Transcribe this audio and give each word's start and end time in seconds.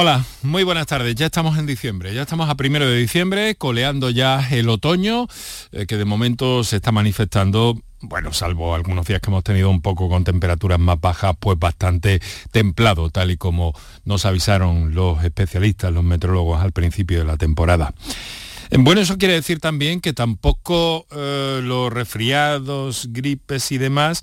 Hola, 0.00 0.24
muy 0.42 0.62
buenas 0.62 0.86
tardes. 0.86 1.16
Ya 1.16 1.26
estamos 1.26 1.58
en 1.58 1.66
diciembre, 1.66 2.14
ya 2.14 2.22
estamos 2.22 2.48
a 2.48 2.54
primero 2.54 2.88
de 2.88 2.96
diciembre, 2.96 3.56
coleando 3.56 4.10
ya 4.10 4.48
el 4.52 4.68
otoño, 4.68 5.26
eh, 5.72 5.86
que 5.86 5.96
de 5.96 6.04
momento 6.04 6.62
se 6.62 6.76
está 6.76 6.92
manifestando 6.92 7.76
bueno, 8.00 8.32
salvo 8.32 8.76
algunos 8.76 9.08
días 9.08 9.20
que 9.20 9.28
hemos 9.28 9.42
tenido 9.42 9.68
un 9.68 9.82
poco 9.82 10.08
con 10.08 10.22
temperaturas 10.22 10.78
más 10.78 11.00
bajas, 11.00 11.34
pues 11.40 11.58
bastante 11.58 12.20
templado, 12.52 13.10
tal 13.10 13.32
y 13.32 13.36
como 13.36 13.74
nos 14.04 14.24
avisaron 14.24 14.94
los 14.94 15.24
especialistas, 15.24 15.92
los 15.92 16.04
meteorólogos 16.04 16.62
al 16.62 16.70
principio 16.70 17.18
de 17.18 17.24
la 17.24 17.36
temporada. 17.36 17.92
Bueno, 18.70 19.00
eso 19.00 19.18
quiere 19.18 19.34
decir 19.34 19.58
también 19.58 20.00
que 20.00 20.12
tampoco 20.12 21.08
eh, 21.10 21.58
los 21.60 21.92
resfriados, 21.92 23.08
gripes 23.10 23.72
y 23.72 23.78
demás 23.78 24.22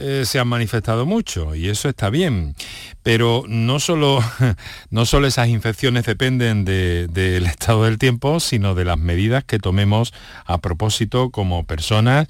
eh, 0.00 0.22
se 0.24 0.38
han 0.38 0.46
manifestado 0.46 1.06
mucho 1.06 1.56
y 1.56 1.68
eso 1.68 1.88
está 1.88 2.08
bien. 2.08 2.54
Pero 3.02 3.44
no 3.48 3.80
solo, 3.80 4.22
no 4.90 5.06
solo 5.06 5.26
esas 5.26 5.48
infecciones 5.48 6.06
dependen 6.06 6.64
del 6.64 7.46
estado 7.46 7.84
del 7.84 7.98
tiempo, 7.98 8.38
sino 8.38 8.76
de 8.76 8.84
las 8.84 8.96
medidas 8.96 9.42
que 9.42 9.58
tomemos 9.58 10.14
a 10.46 10.58
propósito 10.58 11.30
como 11.30 11.64
personas, 11.64 12.28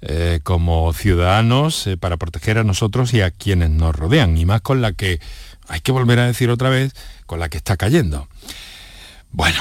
eh, 0.00 0.40
como 0.42 0.92
ciudadanos, 0.94 1.86
eh, 1.86 1.98
para 1.98 2.16
proteger 2.16 2.56
a 2.56 2.64
nosotros 2.64 3.12
y 3.12 3.20
a 3.20 3.30
quienes 3.30 3.68
nos 3.68 3.94
rodean. 3.94 4.38
Y 4.38 4.46
más 4.46 4.62
con 4.62 4.80
la 4.80 4.92
que, 4.92 5.20
hay 5.68 5.80
que 5.80 5.92
volver 5.92 6.18
a 6.20 6.26
decir 6.26 6.48
otra 6.48 6.70
vez, 6.70 6.94
con 7.26 7.38
la 7.38 7.50
que 7.50 7.58
está 7.58 7.76
cayendo. 7.76 8.28
Bueno, 9.30 9.60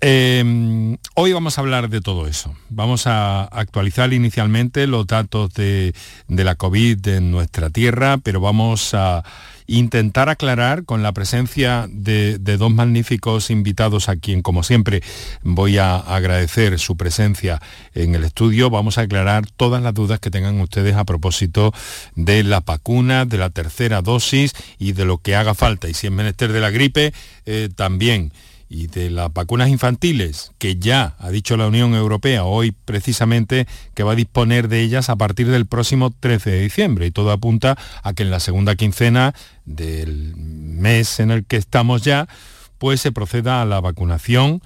Em, 0.00 0.98
hoy 1.14 1.32
vamos 1.32 1.56
a 1.56 1.60
hablar 1.60 1.88
de 1.88 2.00
todo 2.00 2.26
eso. 2.26 2.54
Vamos 2.68 3.06
a 3.06 3.44
actualizar 3.44 4.12
inicialmente 4.12 4.86
los 4.86 5.06
datos 5.06 5.54
de, 5.54 5.94
la 6.28 6.54
COVID 6.56 7.06
en 7.08 7.30
nuestra 7.30 7.70
tierra, 7.70 8.18
pero 8.18 8.40
vamos 8.40 8.92
a 8.94 9.24
intentar 9.66 10.28
aclarar 10.28 10.84
con 10.84 11.02
la 11.02 11.12
presencia 11.12 11.86
de, 11.88 12.38
dos 12.38 12.70
magníficos 12.70 13.50
invitados 13.50 14.10
a 14.10 14.16
quien, 14.16 14.42
como 14.42 14.62
siempre, 14.62 15.02
voy 15.42 15.78
a 15.78 15.96
agradecer 15.96 16.78
su 16.78 16.96
presencia 16.96 17.62
en 17.94 18.14
el 18.14 18.24
estudio. 18.24 18.68
Vamos 18.68 18.98
a 18.98 19.02
aclarar 19.02 19.46
todas 19.56 19.82
las 19.82 19.94
dudas 19.94 20.20
que 20.20 20.30
tengan 20.30 20.60
ustedes 20.60 20.96
a 20.96 21.04
propósito 21.04 21.72
de 22.14 22.42
la 22.44 22.60
vacuna, 22.60 23.24
de 23.24 23.38
la 23.38 23.50
tercera 23.50 24.02
dosis 24.02 24.52
y 24.78 24.92
de 24.92 25.06
lo 25.06 25.18
que 25.18 25.34
haga 25.34 25.54
falta. 25.54 25.88
Y 25.88 25.94
si 25.94 26.08
es 26.08 26.12
menester 26.12 26.52
de 26.52 26.60
la 26.60 26.70
gripe, 26.70 27.14
eh, 27.46 27.70
también 27.74 28.32
y 28.74 28.88
de 28.88 29.08
las 29.08 29.32
vacunas 29.32 29.68
infantiles, 29.68 30.50
que 30.58 30.76
ya 30.76 31.14
ha 31.20 31.30
dicho 31.30 31.56
la 31.56 31.68
Unión 31.68 31.94
Europea 31.94 32.42
hoy 32.42 32.72
precisamente 32.72 33.68
que 33.94 34.02
va 34.02 34.12
a 34.12 34.16
disponer 34.16 34.66
de 34.66 34.80
ellas 34.80 35.10
a 35.10 35.16
partir 35.16 35.48
del 35.48 35.66
próximo 35.66 36.10
13 36.10 36.50
de 36.50 36.60
diciembre. 36.60 37.06
Y 37.06 37.12
todo 37.12 37.30
apunta 37.30 37.78
a 38.02 38.12
que 38.14 38.24
en 38.24 38.30
la 38.30 38.40
segunda 38.40 38.74
quincena 38.74 39.32
del 39.64 40.34
mes 40.36 41.20
en 41.20 41.30
el 41.30 41.44
que 41.44 41.56
estamos 41.56 42.02
ya, 42.02 42.26
pues 42.78 43.00
se 43.00 43.12
proceda 43.12 43.62
a 43.62 43.64
la 43.64 43.80
vacunación 43.80 44.60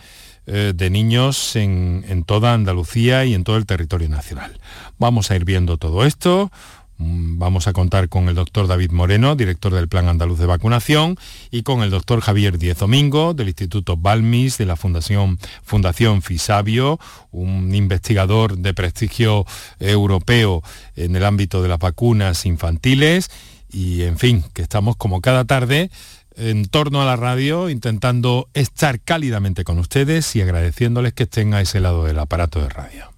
eh, 0.46 0.72
de 0.74 0.88
niños 0.88 1.54
en, 1.54 2.06
en 2.08 2.24
toda 2.24 2.54
Andalucía 2.54 3.26
y 3.26 3.34
en 3.34 3.44
todo 3.44 3.58
el 3.58 3.66
territorio 3.66 4.08
nacional. 4.08 4.58
Vamos 4.98 5.30
a 5.30 5.36
ir 5.36 5.44
viendo 5.44 5.76
todo 5.76 6.06
esto 6.06 6.50
vamos 6.98 7.68
a 7.68 7.72
contar 7.72 8.08
con 8.08 8.28
el 8.28 8.34
doctor 8.34 8.66
David 8.66 8.90
Moreno, 8.90 9.36
director 9.36 9.72
del 9.72 9.88
Plan 9.88 10.08
Andaluz 10.08 10.38
de 10.38 10.46
Vacunación, 10.46 11.16
y 11.50 11.62
con 11.62 11.82
el 11.82 11.90
doctor 11.90 12.20
Javier 12.20 12.58
Diez 12.58 12.78
Domingo, 12.78 13.34
del 13.34 13.48
Instituto 13.48 13.96
Balmis, 13.96 14.58
de 14.58 14.66
la 14.66 14.76
Fundación, 14.76 15.38
Fundación 15.62 16.22
Fisabio, 16.22 16.98
un 17.30 17.74
investigador 17.74 18.58
de 18.58 18.74
prestigio 18.74 19.46
europeo 19.78 20.62
en 20.96 21.14
el 21.14 21.24
ámbito 21.24 21.62
de 21.62 21.68
las 21.68 21.78
vacunas 21.78 22.46
infantiles. 22.46 23.30
Y 23.70 24.02
en 24.02 24.18
fin, 24.18 24.44
que 24.52 24.62
estamos 24.62 24.96
como 24.96 25.20
cada 25.20 25.44
tarde 25.44 25.90
en 26.36 26.66
torno 26.66 27.02
a 27.02 27.04
la 27.04 27.16
radio, 27.16 27.68
intentando 27.68 28.48
estar 28.54 29.00
cálidamente 29.00 29.64
con 29.64 29.78
ustedes 29.78 30.34
y 30.36 30.40
agradeciéndoles 30.40 31.12
que 31.12 31.24
estén 31.24 31.52
a 31.52 31.60
ese 31.60 31.80
lado 31.80 32.04
del 32.04 32.18
aparato 32.18 32.60
de 32.60 32.68
radio. 32.68 33.12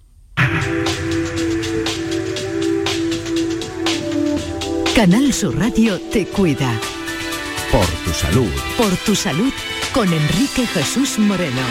Canal 5.01 5.33
Sur 5.33 5.57
Radio 5.57 5.99
te 5.99 6.27
cuida. 6.27 6.79
Por 7.71 7.87
tu 7.87 8.11
salud. 8.11 8.51
Por 8.77 8.95
tu 8.97 9.15
salud 9.15 9.51
con 9.95 10.13
Enrique 10.13 10.67
Jesús 10.67 11.17
Moreno. 11.17 11.63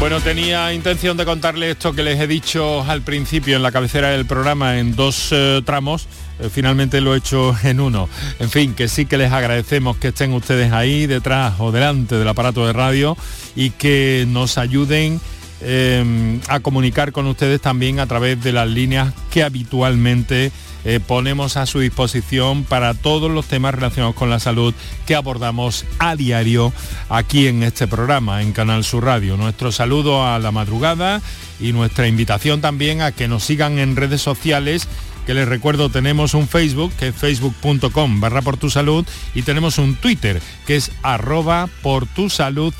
Bueno, 0.00 0.20
tenía 0.20 0.74
intención 0.74 1.16
de 1.16 1.24
contarle 1.24 1.70
esto 1.70 1.92
que 1.92 2.02
les 2.02 2.18
he 2.18 2.26
dicho 2.26 2.82
al 2.82 3.02
principio 3.02 3.54
en 3.54 3.62
la 3.62 3.70
cabecera 3.70 4.08
del 4.08 4.26
programa 4.26 4.80
en 4.80 4.96
dos 4.96 5.28
eh, 5.30 5.62
tramos. 5.64 6.08
Eh, 6.40 6.48
finalmente 6.52 7.00
lo 7.00 7.14
he 7.14 7.18
hecho 7.18 7.56
en 7.62 7.78
uno. 7.78 8.08
En 8.40 8.50
fin, 8.50 8.74
que 8.74 8.88
sí 8.88 9.06
que 9.06 9.16
les 9.16 9.30
agradecemos 9.30 9.96
que 9.98 10.08
estén 10.08 10.32
ustedes 10.32 10.72
ahí 10.72 11.06
detrás 11.06 11.54
o 11.60 11.70
delante 11.70 12.16
del 12.16 12.26
aparato 12.26 12.66
de 12.66 12.72
radio 12.72 13.16
y 13.54 13.70
que 13.70 14.24
nos 14.26 14.58
ayuden 14.58 15.20
eh, 15.60 16.40
a 16.48 16.58
comunicar 16.58 17.12
con 17.12 17.28
ustedes 17.28 17.60
también 17.60 18.00
a 18.00 18.08
través 18.08 18.42
de 18.42 18.50
las 18.50 18.68
líneas 18.68 19.14
que 19.30 19.44
habitualmente 19.44 20.50
eh, 20.84 21.00
ponemos 21.00 21.56
a 21.56 21.66
su 21.66 21.80
disposición 21.80 22.64
para 22.64 22.94
todos 22.94 23.30
los 23.30 23.46
temas 23.46 23.74
relacionados 23.74 24.16
con 24.16 24.30
la 24.30 24.40
salud 24.40 24.74
que 25.06 25.14
abordamos 25.14 25.84
a 25.98 26.16
diario 26.16 26.72
aquí 27.08 27.46
en 27.46 27.62
este 27.62 27.86
programa, 27.86 28.42
en 28.42 28.52
Canal 28.52 28.84
Sur 28.84 29.04
Radio. 29.04 29.36
Nuestro 29.36 29.72
saludo 29.72 30.26
a 30.26 30.38
la 30.38 30.50
madrugada 30.50 31.22
y 31.60 31.72
nuestra 31.72 32.08
invitación 32.08 32.60
también 32.60 33.00
a 33.00 33.12
que 33.12 33.28
nos 33.28 33.44
sigan 33.44 33.78
en 33.78 33.96
redes 33.96 34.22
sociales 34.22 34.88
que 35.26 35.34
les 35.34 35.46
recuerdo 35.46 35.88
tenemos 35.88 36.34
un 36.34 36.48
Facebook 36.48 36.92
que 36.98 37.08
es 37.08 37.14
facebook.com 37.14 38.20
barra 38.20 38.42
por 38.42 38.56
tu 38.56 38.70
salud 38.70 39.06
y 39.34 39.42
tenemos 39.42 39.78
un 39.78 39.94
Twitter 39.94 40.42
que 40.66 40.74
es 40.76 40.90
arroba 41.02 41.68
por 41.82 42.06
tu 42.06 42.28
salud 42.28 42.74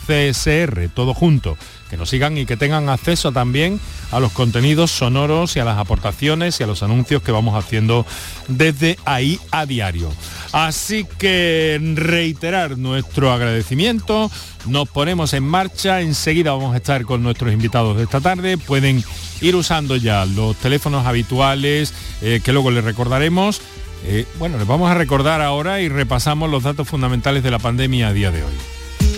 todo 0.94 1.14
junto 1.14 1.56
que 1.92 1.98
nos 1.98 2.08
sigan 2.08 2.38
y 2.38 2.46
que 2.46 2.56
tengan 2.56 2.88
acceso 2.88 3.32
también 3.32 3.78
a 4.12 4.18
los 4.18 4.32
contenidos 4.32 4.90
sonoros 4.90 5.56
y 5.56 5.60
a 5.60 5.64
las 5.66 5.76
aportaciones 5.76 6.58
y 6.58 6.62
a 6.62 6.66
los 6.66 6.82
anuncios 6.82 7.22
que 7.22 7.32
vamos 7.32 7.54
haciendo 7.54 8.06
desde 8.48 8.98
ahí 9.04 9.38
a 9.50 9.66
diario. 9.66 10.10
Así 10.52 11.06
que 11.18 11.78
reiterar 11.94 12.78
nuestro 12.78 13.30
agradecimiento, 13.30 14.30
nos 14.64 14.88
ponemos 14.88 15.34
en 15.34 15.44
marcha, 15.44 16.00
enseguida 16.00 16.52
vamos 16.52 16.72
a 16.72 16.78
estar 16.78 17.04
con 17.04 17.22
nuestros 17.22 17.52
invitados 17.52 17.98
de 17.98 18.04
esta 18.04 18.22
tarde, 18.22 18.56
pueden 18.56 19.04
ir 19.42 19.54
usando 19.54 19.96
ya 19.96 20.24
los 20.24 20.56
teléfonos 20.56 21.06
habituales 21.06 21.92
eh, 22.22 22.40
que 22.42 22.54
luego 22.54 22.70
les 22.70 22.84
recordaremos. 22.84 23.60
Eh, 24.06 24.24
bueno, 24.38 24.56
les 24.56 24.66
vamos 24.66 24.90
a 24.90 24.94
recordar 24.94 25.42
ahora 25.42 25.82
y 25.82 25.90
repasamos 25.90 26.48
los 26.48 26.62
datos 26.62 26.88
fundamentales 26.88 27.42
de 27.42 27.50
la 27.50 27.58
pandemia 27.58 28.08
a 28.08 28.12
día 28.14 28.30
de 28.30 28.44
hoy. 28.44 28.71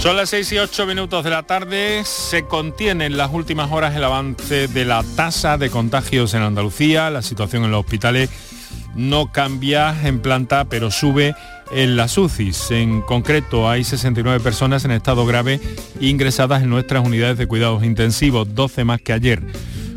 Son 0.00 0.16
las 0.16 0.30
6 0.30 0.52
y 0.52 0.58
8 0.58 0.86
minutos 0.86 1.24
de 1.24 1.28
la 1.28 1.42
tarde. 1.42 2.04
Se 2.06 2.46
contiene 2.46 3.04
en 3.04 3.18
las 3.18 3.30
últimas 3.30 3.70
horas 3.70 3.94
el 3.94 4.02
avance 4.02 4.66
de 4.66 4.86
la 4.86 5.04
tasa 5.14 5.58
de 5.58 5.68
contagios 5.68 6.32
en 6.32 6.40
Andalucía. 6.40 7.10
La 7.10 7.20
situación 7.20 7.64
en 7.64 7.70
los 7.70 7.80
hospitales 7.80 8.30
no 8.94 9.30
cambia 9.30 9.94
en 10.02 10.20
planta, 10.20 10.64
pero 10.64 10.90
sube 10.90 11.34
en 11.70 11.96
las 11.96 12.16
UCIs. 12.16 12.70
En 12.70 13.02
concreto, 13.02 13.68
hay 13.68 13.84
69 13.84 14.40
personas 14.40 14.86
en 14.86 14.92
estado 14.92 15.26
grave 15.26 15.60
ingresadas 16.00 16.62
en 16.62 16.70
nuestras 16.70 17.04
unidades 17.04 17.36
de 17.36 17.46
cuidados 17.46 17.84
intensivos, 17.84 18.54
12 18.54 18.84
más 18.84 19.02
que 19.02 19.12
ayer. 19.12 19.42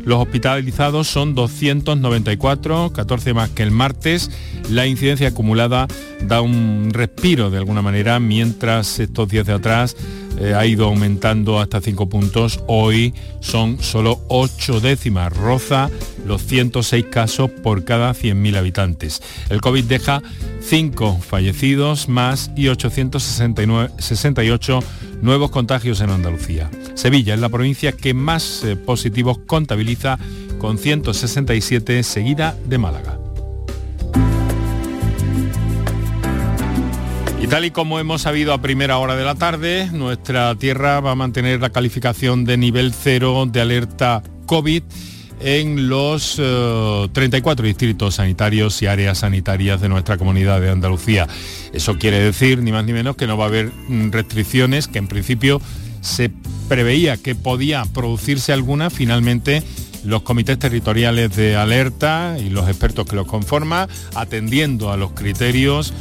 Los 0.04 0.20
hospitalizados 0.20 1.08
son 1.08 1.34
294, 1.34 2.92
14 2.92 3.34
más 3.34 3.50
que 3.50 3.62
el 3.62 3.70
martes. 3.70 4.30
La 4.70 4.86
incidencia 4.86 5.28
acumulada 5.28 5.86
da 6.22 6.40
un 6.40 6.90
respiro 6.92 7.50
de 7.50 7.58
alguna 7.58 7.82
manera, 7.82 8.20
mientras 8.20 8.98
estos 8.98 9.28
días 9.28 9.46
de 9.46 9.54
atrás 9.54 9.96
eh, 10.38 10.54
ha 10.54 10.64
ido 10.66 10.86
aumentando 10.86 11.60
hasta 11.60 11.80
5 11.80 12.08
puntos. 12.08 12.60
Hoy 12.66 13.14
son 13.40 13.78
solo 13.80 14.20
8 14.28 14.80
décimas, 14.80 15.36
roza 15.36 15.90
los 16.26 16.44
106 16.44 17.06
casos 17.06 17.50
por 17.50 17.84
cada 17.84 18.12
100.000 18.12 18.56
habitantes. 18.56 19.22
El 19.50 19.60
COVID 19.60 19.84
deja 19.84 20.22
5 20.60 21.20
fallecidos 21.20 22.08
más 22.08 22.50
y 22.56 22.68
868 22.68 24.80
nuevos 25.22 25.50
contagios 25.50 26.00
en 26.00 26.10
Andalucía. 26.10 26.70
Sevilla 26.94 27.34
es 27.34 27.40
la 27.40 27.48
provincia 27.48 27.90
que 27.92 28.14
más 28.14 28.62
eh, 28.64 28.76
positivos 28.76 29.38
contabiliza 29.46 30.18
con 30.58 30.78
167 30.78 32.02
seguida 32.02 32.56
de 32.66 32.78
Málaga. 32.78 33.23
Y 37.44 37.46
tal 37.46 37.66
y 37.66 37.70
como 37.70 38.00
hemos 38.00 38.22
sabido 38.22 38.54
a 38.54 38.62
primera 38.62 38.96
hora 38.96 39.16
de 39.16 39.22
la 39.22 39.34
tarde, 39.34 39.90
nuestra 39.92 40.54
tierra 40.54 41.00
va 41.00 41.10
a 41.10 41.14
mantener 41.14 41.60
la 41.60 41.68
calificación 41.68 42.46
de 42.46 42.56
nivel 42.56 42.94
cero 42.94 43.44
de 43.46 43.60
alerta 43.60 44.22
COVID 44.46 44.82
en 45.40 45.90
los 45.90 46.36
34 46.36 47.66
eh, 47.66 47.68
distritos 47.68 48.14
sanitarios 48.14 48.80
y 48.80 48.86
áreas 48.86 49.18
sanitarias 49.18 49.82
de 49.82 49.90
nuestra 49.90 50.16
comunidad 50.16 50.62
de 50.62 50.70
Andalucía. 50.70 51.28
Eso 51.74 51.98
quiere 51.98 52.18
decir, 52.18 52.62
ni 52.62 52.72
más 52.72 52.86
ni 52.86 52.94
menos, 52.94 53.14
que 53.14 53.26
no 53.26 53.36
va 53.36 53.44
a 53.44 53.48
haber 53.48 53.70
mm, 53.88 54.10
restricciones, 54.10 54.88
que 54.88 54.96
en 54.96 55.08
principio 55.08 55.60
se 56.00 56.30
preveía 56.70 57.18
que 57.18 57.34
podía 57.34 57.84
producirse 57.92 58.54
alguna, 58.54 58.88
finalmente 58.88 59.62
los 60.02 60.22
comités 60.22 60.58
territoriales 60.58 61.36
de 61.36 61.56
alerta 61.56 62.38
y 62.38 62.48
los 62.48 62.66
expertos 62.68 63.06
que 63.06 63.16
los 63.16 63.26
conforman, 63.26 63.86
atendiendo 64.14 64.90
a 64.90 64.96
los 64.96 65.12
criterios, 65.12 65.92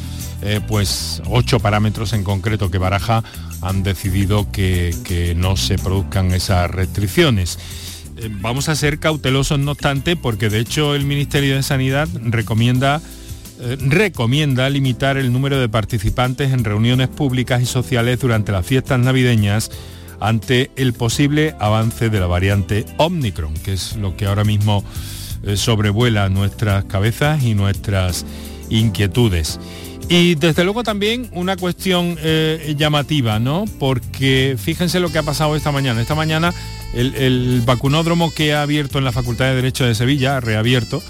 eh, 0.42 0.60
pues 0.68 1.22
ocho 1.28 1.60
parámetros 1.60 2.14
en 2.14 2.24
concreto 2.24 2.70
que 2.70 2.78
baraja, 2.78 3.24
han 3.62 3.84
decidido 3.84 4.52
que, 4.52 4.94
que 5.04 5.36
no 5.36 5.56
se 5.56 5.78
produzcan 5.78 6.34
esas 6.34 6.70
restricciones. 6.70 7.58
Eh, 8.18 8.30
vamos 8.42 8.70
a 8.70 8.76
ser 8.76 9.00
cautelosos 9.00 9.60
no 9.60 9.72
obstante 9.72 10.16
porque 10.16 10.50
de 10.50 10.60
hecho 10.60 10.96
el 10.96 11.06
Ministerio 11.06 11.56
de 11.56 11.64
Sanidad 11.64 12.08
recomienda 12.24 13.02
eh, 13.62 13.78
recomienda 13.80 14.70
limitar 14.70 15.18
el 15.18 15.32
número 15.32 15.60
de 15.60 15.70
participantes 15.70 16.52
en 16.52 16.64
reuniones 16.64 17.08
públicas 17.08 17.62
y 17.62 17.66
sociales 17.66 18.20
durante 18.20 18.52
las 18.52 18.66
fiestas 18.66 19.00
navideñas 19.00 19.72
ante 20.20 20.72
el 20.76 20.94
posible 20.94 21.56
avance 21.60 22.10
de 22.10 22.20
la 22.20 22.28
variante 22.28 22.86
Omicron, 22.98 23.54
que 23.56 23.74
es 23.74 23.96
lo 23.96 24.16
que 24.16 24.26
ahora 24.26 24.44
mismo 24.44 24.84
sobrevuela 25.56 26.30
nuestras 26.30 26.86
cabezas 26.86 27.44
y 27.44 27.54
nuestras 27.56 28.26
inquietudes. 28.70 29.60
Y 30.10 30.36
desde 30.36 30.64
luego 30.64 30.84
también 30.84 31.30
una 31.32 31.58
cuestión 31.58 32.18
llamativa, 32.78 33.40
¿no? 33.40 33.66
Porque 33.80 34.56
fíjense 34.60 35.00
lo 35.00 35.12
que 35.12 35.18
ha 35.18 35.24
pasado 35.24 35.56
esta 35.56 35.72
mañana. 35.72 36.02
Esta 36.02 36.14
mañana 36.14 36.54
el, 36.94 37.62
vacunódromo 37.66 38.32
que 38.32 38.54
ha 38.54 38.62
abierto 38.62 38.98
en 38.98 39.04
la 39.04 39.12
Facultad 39.12 39.46
de 39.46 39.56
Derecho 39.56 39.86
de 39.86 39.96
Sevilla, 39.96 40.40
reabierto, 40.40 41.02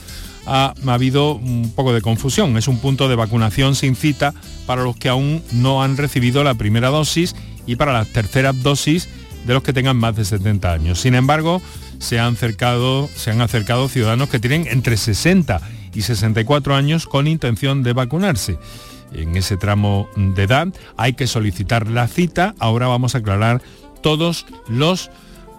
ha, 0.45 0.73
habido 0.87 1.35
un 1.35 1.71
poco 1.75 1.93
de 1.93 2.01
confusión. 2.01 2.57
Es 2.57 2.67
un 2.67 2.79
punto 2.79 3.09
de 3.09 3.15
vacunación 3.15 3.75
sin 3.75 3.95
cita 3.95 4.33
para 4.65 4.83
los 4.83 4.95
que 4.95 5.09
aún 5.09 5.43
no 5.51 5.83
han 5.83 5.97
recibido 5.97 6.43
la 6.43 6.55
primera 6.55 6.89
dosis 6.89 7.35
y 7.65 7.75
para 7.75 7.93
las 7.93 8.07
terceras 8.07 8.61
dosis 8.61 9.09
de 9.45 9.53
los 9.53 9.63
que 9.63 9.73
tengan 9.73 9.97
más 9.97 10.15
de 10.15 10.25
70 10.25 10.71
años. 10.71 10.99
Sin 10.99 11.15
embargo, 11.15 11.61
se 11.99 12.19
han 12.19 12.33
acercado, 12.33 13.09
se 13.15 13.31
han 13.31 13.41
acercado 13.41 13.89
ciudadanos 13.89 14.29
que 14.29 14.39
tienen 14.39 14.67
entre 14.67 14.97
60 14.97 15.61
y 15.82 15.82
64 16.01 16.75
años 16.75 17.05
con 17.05 17.27
intención 17.27 17.83
de 17.83 17.93
vacunarse. 17.93 18.57
En 19.13 19.37
ese 19.37 19.57
tramo 19.57 20.09
de 20.15 20.43
edad 20.43 20.67
hay 20.97 21.13
que 21.13 21.27
solicitar 21.27 21.87
la 21.87 22.07
cita. 22.07 22.55
Ahora 22.59 22.87
vamos 22.87 23.15
a 23.15 23.19
aclarar 23.19 23.61
todos 24.01 24.45
los 24.67 25.11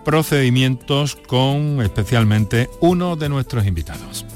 procedimientos 0.04 1.16
con 1.16 1.80
especialmente 1.80 2.68
uno 2.80 3.16
de 3.16 3.28
nuestros 3.28 3.66
invitados. 3.66 4.26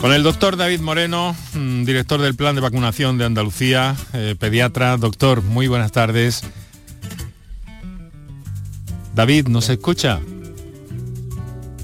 Con 0.00 0.14
el 0.14 0.22
doctor 0.22 0.56
David 0.56 0.80
Moreno, 0.80 1.36
mm, 1.52 1.84
director 1.84 2.22
del 2.22 2.34
Plan 2.34 2.54
de 2.54 2.62
Vacunación 2.62 3.18
de 3.18 3.26
Andalucía, 3.26 3.94
eh, 4.14 4.34
pediatra. 4.38 4.96
Doctor, 4.96 5.42
muy 5.42 5.68
buenas 5.68 5.92
tardes. 5.92 6.42
David, 9.14 9.48
¿nos 9.48 9.68
escucha? 9.68 10.20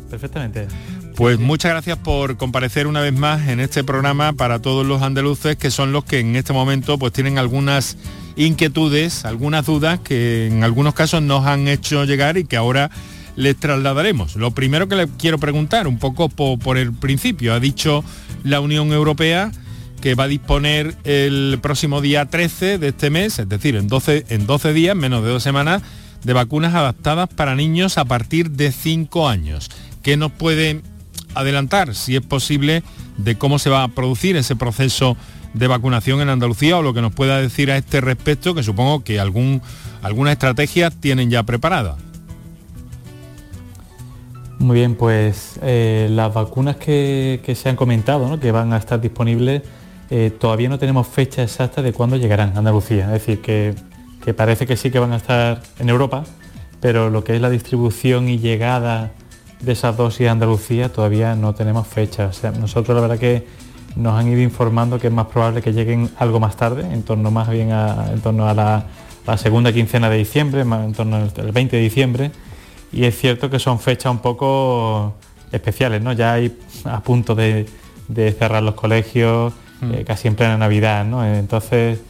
Perfectamente. 0.08 0.66
Pues 1.14 1.38
muchas 1.38 1.72
gracias 1.72 1.98
por 1.98 2.38
comparecer 2.38 2.86
una 2.86 3.02
vez 3.02 3.12
más 3.12 3.48
en 3.48 3.60
este 3.60 3.84
programa 3.84 4.32
para 4.32 4.60
todos 4.62 4.86
los 4.86 5.02
andaluces 5.02 5.56
que 5.56 5.70
son 5.70 5.92
los 5.92 6.04
que 6.04 6.20
en 6.20 6.36
este 6.36 6.54
momento 6.54 6.98
pues 6.98 7.12
tienen 7.12 7.36
algunas 7.36 7.98
inquietudes, 8.36 9.26
algunas 9.26 9.66
dudas 9.66 10.00
que 10.00 10.46
en 10.46 10.64
algunos 10.64 10.94
casos 10.94 11.20
nos 11.20 11.44
han 11.44 11.68
hecho 11.68 12.04
llegar 12.04 12.38
y 12.38 12.44
que 12.44 12.56
ahora 12.56 12.90
les 13.36 13.56
trasladaremos. 13.56 14.36
Lo 14.36 14.50
primero 14.50 14.88
que 14.88 14.96
le 14.96 15.08
quiero 15.08 15.38
preguntar, 15.38 15.86
un 15.86 15.98
poco 15.98 16.28
por, 16.28 16.78
el 16.78 16.92
principio, 16.92 17.54
ha 17.54 17.60
dicho 17.60 18.02
la 18.42 18.60
Unión 18.60 18.92
Europea 18.92 19.52
que 20.00 20.14
va 20.14 20.24
a 20.24 20.28
disponer 20.28 20.94
el 21.04 21.58
próximo 21.62 22.00
día 22.00 22.26
13 22.26 22.78
de 22.78 22.88
este 22.88 23.10
mes, 23.10 23.38
es 23.38 23.48
decir, 23.48 23.76
en 23.76 23.88
12, 23.88 24.26
en 24.28 24.46
12 24.46 24.72
días, 24.72 24.96
menos 24.96 25.22
de 25.24 25.30
dos 25.30 25.42
semanas, 25.42 25.82
de 26.22 26.32
vacunas 26.32 26.74
adaptadas 26.74 27.28
para 27.28 27.54
niños 27.54 27.98
a 27.98 28.04
partir 28.04 28.50
de 28.50 28.72
5 28.72 29.28
años. 29.28 29.70
¿Qué 30.02 30.16
nos 30.16 30.32
puede 30.32 30.82
adelantar, 31.34 31.94
si 31.94 32.16
es 32.16 32.22
posible, 32.22 32.82
de 33.18 33.36
cómo 33.36 33.58
se 33.58 33.70
va 33.70 33.82
a 33.82 33.88
producir 33.88 34.36
ese 34.36 34.56
proceso 34.56 35.16
de 35.54 35.66
vacunación 35.66 36.20
en 36.20 36.28
Andalucía 36.28 36.76
o 36.76 36.82
lo 36.82 36.94
que 36.94 37.00
nos 37.00 37.12
pueda 37.12 37.40
decir 37.40 37.70
a 37.70 37.76
este 37.76 38.00
respecto, 38.00 38.54
que 38.54 38.62
supongo 38.62 39.02
que 39.02 39.18
algún, 39.18 39.62
alguna 40.02 40.32
estrategia 40.32 40.90
tienen 40.90 41.30
ya 41.30 41.42
preparada. 41.42 41.96
Muy 44.66 44.78
bien, 44.78 44.96
pues 44.96 45.60
eh, 45.62 46.08
las 46.10 46.34
vacunas 46.34 46.74
que, 46.74 47.40
se 47.54 47.68
han 47.68 47.76
comentado, 47.76 48.40
que 48.40 48.50
van 48.50 48.72
a 48.72 48.78
estar 48.78 49.00
disponibles, 49.00 49.62
eh, 50.10 50.32
todavía 50.36 50.68
no 50.68 50.76
tenemos 50.76 51.06
fecha 51.06 51.44
exacta 51.44 51.82
de 51.82 51.92
cuándo 51.92 52.16
llegarán 52.16 52.52
a 52.56 52.58
Andalucía. 52.58 53.04
Es 53.04 53.24
decir, 53.24 53.40
que, 53.40 53.76
parece 54.34 54.66
que 54.66 54.76
sí 54.76 54.90
que 54.90 54.98
van 54.98 55.12
a 55.12 55.18
estar 55.18 55.62
en 55.78 55.88
Europa, 55.88 56.24
pero 56.80 57.10
lo 57.10 57.22
que 57.22 57.36
es 57.36 57.40
la 57.40 57.48
distribución 57.48 58.28
y 58.28 58.40
llegada 58.40 59.12
de 59.60 59.70
esas 59.70 59.96
dosis 59.96 60.24
de 60.24 60.30
Andalucía 60.30 60.92
todavía 60.92 61.36
no 61.36 61.54
tenemos 61.54 61.86
fecha. 61.86 62.32
nosotros 62.58 62.96
la 62.96 63.02
verdad 63.02 63.20
que 63.20 63.46
nos 63.94 64.18
han 64.18 64.26
ido 64.26 64.40
informando 64.40 64.98
que 64.98 65.06
es 65.06 65.12
más 65.12 65.28
probable 65.28 65.62
que 65.62 65.72
lleguen 65.72 66.10
algo 66.18 66.40
más 66.40 66.56
tarde, 66.56 66.92
en 66.92 67.04
torno 67.04 67.30
más 67.30 67.48
bien 67.50 67.70
a, 67.70 68.10
en 68.12 68.20
torno 68.20 68.48
a 68.48 68.52
la, 68.52 69.36
segunda 69.36 69.72
quincena 69.72 70.10
de 70.10 70.16
diciembre, 70.16 70.62
en 70.62 70.92
torno 70.92 71.18
al 71.18 71.52
20 71.52 71.76
de 71.76 71.82
diciembre, 71.82 72.32
y 72.92 73.04
es 73.04 73.18
cierto 73.18 73.50
que 73.50 73.58
son 73.58 73.78
fechas 73.78 74.12
un 74.12 74.18
poco 74.18 75.14
especiales, 75.52 76.02
¿no? 76.02 76.12
Ya 76.12 76.34
hay 76.34 76.56
a 76.84 77.00
punto 77.00 77.34
de, 77.34 77.66
cerrar 78.38 78.62
los 78.62 78.74
colegios, 78.74 79.52
mm. 79.80 79.94
eh, 79.94 80.04
casi 80.04 80.28
en 80.28 80.34
plena 80.34 80.56
Navidad, 80.56 81.04
¿no? 81.04 81.24
Entonces 81.24 82.00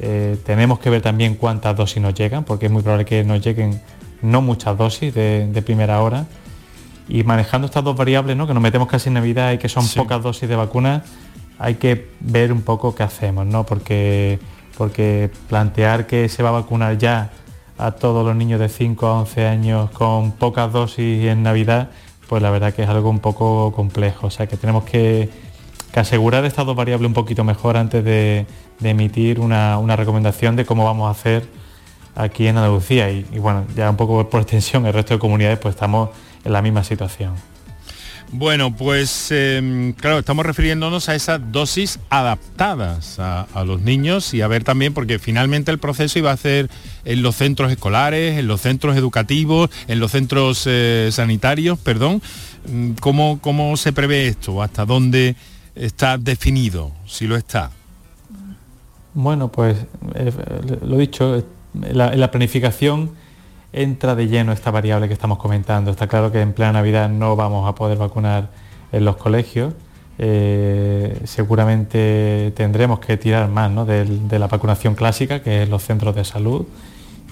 eh, 0.00 0.36
tenemos 0.44 0.78
que 0.78 0.90
ver 0.90 1.02
también 1.02 1.34
cuántas 1.34 1.76
dosis 1.76 2.02
nos 2.02 2.14
llegan, 2.14 2.44
porque 2.44 2.66
es 2.66 2.72
muy 2.72 2.82
probable 2.82 3.04
que 3.04 3.24
nos 3.24 3.44
lleguen 3.44 3.80
no 4.22 4.40
muchas 4.42 4.76
dosis 4.76 5.14
de 5.14 5.62
primera 5.64 6.00
hora 6.02 6.26
y 7.08 7.22
manejando 7.22 7.66
estas 7.66 7.84
dos 7.84 7.96
variables, 7.96 8.36
¿no? 8.36 8.46
que 8.46 8.54
nos 8.54 8.62
metemos 8.62 8.88
casi 8.88 9.08
en 9.08 9.14
Navidad 9.14 9.52
y 9.52 9.58
que 9.58 9.68
son 9.68 9.86
pocas 9.88 10.22
dosis 10.22 10.48
de 10.48 10.56
vacunas, 10.56 11.02
hay 11.58 11.74
que 11.74 12.08
ver 12.20 12.52
un 12.52 12.62
poco 12.62 12.94
qué 12.94 13.02
hacemos, 13.02 13.46
¿no? 13.46 13.64
porque, 13.64 14.38
porque 14.76 15.30
plantear 15.48 16.06
que 16.06 16.28
se 16.28 16.42
va 16.42 16.48
a 16.50 16.52
vacunar 16.52 16.98
ya 16.98 17.30
a 17.78 17.92
todos 17.92 18.24
los 18.24 18.36
niños 18.36 18.60
de 18.60 18.68
5 18.68 19.06
a 19.06 19.20
11 19.20 19.46
años 19.46 19.90
con 19.90 20.32
pocas 20.32 20.72
dosis 20.72 21.24
en 21.26 21.42
Navidad, 21.42 21.90
pues 22.28 22.42
la 22.42 22.50
verdad 22.50 22.72
que 22.72 22.82
es 22.82 22.88
algo 22.88 23.10
un 23.10 23.20
poco 23.20 23.72
complejo. 23.72 24.28
O 24.28 24.30
sea 24.30 24.46
que 24.46 24.56
tenemos 24.56 24.84
que, 24.84 25.30
asegurar 25.94 26.44
estas 26.44 26.66
dos 26.66 26.74
variables 26.74 27.06
un 27.06 27.14
poquito 27.14 27.44
mejor 27.44 27.76
antes 27.76 28.04
de, 28.04 28.46
emitir 28.82 29.38
una, 29.40 29.96
recomendación 29.96 30.56
de 30.56 30.64
cómo 30.64 30.84
vamos 30.84 31.08
a 31.08 31.10
hacer 31.10 31.48
aquí 32.16 32.46
en 32.46 32.56
Andalucía. 32.56 33.10
Y, 33.10 33.26
y, 33.32 33.38
bueno, 33.38 33.64
ya 33.76 33.90
un 33.90 33.96
poco 33.96 34.28
por 34.28 34.40
extensión, 34.42 34.86
el 34.86 34.92
resto 34.92 35.14
de 35.14 35.20
comunidades 35.20 35.58
pues 35.58 35.74
estamos 35.74 36.10
en 36.44 36.52
la 36.52 36.62
misma 36.62 36.84
situación. 36.84 37.53
Bueno, 38.32 38.74
pues 38.74 39.30
em, 39.30 39.92
claro, 39.92 40.18
estamos 40.18 40.44
refiriéndonos 40.44 41.08
a 41.08 41.14
esas 41.14 41.40
dosis 41.52 42.00
adaptadas 42.10 43.18
a, 43.18 43.46
los 43.64 43.80
niños 43.80 44.34
y 44.34 44.42
a 44.42 44.48
ver 44.48 44.64
también, 44.64 44.92
porque 44.92 45.18
finalmente 45.18 45.70
el 45.70 45.78
proceso 45.78 46.18
iba 46.18 46.32
a 46.32 46.36
ser 46.36 46.68
en 47.04 47.22
los 47.22 47.36
centros 47.36 47.70
escolares, 47.70 48.38
en 48.38 48.48
los 48.48 48.60
centros 48.60 48.96
educativos, 48.96 49.70
en 49.86 50.00
los 50.00 50.10
centros 50.10 50.64
eh, 50.66 51.10
sanitarios, 51.12 51.78
perdón. 51.78 52.22
Mm, 52.68 52.92
¿Cómo, 53.00 53.38
¿Cómo 53.40 53.76
se 53.76 53.92
prevé 53.92 54.26
esto? 54.26 54.62
¿Hasta 54.62 54.84
dónde 54.84 55.36
está 55.76 56.18
definido? 56.18 56.90
Si 57.06 57.26
lo 57.26 57.36
está. 57.36 57.70
Bueno, 59.12 59.52
pues 59.52 59.76
eh, 60.16 60.32
lo 60.82 60.98
dicho, 60.98 61.44
la, 61.80 62.16
la 62.16 62.30
planificación 62.32 63.12
entra 63.74 64.14
de 64.14 64.28
lleno 64.28 64.52
esta 64.52 64.70
variable 64.70 65.08
que 65.08 65.14
estamos 65.14 65.38
comentando. 65.38 65.90
Está 65.90 66.06
claro 66.06 66.30
que 66.32 66.40
en 66.40 66.52
plena 66.52 66.72
Navidad 66.72 67.08
no 67.08 67.36
vamos 67.36 67.68
a 67.68 67.74
poder 67.74 67.98
vacunar 67.98 68.48
en 68.92 69.04
los 69.04 69.16
colegios. 69.16 69.74
Eh, 70.16 71.20
seguramente 71.24 72.52
tendremos 72.56 73.00
que 73.00 73.16
tirar 73.16 73.48
más 73.48 73.86
de, 73.86 74.38
la 74.38 74.46
vacunación 74.46 74.94
clásica, 74.94 75.42
que 75.42 75.64
es 75.64 75.68
los 75.68 75.82
centros 75.82 76.14
de 76.14 76.24
salud. 76.24 76.66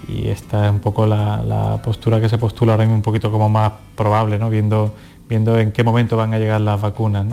Y 0.08 0.28
esta 0.28 0.66
es 0.66 0.72
un 0.72 0.80
poco 0.80 1.06
la, 1.06 1.80
postura 1.84 2.20
que 2.20 2.28
se 2.28 2.38
postula 2.38 2.72
ahora 2.72 2.84
mismo 2.84 2.96
un 2.96 3.02
poquito 3.02 3.30
como 3.30 3.49
más 3.49 3.72
probable, 3.94 4.38
¿no? 4.38 4.50
viendo, 4.50 4.94
viendo 5.28 5.58
en 5.58 5.70
qué 5.70 5.84
momento 5.84 6.16
van 6.16 6.34
a 6.34 6.38
llegar 6.38 6.61
las 6.61 6.80
vacunas. 6.80 7.25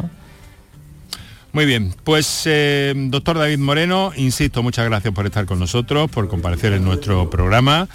Muy 1.51 1.65
bien, 1.65 1.95
pues 2.03 2.43
eh, 2.45 2.93
doctor 2.95 3.39
David 3.39 3.57
Moreno, 3.57 4.11
insisto, 4.15 4.61
muchas 4.61 4.85
gracias 4.85 5.11
por 5.15 5.25
estar 5.25 5.47
con 5.47 5.57
nosotros, 5.57 6.11
por 6.11 6.27
comparecer 6.27 6.73
en 6.73 6.83
nuestro 6.83 7.27
programa. 7.31 7.89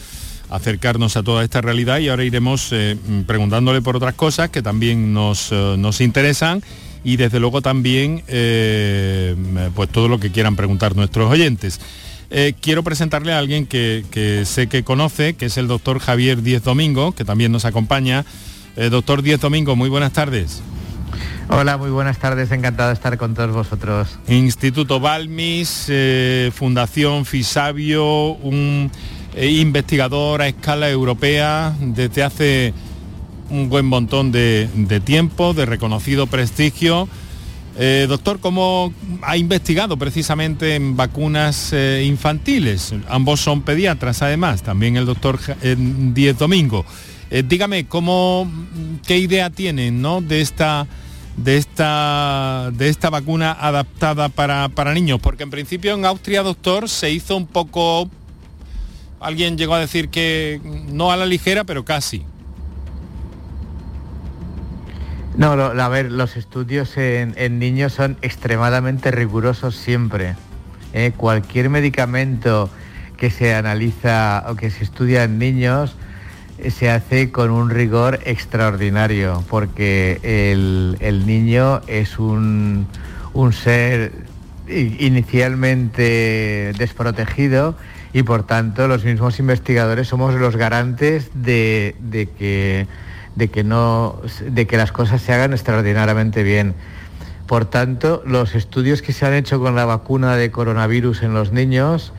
Acercarnos 0.51 1.17
a 1.17 1.23
toda 1.23 1.45
esta 1.45 1.61
realidad 1.61 1.99
y 1.99 2.09
ahora 2.09 2.25
iremos 2.25 2.69
eh, 2.73 2.97
preguntándole 3.27 3.83
por 3.83 3.97
otras 3.97 4.15
cosas 4.15 4.51
que 4.51 4.63
también 4.63 5.13
nos, 5.13 5.51
eh, 5.53 5.77
nos 5.79 6.01
interesan 6.01 6.63
y 7.03 7.17
desde 7.17 7.41
luego 7.41 7.63
también 7.63 8.23
eh, 8.29 9.35
pues 9.75 9.91
todo 9.91 10.09
lo 10.09 10.19
que 10.19 10.31
quieran 10.31 10.57
preguntar 10.57 10.97
nuestros 10.97 11.31
oyentes. 11.31 11.81
quiero 12.61 12.83
presentarle 12.83 13.33
a 13.33 13.39
alguien 13.39 13.67
que, 13.67 14.05
que, 14.11 14.45
sé 14.45 14.67
que 14.69 14.83
conoce, 14.83 15.35
que 15.35 15.47
es 15.47 15.57
el 15.57 15.69
doctor 15.69 15.99
Javier 15.99 16.43
Díez 16.43 16.63
Domingo, 16.65 17.13
que 17.13 17.25
también 17.25 17.53
nos 17.53 17.65
acompaña. 17.65 18.25
doctor 18.91 19.23
Díez 19.23 19.41
Domingo, 19.41 19.77
muy 19.77 19.89
buenas 19.89 20.13
tardes. 20.13 20.63
Hola, 21.49 21.77
muy 21.77 21.91
buenas 21.91 22.19
tardes, 22.19 22.51
encantado 22.51 22.89
de 22.89 22.95
estar 22.95 23.19
con 23.19 23.35
todos 23.35 23.53
vosotros. 23.53 24.19
Instituto 24.27 24.99
Balmis, 24.99 25.93
Fundación 26.55 27.27
Fisabio, 27.27 28.33
un 28.33 28.91
investigador 29.37 30.43
a 30.43 30.49
escala 30.49 30.91
europea 30.91 31.75
desde 31.81 32.23
hace 32.23 32.75
un 33.51 33.69
buen 33.69 33.87
montón 33.87 34.33
de, 34.33 34.69
tiempo, 35.05 35.55
de 35.55 35.67
reconocido 35.67 36.27
prestigio. 36.27 37.09
Eh, 37.77 38.07
doctor, 38.09 38.39
¿cómo 38.39 38.93
ha 39.23 39.37
investigado 39.37 39.97
precisamente 39.97 40.77
en 40.77 40.97
vacunas 40.97 41.73
eh, 41.73 42.05
infantiles? 42.07 42.95
Ambos 43.09 43.41
son 43.41 43.63
pediatras, 43.63 44.23
además, 44.23 44.63
también 44.63 44.97
el 44.97 45.07
doctor 45.07 45.41
eh, 45.63 45.77
Diez 45.79 46.39
Domingo. 46.39 46.85
dígame, 47.31 47.87
¿cómo, 47.87 48.51
¿qué 49.07 49.19
idea 49.19 49.51
tienen 49.51 50.01
¿no? 50.01 50.21
de, 50.21 50.41
esta, 50.41 50.87
de, 51.37 51.57
esta, 51.57 52.71
de 52.73 52.89
esta 52.89 53.11
vacuna 53.11 53.53
adaptada 53.53 54.29
para, 54.29 54.69
para 54.69 54.95
niños? 54.95 55.19
Porque 55.21 55.43
en 55.43 55.51
principio 55.51 55.95
en 55.95 56.05
Austria, 56.05 56.45
doctor, 56.45 56.89
se 56.89 57.11
hizo 57.11 57.37
un 57.37 57.49
poco 57.49 58.09
alguien 59.25 59.57
llegó 59.57 59.75
a 59.75 59.81
decir 59.81 60.09
que 60.09 60.61
no 60.89 61.11
a 61.11 61.17
la 61.17 61.27
ligera, 61.27 61.65
pero 61.65 61.85
casi. 61.85 62.25
No, 65.37 65.53
a 65.53 65.89
ver, 65.89 66.13
los 66.13 66.37
estudios 66.37 66.97
en, 66.97 67.59
niños 67.59 67.93
son 67.93 68.17
extremadamente 68.23 69.11
rigurosos 69.11 69.75
siempre. 69.75 70.37
¿eh? 70.93 71.13
Cualquier 71.17 71.71
medicamento 71.71 72.71
que 73.17 73.31
se 73.31 73.55
analiza 73.55 74.45
o 74.49 74.55
que 74.55 74.71
se 74.71 74.85
estudia 74.85 75.25
en 75.25 75.39
niños 75.39 75.97
eh, 76.59 76.71
se 76.71 76.89
hace 76.89 77.33
con 77.33 77.51
un 77.51 77.71
rigor 77.71 78.21
extraordinario, 78.25 79.43
porque 79.51 80.21
el, 80.23 81.27
niño 81.27 81.81
es 81.89 82.21
un, 82.21 82.87
un 83.33 83.53
ser 83.53 84.13
inicialmente 84.69 86.73
desprotegido 86.79 87.77
y 88.15 88.23
por 88.23 88.47
tanto 88.47 88.87
los 88.87 89.05
mismos 89.05 89.41
investigadores 89.41 90.07
somos 90.07 90.35
los 90.35 90.57
garantes 90.57 91.31
de, 91.35 91.97
que, 92.39 92.87
de, 93.35 93.49
que, 93.49 93.65
no, 93.65 94.21
de 94.49 94.67
que 94.69 94.77
las 94.77 94.93
cosas 94.93 95.21
se 95.21 95.33
hagan 95.33 95.53
extraordinariamente 95.53 96.45
bien. 96.45 96.77
Por 97.49 97.65
tanto, 97.65 98.23
los 98.25 98.55
estudios 98.55 99.03
que 99.03 99.13
se 99.13 99.27
han 99.27 99.35
hecho 99.35 99.59
con 99.59 99.75
la 99.75 99.85
vacuna 99.85 100.37
de 100.37 100.53
coronavirus 100.53 101.25
en 101.25 101.35
los 101.35 101.51
niños 101.51 102.13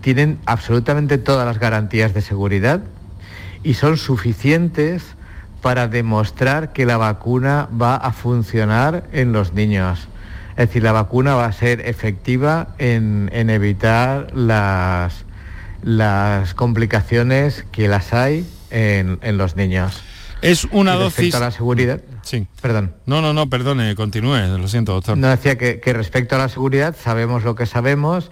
tienen 0.00 0.38
absolutamente 0.46 1.18
todas 1.18 1.44
las 1.44 1.58
garantías 1.58 2.14
de 2.14 2.22
seguridad 2.22 2.82
y 3.64 3.74
son 3.74 3.96
suficientes 3.96 5.16
para 5.60 5.88
demostrar 5.88 6.72
que 6.72 6.86
la 6.86 6.96
vacuna 6.96 7.68
va 7.78 7.96
a 7.96 8.12
funcionar 8.12 9.02
en 9.12 9.32
los 9.32 9.52
niños. 9.52 10.06
Es 10.50 10.68
decir, 10.68 10.84
la 10.84 10.92
vacuna 10.92 11.34
va 11.34 11.46
a 11.46 11.52
ser 11.52 11.80
efectiva 11.80 12.68
en 12.78 13.50
evitar 13.50 14.28
las, 14.32 15.24
las 15.82 16.54
complicaciones 16.54 17.64
que 17.72 17.88
las 17.88 18.12
hay 18.12 18.46
en, 18.70 19.18
los 19.38 19.56
niños. 19.56 20.02
Es 20.42 20.66
una 20.70 20.94
dosis... 20.94 21.34
a 21.34 21.40
la 21.40 21.50
seguridad... 21.50 22.00
Sí. 22.22 22.46
Perdón. 22.60 22.94
No, 23.06 23.22
no, 23.22 23.32
no, 23.32 23.48
perdone, 23.48 23.94
continúe, 23.94 24.36
lo 24.58 24.68
siento, 24.68 24.92
doctor. 24.92 25.16
No, 25.16 25.28
decía 25.28 25.56
que, 25.56 25.80
respecto 25.92 26.36
a 26.36 26.38
la 26.38 26.48
seguridad 26.48 26.94
sabemos 26.96 27.44
lo 27.44 27.54
que 27.54 27.66
sabemos, 27.66 28.30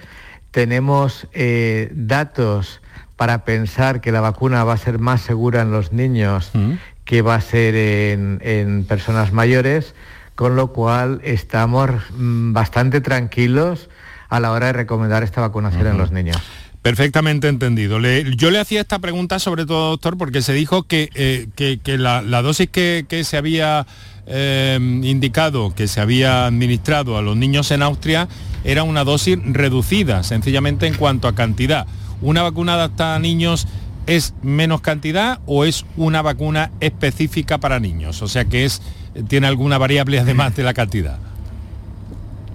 tenemos 0.50 1.26
eh, 1.32 1.90
datos 1.94 2.80
para 3.16 3.44
pensar 3.44 4.00
que 4.00 4.12
la 4.12 4.20
vacuna 4.20 4.62
va 4.64 4.74
a 4.74 4.76
ser 4.76 4.98
más 4.98 5.22
segura 5.22 5.62
en 5.62 5.72
los 5.72 5.92
niños 5.92 6.50
mm. 6.54 6.74
que 7.04 7.22
va 7.22 7.34
a 7.34 7.40
ser 7.40 7.74
en, 7.74 8.84
personas 8.86 9.32
mayores, 9.32 9.94
con 10.36 10.54
lo 10.54 10.72
cual 10.72 11.20
estamos 11.24 11.90
mm, 12.16 12.52
bastante 12.52 13.00
tranquilos 13.00 13.88
a 14.28 14.38
la 14.38 14.52
hora 14.52 14.66
de 14.66 14.74
recomendar 14.74 15.24
esta 15.24 15.40
vacunación 15.40 15.88
en 15.88 15.98
los 15.98 16.12
niños. 16.12 16.40
Perfectamente 16.88 17.48
entendido. 17.48 18.00
yo 18.00 18.50
le 18.50 18.58
hacía 18.58 18.80
esta 18.80 18.98
pregunta 18.98 19.38
sobre 19.38 19.66
todo, 19.66 19.90
doctor, 19.90 20.16
porque 20.16 20.40
se 20.40 20.54
dijo 20.54 20.84
que, 20.84 21.10
eh, 21.14 21.78
la, 21.98 22.22
dosis 22.40 22.70
que, 22.70 23.04
se 23.24 23.36
había 23.36 23.86
eh, 24.26 24.78
indicado, 24.80 25.74
que 25.74 25.86
se 25.86 26.00
había 26.00 26.46
administrado 26.46 27.18
a 27.18 27.20
los 27.20 27.36
niños 27.36 27.72
en 27.72 27.82
Austria, 27.82 28.26
era 28.64 28.84
una 28.84 29.04
dosis 29.04 29.36
reducida, 29.44 30.22
sencillamente 30.22 30.86
en 30.86 30.94
cuanto 30.94 31.28
a 31.28 31.34
cantidad. 31.34 31.86
¿Una 32.22 32.42
vacuna 32.42 32.72
adaptada 32.72 33.16
a 33.16 33.18
niños 33.18 33.68
es 34.06 34.32
menos 34.40 34.80
cantidad 34.80 35.40
o 35.44 35.66
es 35.66 35.84
una 35.98 36.22
vacuna 36.22 36.70
específica 36.80 37.58
para 37.58 37.80
niños? 37.80 38.22
O 38.22 38.28
sea 38.28 38.46
que 38.46 38.64
es, 38.64 38.80
tiene 39.28 39.46
alguna 39.46 39.76
variable 39.76 40.20
además 40.20 40.56
de 40.56 40.62
la 40.62 40.72
cantidad. 40.72 41.18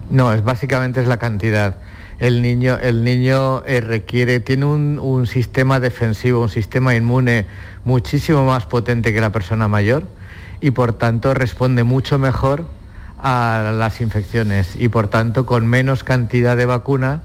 No, 0.09 0.33
es 0.33 0.43
básicamente 0.43 1.01
es 1.03 1.07
la 1.07 1.17
cantidad 1.17 1.75
el 2.23 2.41
niño, 2.41 2.77
el 2.81 3.03
niño 3.03 3.65
eh, 3.65 3.81
requiere, 3.81 4.39
tiene 4.39 4.63
un, 4.65 5.27
sistema 5.27 5.81
defensivo, 5.81 6.41
un 6.41 6.49
sistema 6.49 6.95
inmune 6.95 7.45
muchísimo 7.83 8.45
más 8.45 8.65
potente 8.65 9.13
que 9.13 9.19
la 9.19 9.33
persona 9.33 9.67
mayor 9.67 10.07
y 10.61 10.71
por 10.71 10.93
tanto 10.93 11.33
responde 11.33 11.83
mucho 11.83 12.17
mejor 12.19 12.65
a 13.21 13.73
las 13.75 13.99
infecciones 13.99 14.77
y 14.79 14.87
por 14.87 15.09
tanto 15.09 15.45
con 15.45 15.67
menos 15.67 16.05
cantidad 16.05 16.55
de 16.55 16.65
vacuna 16.65 17.23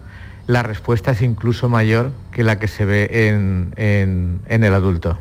la 0.49 0.65
respuesta 0.65 1.13
es 1.13 1.23
incluso 1.23 1.69
mayor 1.69 2.11
que 2.33 2.43
la 2.43 2.59
que 2.59 2.67
se 2.67 2.85
ve 2.85 3.29
en, 3.29 4.41
el 4.49 4.75
adulto. 4.75 5.17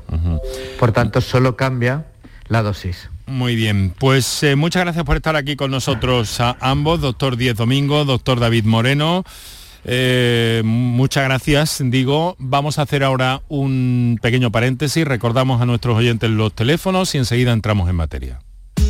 Por 0.80 0.92
tanto, 0.92 1.22
solo 1.22 1.56
cambia 1.56 2.06
la 2.48 2.64
dosis. 2.64 3.10
Muy 3.28 3.56
bien, 3.56 3.94
pues 4.00 4.42
eh, 4.42 4.56
muchas 4.56 4.86
gracias 4.86 5.04
por 5.04 5.18
estar 5.18 5.36
aquí 5.36 5.56
con 5.58 5.70
nosotros 5.70 6.40
a 6.40 6.56
ambos, 6.62 7.02
doctor 7.02 7.36
Diez 7.36 7.58
Domingo, 7.58 8.06
doctor 8.06 8.40
David 8.40 8.64
Moreno. 8.64 9.26
Eh, 9.86 10.62
muchas 10.66 11.24
gracias, 11.24 11.82
digo. 11.84 12.36
Vamos 12.40 12.80
a 12.80 12.84
hacer 12.84 13.04
ahora 13.04 13.42
un 13.48 14.20
pequeño 14.22 14.52
paréntesis. 14.52 15.06
Recordamos 15.06 15.62
a 15.62 15.66
nuestros 15.66 15.98
oyentes 15.98 16.30
los 16.30 16.54
teléfonos 16.54 17.14
y 17.16 17.20
enseguida 17.20 17.54
entramos 17.54 17.90
en 17.90 17.96
materia. 17.96 18.40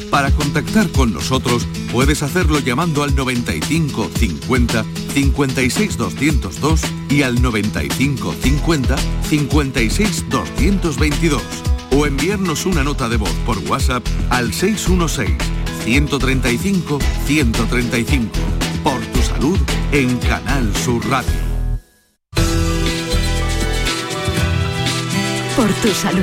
Para 0.10 0.32
contactar 0.32 0.89
con 0.89 1.13
nosotros 1.13 1.67
puedes 1.91 2.24
hacerlo 2.24 2.60
llamando 2.60 3.03
al 3.03 3.15
95 3.15 4.10
50 4.15 4.86
56 5.13 5.98
202 5.98 6.82
y 7.10 7.24
al 7.24 7.41
95 7.41 8.34
50 8.41 8.96
56 9.24 10.29
222 10.29 11.41
o 11.91 12.06
enviarnos 12.06 12.65
una 12.65 12.84
nota 12.84 13.10
de 13.10 13.17
voz 13.17 13.34
por 13.46 13.58
WhatsApp 13.70 14.06
al 14.29 14.53
616 14.53 15.36
135 15.84 17.00
135 17.25 18.29
por 18.84 19.00
tu 19.08 19.22
salud 19.22 19.60
en 19.91 20.17
Canal 20.17 20.75
Sur 20.75 21.08
Radio. 21.10 21.32
Por 25.56 25.72
tu 25.82 25.88
salud. 25.89 26.22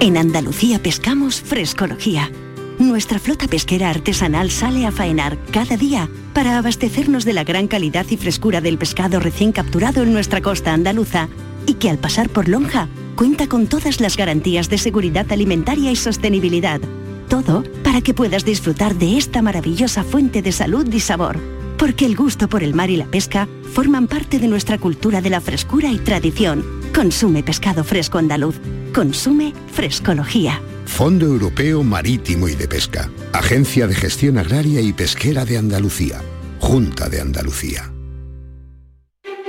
En 0.00 0.16
Andalucía 0.16 0.80
pescamos 0.80 1.40
frescología. 1.40 2.30
Nuestra 2.78 3.18
flota 3.18 3.48
pesquera 3.48 3.90
artesanal 3.90 4.50
sale 4.50 4.86
a 4.86 4.92
faenar 4.92 5.38
cada 5.50 5.76
día 5.76 6.08
para 6.34 6.58
abastecernos 6.58 7.24
de 7.24 7.32
la 7.32 7.42
gran 7.42 7.66
calidad 7.66 8.06
y 8.08 8.16
frescura 8.16 8.60
del 8.60 8.78
pescado 8.78 9.18
recién 9.18 9.50
capturado 9.50 10.02
en 10.02 10.12
nuestra 10.12 10.40
costa 10.40 10.72
andaluza 10.72 11.28
y 11.66 11.74
que 11.74 11.90
al 11.90 11.98
pasar 11.98 12.28
por 12.28 12.48
Lonja 12.48 12.88
cuenta 13.16 13.48
con 13.48 13.66
todas 13.66 14.00
las 14.00 14.16
garantías 14.16 14.68
de 14.68 14.78
seguridad 14.78 15.30
alimentaria 15.32 15.90
y 15.90 15.96
sostenibilidad 15.96 16.80
todo 17.26 17.64
para 17.82 18.00
que 18.00 18.14
puedas 18.14 18.44
disfrutar 18.44 18.94
de 18.96 19.16
esta 19.16 19.42
maravillosa 19.42 20.04
fuente 20.04 20.42
de 20.42 20.52
salud 20.52 20.86
y 20.92 21.00
sabor. 21.00 21.38
Porque 21.78 22.06
el 22.06 22.16
gusto 22.16 22.48
por 22.48 22.62
el 22.62 22.74
mar 22.74 22.90
y 22.90 22.96
la 22.96 23.06
pesca 23.06 23.48
forman 23.74 24.08
parte 24.08 24.38
de 24.38 24.48
nuestra 24.48 24.78
cultura 24.78 25.20
de 25.20 25.30
la 25.30 25.40
frescura 25.40 25.90
y 25.90 25.98
tradición. 25.98 26.64
Consume 26.94 27.42
pescado 27.42 27.84
fresco 27.84 28.18
andaluz. 28.18 28.60
Consume 28.94 29.52
frescología. 29.72 30.60
Fondo 30.86 31.26
Europeo 31.26 31.82
Marítimo 31.82 32.48
y 32.48 32.54
de 32.54 32.68
Pesca. 32.68 33.10
Agencia 33.32 33.86
de 33.86 33.94
Gestión 33.94 34.38
Agraria 34.38 34.80
y 34.80 34.92
Pesquera 34.92 35.44
de 35.44 35.58
Andalucía. 35.58 36.22
Junta 36.60 37.08
de 37.08 37.20
Andalucía. 37.20 37.92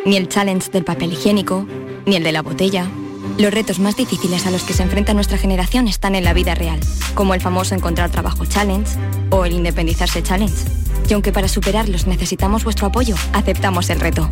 Ni 0.06 0.18
el 0.18 0.28
challenge 0.28 0.72
del 0.72 0.84
papel 0.84 1.14
higiénico, 1.14 1.66
ni 2.06 2.16
el 2.16 2.24
de 2.24 2.32
la 2.32 2.42
botella 2.42 2.90
los 3.38 3.54
retos 3.54 3.80
más 3.80 3.96
difíciles 3.96 4.46
a 4.46 4.52
los 4.52 4.64
que 4.64 4.74
se 4.74 4.84
enfrenta 4.84 5.14
nuestra 5.14 5.38
generación 5.38 5.88
están 5.88 6.16
en 6.16 6.24
la 6.24 6.34
vida 6.34 6.56
real, 6.56 6.80
como 7.16 7.34
el 7.34 7.42
famoso 7.42 7.76
Encontrar 7.76 8.10
Trabajo 8.10 8.46
Challenge 8.46 8.90
o 9.30 9.46
el 9.46 9.54
Independizarse 9.54 10.24
Challenge. 10.24 10.56
Y 11.10 11.14
aunque 11.14 11.32
para 11.32 11.48
superarlos 11.48 12.08
necesitamos 12.08 12.64
vuestro 12.64 12.88
apoyo, 12.88 13.16
aceptamos 13.34 13.90
el 13.90 14.00
reto. 14.00 14.30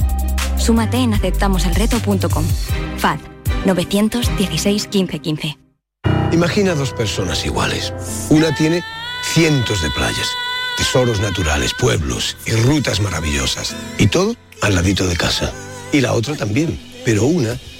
Súmate 0.57 0.97
en 0.97 1.13
aceptamoselreto.com. 1.13 2.45
FAD 2.97 3.19
916 3.65 4.89
1515. 4.91 5.57
Imagina 6.31 6.73
dos 6.73 6.91
personas 6.91 7.45
iguales. 7.45 7.93
Una 8.29 8.53
tiene 8.53 8.83
cientos 9.23 9.81
de 9.81 9.89
playas, 9.91 10.27
tesoros 10.77 11.19
naturales, 11.19 11.73
pueblos 11.73 12.35
y 12.45 12.51
rutas 12.51 12.99
maravillosas. 12.99 13.75
Y 13.97 14.07
todo 14.07 14.35
al 14.61 14.75
ladito 14.75 15.07
de 15.07 15.15
casa. 15.15 15.53
Y 15.91 16.01
la 16.01 16.13
otra 16.13 16.35
también. 16.35 16.79
Pero 17.05 17.25
una 17.25 17.57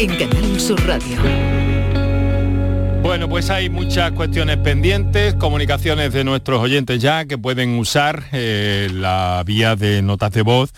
en 0.00 0.16
Canal 0.16 0.58
Sur 0.58 0.80
Radio. 0.86 1.18
Bueno, 3.02 3.28
pues 3.28 3.50
hay 3.50 3.68
muchas 3.68 4.12
cuestiones 4.12 4.56
pendientes, 4.56 5.34
comunicaciones 5.34 6.14
de 6.14 6.24
nuestros 6.24 6.62
oyentes 6.62 7.02
ya 7.02 7.26
que 7.26 7.36
pueden 7.36 7.78
usar 7.78 8.24
eh, 8.32 8.88
la 8.94 9.42
vía 9.44 9.76
de 9.76 10.00
notas 10.00 10.32
de 10.32 10.40
voz 10.40 10.72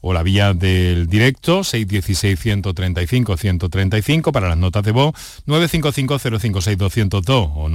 o 0.00 0.12
la 0.12 0.24
vía 0.24 0.54
del 0.54 1.06
directo 1.06 1.60
616-135-135 1.60 4.32
para 4.32 4.48
las 4.48 4.58
notas 4.58 4.82
de 4.82 4.90
voz 4.90 5.14
955-056-202 5.46 7.52
o 7.54 7.68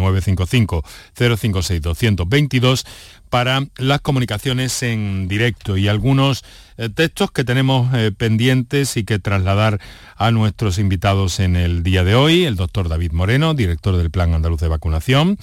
955-056-222 1.15 2.85
para 3.29 3.65
las 3.77 4.01
comunicaciones 4.01 4.81
en 4.83 5.27
directo 5.27 5.77
y 5.77 5.87
algunos 5.87 6.43
eh, 6.81 6.87
textos 6.87 7.29
que 7.31 7.43
tenemos 7.43 7.93
eh, 7.93 8.13
pendientes 8.17 8.95
y 8.95 9.03
que 9.03 9.19
trasladar 9.19 9.81
a 10.15 10.31
nuestros 10.31 10.79
invitados 10.79 11.41
en 11.41 11.57
el 11.57 11.83
día 11.83 12.05
de 12.05 12.15
hoy, 12.15 12.45
el 12.45 12.55
doctor 12.55 12.87
David 12.87 13.11
Moreno, 13.11 13.53
director 13.53 13.97
del 13.97 14.09
Plan 14.09 14.33
Andaluz 14.33 14.61
de 14.61 14.69
Vacunación, 14.69 15.37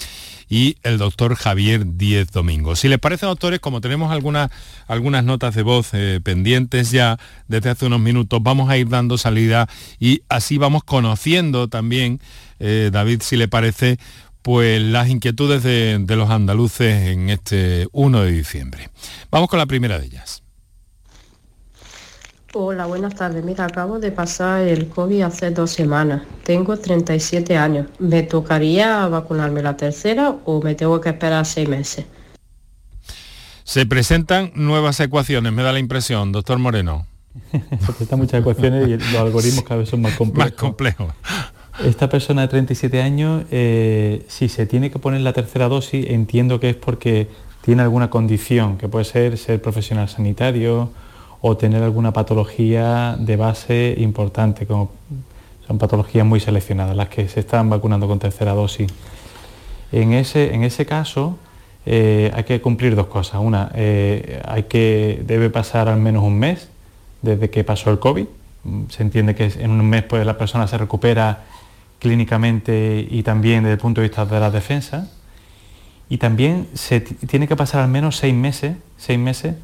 y 0.49 0.77
el 0.83 0.97
doctor 0.97 1.35
Javier 1.35 1.99
Díez 1.99 2.31
Domingo. 2.33 2.75
Si 2.75 2.89
les 2.89 2.99
parece, 2.99 3.27
doctores, 3.27 3.61
como 3.61 3.83
tenemos 3.83 4.13
algunas, 4.13 4.51
algunas 4.87 5.25
notas 5.25 5.55
de 5.55 5.63
voz 5.63 5.91
eh, 5.93 6.21
pendientes 6.25 6.91
ya 6.91 7.19
desde 7.49 7.69
hace 7.69 7.85
unos 7.85 8.01
minutos, 8.01 8.43
vamos 8.43 8.71
a 8.71 8.79
ir 8.79 8.89
dando 8.89 9.19
salida 9.19 9.69
y 10.01 10.23
así 10.31 10.57
vamos 10.57 10.85
conociendo 10.85 11.69
también, 11.69 12.21
David, 12.59 13.21
si 13.21 13.37
le 13.37 13.49
parece, 13.49 13.99
pues 14.47 14.81
las 14.81 15.09
inquietudes 15.09 15.65
de, 15.65 16.05
los 16.07 16.31
andaluces 16.31 17.09
en 17.09 17.31
este 17.31 17.89
1 17.91 18.23
de 18.23 18.31
diciembre. 18.31 18.91
Vamos 19.29 19.49
con 19.49 19.59
la 19.59 19.67
primera 19.67 19.99
de 19.99 20.07
ellas. 20.07 20.45
Hola, 22.55 22.87
buenas 22.87 23.17
tardes. 23.17 23.45
Mira, 23.45 23.65
acabo 23.65 23.99
de 23.99 24.13
pasar 24.13 24.63
el 24.63 24.89
COVID 24.89 25.23
hace 25.23 25.51
dos 25.51 25.73
semanas. 25.73 26.23
Tengo 26.45 26.77
37 26.77 27.57
años. 27.57 27.89
¿Me 27.99 28.23
tocaría 28.23 29.09
vacunarme 29.09 29.65
la 29.65 29.77
tercera 29.77 30.37
o 30.45 30.63
me 30.63 30.77
tengo 30.77 31.01
que 31.01 31.09
esperar 31.09 31.45
seis 31.45 31.69
meses? 31.69 32.07
Se 33.65 33.85
presentan 33.85 34.53
nuevas 34.55 35.01
ecuaciones, 35.01 35.53
me 35.53 35.65
da 35.65 35.73
la 35.73 35.81
impresión, 35.81 36.31
doctor 36.31 36.61
Moreno. 36.61 37.09
Se 37.51 37.59
presentan 37.59 38.21
muchas 38.21 38.41
ecuaciones 38.43 38.87
y 38.87 38.97
los 38.97 39.15
algoritmos 39.17 39.65
cada 39.65 39.81
vez 39.81 39.89
son 39.89 40.03
más 40.03 40.15
complejos. 40.15 40.53
Más 40.53 40.61
complejos. 40.61 41.13
Esta 41.85 42.09
persona 42.09 42.43
de 42.43 42.49
37 42.49 43.03
años, 43.03 43.45
eh, 43.51 44.25
si 44.29 44.49
se 44.49 44.67
tiene 44.67 44.91
que 44.91 44.99
poner 44.99 45.21
la 45.21 45.35
tercera 45.35 45.69
dosis, 45.69 46.07
entiendo 46.09 46.59
que 46.59 46.71
es 46.71 46.77
porque 46.77 47.29
tiene 47.61 47.83
alguna 47.83 48.09
condición, 48.09 48.79
que 48.79 48.89
puede 48.89 49.05
ser 49.05 49.37
ser 49.37 49.61
profesional 49.61 50.09
sanitario 50.09 50.91
o 51.43 51.57
tener 51.57 51.83
alguna 51.83 52.13
patología 52.13 53.17
de 53.19 53.37
base 53.37 53.95
importante, 53.99 54.67
como 54.67 54.91
son 55.67 55.79
patologías 55.79 56.25
muy 56.25 56.41
seleccionadas, 56.41 56.97
las 56.97 57.09
que 57.09 57.29
se 57.29 57.41
están 57.41 57.69
vacunando 57.69 58.09
con 58.09 58.19
tercera 58.19 58.55
dosis. 58.55 58.91
En 59.93 60.13
ese, 60.15 60.55
en 60.55 60.65
ese 60.65 60.87
caso, 60.87 61.39
eh, 61.85 62.33
hay 62.35 62.45
que 62.45 62.61
cumplir 62.61 62.97
dos 62.97 63.07
cosas. 63.07 63.41
Una, 63.41 63.71
eh, 63.75 64.41
hay 64.47 64.65
que, 64.65 65.23
debe 65.27 65.51
pasar 65.51 65.89
al 65.89 66.01
menos 66.01 66.25
un 66.25 66.39
mes 66.39 66.69
desde 67.23 67.51
que 67.51 67.65
pasó 67.65 67.91
el 67.91 67.99
COVID. 67.99 68.27
Se 68.89 69.03
entiende 69.03 69.35
que 69.35 69.45
en 69.59 69.71
un 69.71 69.89
mes 69.89 70.05
pues, 70.05 70.25
la 70.25 70.39
persona 70.39 70.67
se 70.67 70.79
recupera 70.79 71.45
clínicamente 71.99 73.07
y 73.11 73.23
también 73.23 73.63
desde 73.63 73.75
el 73.75 73.79
punto 73.79 74.01
de 74.01 74.09
vista 74.09 74.27
de 74.27 74.41
la 74.41 74.51
defensa. 74.51 75.09
Y 76.09 76.19
también 76.19 76.69
se 76.75 77.01
tiene 77.01 77.49
que 77.49 77.57
pasar 77.57 77.83
al 77.83 77.89
menos 77.89 78.17
seis 78.17 78.35
meses, 78.35 78.77
seis 78.97 79.19
meses 79.19 79.57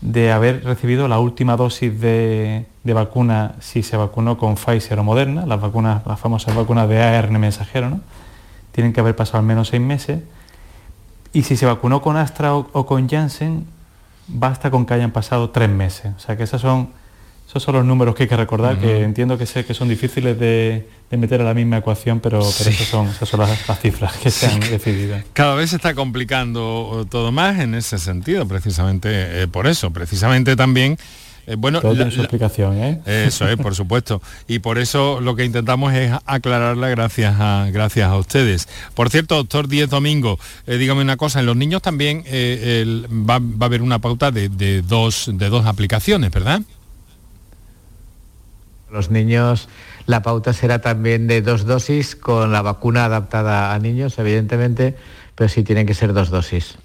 de 0.00 0.32
haber 0.32 0.64
recibido 0.64 1.08
la 1.08 1.18
última 1.18 1.56
dosis 1.56 2.00
de, 2.00 2.66
vacuna 2.84 3.54
si 3.60 3.82
se 3.82 3.96
vacunó 3.96 4.36
con 4.36 4.56
Pfizer 4.56 4.98
o 4.98 5.04
Moderna, 5.04 5.46
las 5.46 5.60
vacunas, 5.60 6.06
las 6.06 6.20
famosas 6.20 6.54
vacunas 6.54 6.88
de 6.88 7.02
ARN 7.02 7.38
mensajero, 7.40 7.88
¿no? 7.88 8.00
Tienen 8.72 8.92
que 8.92 9.00
haber 9.00 9.16
pasado 9.16 9.38
al 9.38 9.44
menos 9.44 9.68
seis 9.68 9.82
meses. 9.82 10.20
Y 11.32 11.44
si 11.44 11.56
se 11.56 11.66
vacunó 11.66 12.02
con 12.02 12.16
Astra 12.16 12.54
o, 12.54 12.68
o 12.72 12.86
con 12.86 13.08
Janssen, 13.08 13.66
basta 14.28 14.70
con 14.70 14.86
que 14.86 14.94
hayan 14.94 15.12
pasado 15.12 15.50
tres 15.50 15.70
meses. 15.70 16.12
O 16.16 16.18
sea 16.18 16.36
que 16.36 16.42
esas 16.42 16.60
son 16.60 16.90
esos 17.48 17.62
son 17.62 17.76
los 17.76 17.84
números 17.84 18.14
que 18.14 18.24
hay 18.24 18.28
que 18.28 18.36
recordar, 18.36 18.78
que 18.78 19.02
entiendo 19.02 19.38
que 19.38 19.46
sé 19.46 19.64
que 19.64 19.72
son 19.72 19.88
difíciles 19.88 20.38
de, 20.38 20.88
meter 21.10 21.40
a 21.40 21.44
la 21.44 21.54
misma 21.54 21.78
ecuación, 21.78 22.18
pero, 22.18 22.40
esas 22.40 22.74
son, 22.88 23.06
las, 23.38 23.80
cifras 23.80 24.16
que 24.16 24.30
se 24.30 24.46
han 24.46 24.58
decidido. 24.60 25.16
Cada 25.32 25.54
vez 25.54 25.70
se 25.70 25.76
está 25.76 25.94
complicando 25.94 27.06
todo 27.08 27.30
más 27.30 27.60
en 27.60 27.76
ese 27.76 27.98
sentido, 27.98 28.48
precisamente 28.48 29.42
eh, 29.42 29.48
por 29.48 29.68
eso, 29.68 29.92
precisamente 29.92 30.56
también 30.56 30.98
eh, 31.46 31.54
bueno, 31.56 31.80
Todo 31.80 31.94
tiene 31.94 32.10
su 32.10 32.20
explicación, 32.20 32.76
¿eh? 32.78 33.00
Eso 33.06 33.48
es, 33.48 33.56
por 33.56 33.76
supuesto. 33.76 34.20
Y 34.48 34.58
por 34.58 34.78
eso 34.78 35.20
lo 35.20 35.36
que 35.36 35.44
intentamos 35.44 35.94
es 35.94 36.12
aclararla 36.26 36.88
gracias 36.88 37.36
a, 37.38 37.68
gracias 37.70 38.08
a 38.08 38.16
ustedes. 38.16 38.68
Por 38.94 39.10
cierto, 39.10 39.36
doctor 39.36 39.68
Díez 39.68 39.88
Domingo, 39.88 40.40
dígame 40.66 41.02
una 41.02 41.16
cosa, 41.16 41.38
en 41.38 41.46
los 41.46 41.56
niños 41.56 41.82
también 41.82 42.24
va, 42.24 43.34
a 43.34 43.64
haber 43.64 43.82
una 43.82 44.00
pauta 44.00 44.32
de, 44.32 44.82
dos, 44.82 45.30
de 45.32 45.48
dos 45.48 45.66
aplicaciones, 45.66 46.32
¿verdad? 46.32 46.62
Los 48.90 49.10
niños, 49.10 49.68
la 50.06 50.22
pauta 50.22 50.52
será 50.52 50.80
también 50.80 51.26
de 51.26 51.42
dos 51.42 51.66
dosis 51.66 52.14
con 52.14 52.52
la 52.52 52.62
vacuna 52.62 53.06
adaptada 53.06 53.74
a 53.74 53.78
niños, 53.78 54.18
evidentemente, 54.18 54.96
pero 55.34 55.48
sí 55.48 55.64
tienen 55.64 55.86
que 55.86 55.94
ser 55.94 56.12
dos 56.12 56.30
dosis. 56.30 56.78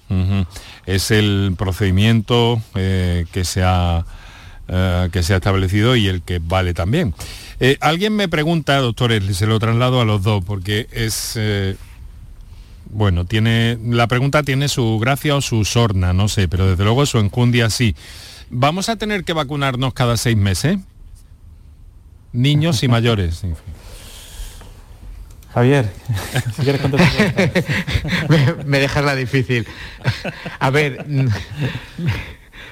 Es 0.86 1.12
el 1.12 1.54
procedimiento 1.58 2.62
eh, 2.76 3.26
que, 3.32 3.46
se 3.46 3.62
ha, 3.64 4.04
eh, 4.68 5.10
que 5.12 5.22
se 5.22 5.34
ha 5.34 5.38
establecido 5.38 5.96
y 5.96 6.08
el 6.08 6.24
que 6.24 6.40
vale 6.40 6.74
también. 6.74 7.14
Eh, 7.60 7.78
alguien 7.82 8.16
me 8.16 8.28
pregunta, 8.28 8.78
doctores, 8.80 9.24
se 9.38 9.46
lo 9.46 9.60
traslado 9.60 10.02
a 10.02 10.06
los 10.06 10.24
dos, 10.24 10.44
porque 10.44 10.88
es... 10.92 11.40
bueno, 12.90 13.26
tiene 13.26 13.78
la 13.84 14.08
pregunta 14.08 14.42
tiene 14.42 14.68
su 14.68 14.98
gracia 15.00 15.36
o 15.36 15.42
su 15.42 15.64
sorna, 15.64 16.14
no 16.14 16.28
sé, 16.28 16.48
pero 16.48 16.68
desde 16.68 16.84
luego 16.84 17.06
su 17.06 17.20
encundia 17.20 17.70
sí. 17.70 17.96
¿Vamos 18.50 18.90
a 18.90 18.96
tener 18.98 19.24
que 19.24 19.34
vacunarnos 19.34 19.94
cada 19.94 20.18
seis 20.18 20.36
meses? 20.36 20.80
Niños 22.34 22.84
y 22.84 22.88
mayores. 22.88 23.44
en 23.44 23.56
fin. 23.56 23.74
Javier, 25.54 25.91
si 26.56 26.62
quieres 26.62 26.82
contestar. 26.82 27.52
me, 28.30 28.63
me 28.65 28.80
dejas 28.80 29.04
la 29.04 29.15
difícil. 29.15 29.67
A 30.60 30.70
ver, 30.70 31.06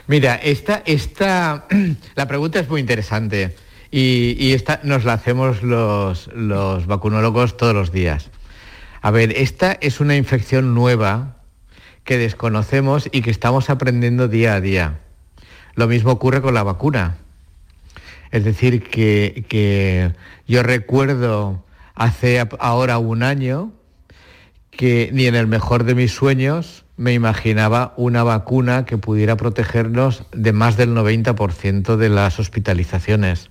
mira, 0.07 0.35
esta, 0.35 0.81
esta, 0.85 1.67
la 2.15 2.27
pregunta 2.27 2.59
es 2.59 2.69
muy 2.69 2.79
interesante 2.79 3.55
y, 3.91 4.35
y 4.39 4.53
esta 4.53 4.79
nos 4.83 5.03
la 5.03 5.13
hacemos 5.13 5.61
los, 5.61 6.27
los 6.33 6.85
vacunólogos 6.85 7.57
todos 7.57 7.73
los 7.73 7.91
días. 7.91 8.29
A 9.01 9.11
ver, 9.11 9.33
esta 9.37 9.77
es 9.81 9.99
una 9.99 10.15
infección 10.15 10.73
nueva 10.73 11.37
que 12.03 12.17
desconocemos 12.17 13.09
y 13.11 13.21
que 13.21 13.31
estamos 13.31 13.69
aprendiendo 13.69 14.27
día 14.27 14.55
a 14.55 14.61
día. 14.61 14.99
Lo 15.75 15.87
mismo 15.87 16.11
ocurre 16.11 16.41
con 16.41 16.53
la 16.53 16.63
vacuna. 16.63 17.17
Es 18.31 18.43
decir, 18.43 18.83
que, 18.83 19.45
que 19.47 20.13
yo 20.47 20.63
recuerdo 20.63 21.63
hace 21.95 22.47
ahora 22.59 22.97
un 22.97 23.23
año 23.23 23.71
que 24.71 25.09
ni 25.11 25.25
en 25.25 25.35
el 25.35 25.47
mejor 25.47 25.83
de 25.83 25.95
mis 25.95 26.13
sueños 26.13 26.85
me 26.95 27.13
imaginaba 27.13 27.93
una 27.97 28.23
vacuna 28.23 28.85
que 28.85 28.97
pudiera 28.97 29.35
protegernos 29.35 30.23
de 30.31 30.53
más 30.53 30.77
del 30.77 30.95
90% 30.95 31.95
de 31.95 32.09
las 32.09 32.39
hospitalizaciones. 32.39 33.49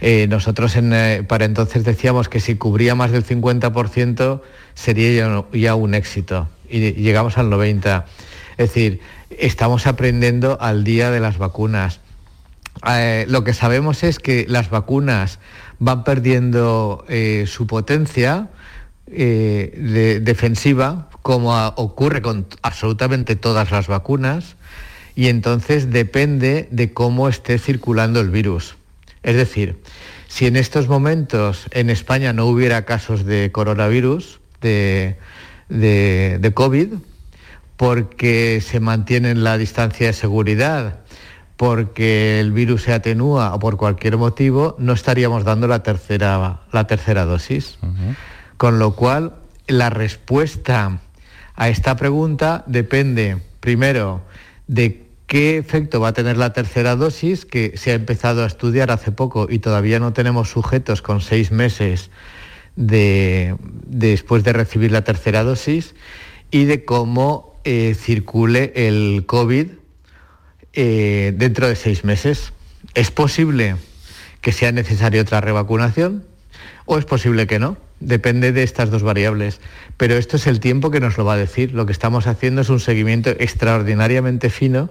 Eh, 0.00 0.26
nosotros 0.28 0.76
eh, 0.76 1.24
para 1.26 1.44
entonces 1.44 1.84
decíamos 1.84 2.28
que 2.28 2.40
si 2.40 2.56
cubría 2.56 2.94
más 2.94 3.10
del 3.10 3.24
50% 3.24 4.42
sería 4.74 5.12
ya, 5.12 5.44
ya 5.58 5.74
un 5.76 5.94
éxito 5.94 6.48
y 6.68 6.92
llegamos 6.92 7.38
al 7.38 7.50
90%. 7.50 8.04
Es 8.56 8.68
decir, 8.68 9.00
estamos 9.30 9.86
aprendiendo 9.86 10.58
al 10.60 10.84
día 10.84 11.10
de 11.10 11.20
las 11.20 11.38
vacunas. 11.38 12.00
Eh, 12.88 13.24
lo 13.28 13.44
que 13.44 13.54
sabemos 13.54 14.02
es 14.02 14.18
que 14.18 14.46
las 14.48 14.68
vacunas 14.70 15.38
van 15.78 16.04
perdiendo 16.04 17.04
eh, 17.08 17.44
su 17.46 17.66
potencia 17.66 18.48
eh, 19.06 19.72
de- 19.76 20.20
defensiva, 20.20 21.08
como 21.22 21.54
ocurre 21.76 22.20
con 22.20 22.46
absolutamente 22.62 23.36
todas 23.36 23.70
las 23.70 23.86
vacunas, 23.86 24.56
y 25.14 25.28
entonces 25.28 25.90
depende 25.90 26.68
de 26.70 26.92
cómo 26.92 27.28
esté 27.28 27.58
circulando 27.58 28.20
el 28.20 28.30
virus. 28.30 28.76
Es 29.22 29.36
decir, 29.36 29.80
si 30.28 30.46
en 30.46 30.56
estos 30.56 30.88
momentos 30.88 31.66
en 31.70 31.88
España 31.88 32.32
no 32.32 32.46
hubiera 32.46 32.84
casos 32.84 33.24
de 33.24 33.50
coronavirus, 33.52 34.40
de, 34.60 35.16
de- 35.68 36.38
de 36.40 36.52
COVID, 36.54 36.94
porque 37.76 38.60
se 38.64 38.80
mantiene 38.80 39.34
la 39.34 39.56
distancia 39.58 40.06
de 40.08 40.12
seguridad, 40.12 41.00
porque 41.56 42.40
el 42.40 42.52
virus 42.52 42.82
se 42.82 42.92
atenúa 42.92 43.54
o 43.54 43.58
por 43.58 43.76
cualquier 43.76 44.16
motivo, 44.16 44.74
no 44.78 44.92
estaríamos 44.92 45.44
dando 45.44 45.68
la 45.68 45.82
tercera, 45.82 46.62
la 46.72 46.86
tercera 46.86 47.24
dosis. 47.24 47.78
Con 48.56 48.78
lo 48.78 48.94
cual, 48.94 49.34
la 49.66 49.90
respuesta 49.90 51.00
a 51.54 51.68
esta 51.68 51.96
pregunta 51.96 52.64
depende, 52.66 53.38
primero, 53.60 54.22
de 54.66 55.04
qué 55.26 55.56
efecto 55.56 56.00
va 56.00 56.08
a 56.08 56.12
tener 56.12 56.36
la 56.36 56.52
tercera 56.52 56.96
dosis, 56.96 57.44
que 57.46 57.76
se 57.76 57.92
ha 57.92 57.94
empezado 57.94 58.42
a 58.42 58.46
estudiar 58.46 58.90
hace 58.90 59.12
poco 59.12 59.46
y 59.48 59.60
todavía 59.60 60.00
no 60.00 60.12
tenemos 60.12 60.50
sujetos 60.50 61.02
con 61.02 61.20
seis 61.20 61.50
meses 61.50 62.10
de- 62.76 63.56
después 63.86 64.42
de 64.44 64.52
recibir 64.52 64.90
la 64.92 65.02
tercera 65.04 65.44
dosis, 65.44 65.94
y 66.50 66.64
de 66.64 66.84
cómo 66.84 67.54
eh, 67.64 67.94
circule 67.98 68.72
el 68.74 69.24
COVID 69.26 69.68
eh, 70.74 71.32
dentro 71.36 71.68
de 71.68 71.76
seis 71.76 72.04
meses. 72.04 72.52
¿Es 72.94 73.10
posible 73.10 73.76
que 74.40 74.52
sea 74.52 74.72
necesaria 74.72 75.22
otra 75.22 75.40
revacunación 75.40 76.24
o 76.84 76.98
es 76.98 77.04
posible 77.04 77.46
que 77.46 77.58
no? 77.58 77.76
Depende 78.00 78.52
de 78.52 78.62
estas 78.62 78.90
dos 78.90 79.02
variables. 79.02 79.60
Pero 79.96 80.14
esto 80.14 80.36
es 80.36 80.46
el 80.46 80.60
tiempo 80.60 80.90
que 80.90 81.00
nos 81.00 81.16
lo 81.16 81.24
va 81.24 81.34
a 81.34 81.38
decir. 81.38 81.72
Lo 81.72 81.86
que 81.86 81.92
estamos 81.92 82.26
haciendo 82.26 82.60
es 82.60 82.68
un 82.68 82.80
seguimiento 82.80 83.30
extraordinariamente 83.30 84.50
fino 84.50 84.90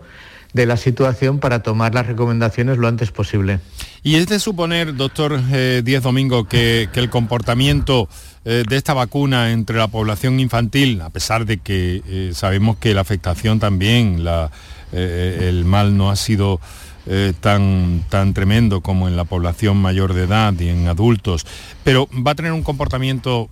de 0.53 0.65
la 0.65 0.77
situación 0.77 1.39
para 1.39 1.63
tomar 1.63 1.93
las 1.93 2.05
recomendaciones 2.05 2.77
lo 2.77 2.87
antes 2.87 3.11
posible. 3.11 3.59
Y 4.03 4.15
es 4.15 4.27
de 4.27 4.39
suponer, 4.39 4.95
doctor 4.95 5.39
eh, 5.51 5.81
Díez 5.83 6.03
Domingo, 6.03 6.47
que, 6.47 6.89
el 6.93 7.09
comportamiento 7.09 8.07
eh, 8.45 8.63
de 8.67 8.77
esta 8.77 8.93
vacuna 8.93 9.51
entre 9.51 9.77
la 9.77 9.87
población 9.87 10.39
infantil, 10.39 11.01
a 11.01 11.09
pesar 11.09 11.45
de 11.45 11.57
que 11.57 12.01
eh, 12.07 12.31
sabemos 12.33 12.77
que 12.77 12.93
la 12.93 13.01
afectación 13.01 13.59
también, 13.59 14.23
la, 14.23 14.51
eh, 14.93 15.47
el 15.49 15.65
mal 15.65 15.97
no 15.97 16.09
ha 16.09 16.15
sido 16.15 16.59
eh, 17.05 17.33
tan, 17.39 18.05
tan 18.09 18.33
tremendo 18.33 18.79
como 18.79 19.09
en 19.09 19.17
la 19.17 19.25
población 19.25 19.75
mayor 19.77 20.13
de 20.13 20.23
edad 20.23 20.53
y 20.57 20.69
en 20.69 20.87
adultos, 20.87 21.45
pero 21.83 22.07
va 22.25 22.31
a 22.31 22.35
tener 22.35 22.53
un 22.53 22.63
comportamiento 22.63 23.49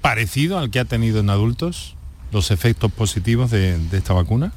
parecido 0.00 0.58
al 0.58 0.70
que 0.70 0.80
ha 0.80 0.84
tenido 0.84 1.20
en 1.20 1.30
adultos, 1.30 1.96
los 2.30 2.50
efectos 2.50 2.92
positivos 2.92 3.50
de, 3.50 3.78
esta 3.92 4.12
vacuna. 4.12 4.52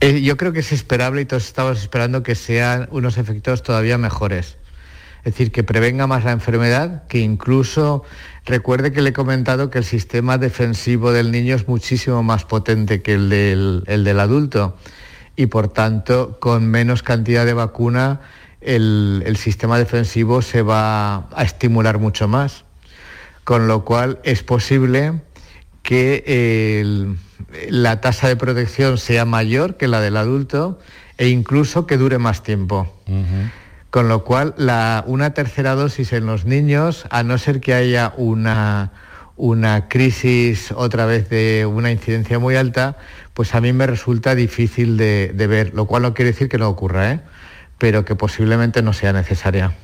Eh, 0.00 0.20
yo 0.20 0.36
creo 0.36 0.52
que 0.52 0.60
es 0.60 0.70
esperable 0.70 1.22
y 1.22 1.24
todos 1.24 1.46
estamos 1.46 1.80
esperando 1.80 2.22
que 2.22 2.34
sean 2.34 2.88
unos 2.92 3.16
efectos 3.16 3.62
todavía 3.62 3.96
mejores. 3.96 4.57
Es 5.28 5.34
decir, 5.34 5.52
que 5.52 5.62
prevenga 5.62 6.06
más 6.06 6.24
la 6.24 6.32
enfermedad, 6.32 7.06
que 7.06 7.18
incluso 7.18 8.02
recuerde 8.46 8.92
que 8.92 9.02
le 9.02 9.10
he 9.10 9.12
comentado 9.12 9.68
que 9.68 9.76
el 9.76 9.84
sistema 9.84 10.38
defensivo 10.38 11.12
del 11.12 11.32
niño 11.32 11.54
es 11.54 11.68
muchísimo 11.68 12.22
más 12.22 12.46
potente 12.46 13.02
que 13.02 13.12
el 13.12 13.28
del, 13.28 13.84
el 13.88 14.04
del 14.04 14.20
adulto 14.20 14.78
y 15.36 15.44
por 15.44 15.68
tanto 15.68 16.38
con 16.40 16.66
menos 16.70 17.02
cantidad 17.02 17.44
de 17.44 17.52
vacuna 17.52 18.22
el, 18.62 19.36
sistema 19.36 19.76
defensivo 19.76 20.40
se 20.40 20.62
va 20.62 21.28
a 21.36 21.42
estimular 21.42 21.98
mucho 21.98 22.26
más. 22.26 22.64
Con 23.44 23.68
lo 23.68 23.84
cual 23.84 24.20
es 24.22 24.42
posible 24.42 25.20
que 25.82 27.06
la 27.68 28.00
tasa 28.00 28.28
de 28.28 28.36
protección 28.36 28.96
sea 28.96 29.26
mayor 29.26 29.76
que 29.76 29.88
la 29.88 30.00
del 30.00 30.16
adulto 30.16 30.78
e 31.18 31.28
incluso 31.28 31.86
que 31.86 31.98
dure 31.98 32.16
más 32.16 32.42
tiempo. 32.42 32.90
Con 33.90 34.08
lo 34.08 34.22
cual, 34.22 34.54
una 35.06 35.32
tercera 35.32 35.74
dosis 35.74 36.12
en 36.12 36.26
los 36.26 36.44
niños, 36.44 37.06
a 37.10 37.22
no 37.22 37.38
ser 37.38 37.60
que 37.60 37.72
haya 37.72 38.12
una, 38.18 38.92
una 39.36 39.88
crisis 39.88 40.72
otra 40.72 41.06
vez 41.06 41.30
de 41.30 41.64
una 41.64 41.90
incidencia 41.90 42.38
muy 42.38 42.56
alta, 42.56 42.98
pues 43.32 43.54
a 43.54 43.62
mí 43.62 43.72
me 43.72 43.86
resulta 43.86 44.34
difícil 44.34 44.98
de, 44.98 45.32
de 45.34 45.46
ver, 45.46 45.72
lo 45.72 45.86
cual 45.86 46.02
no 46.02 46.12
quiere 46.12 46.32
decir 46.32 46.48
que 46.50 46.58
no 46.58 46.68
ocurra, 46.68 47.12
¿eh? 47.12 47.20
pero 47.78 48.04
que 48.04 48.14
posiblemente 48.14 48.82
no 48.82 48.92
sea 48.92 49.14
necesaria. 49.14 49.74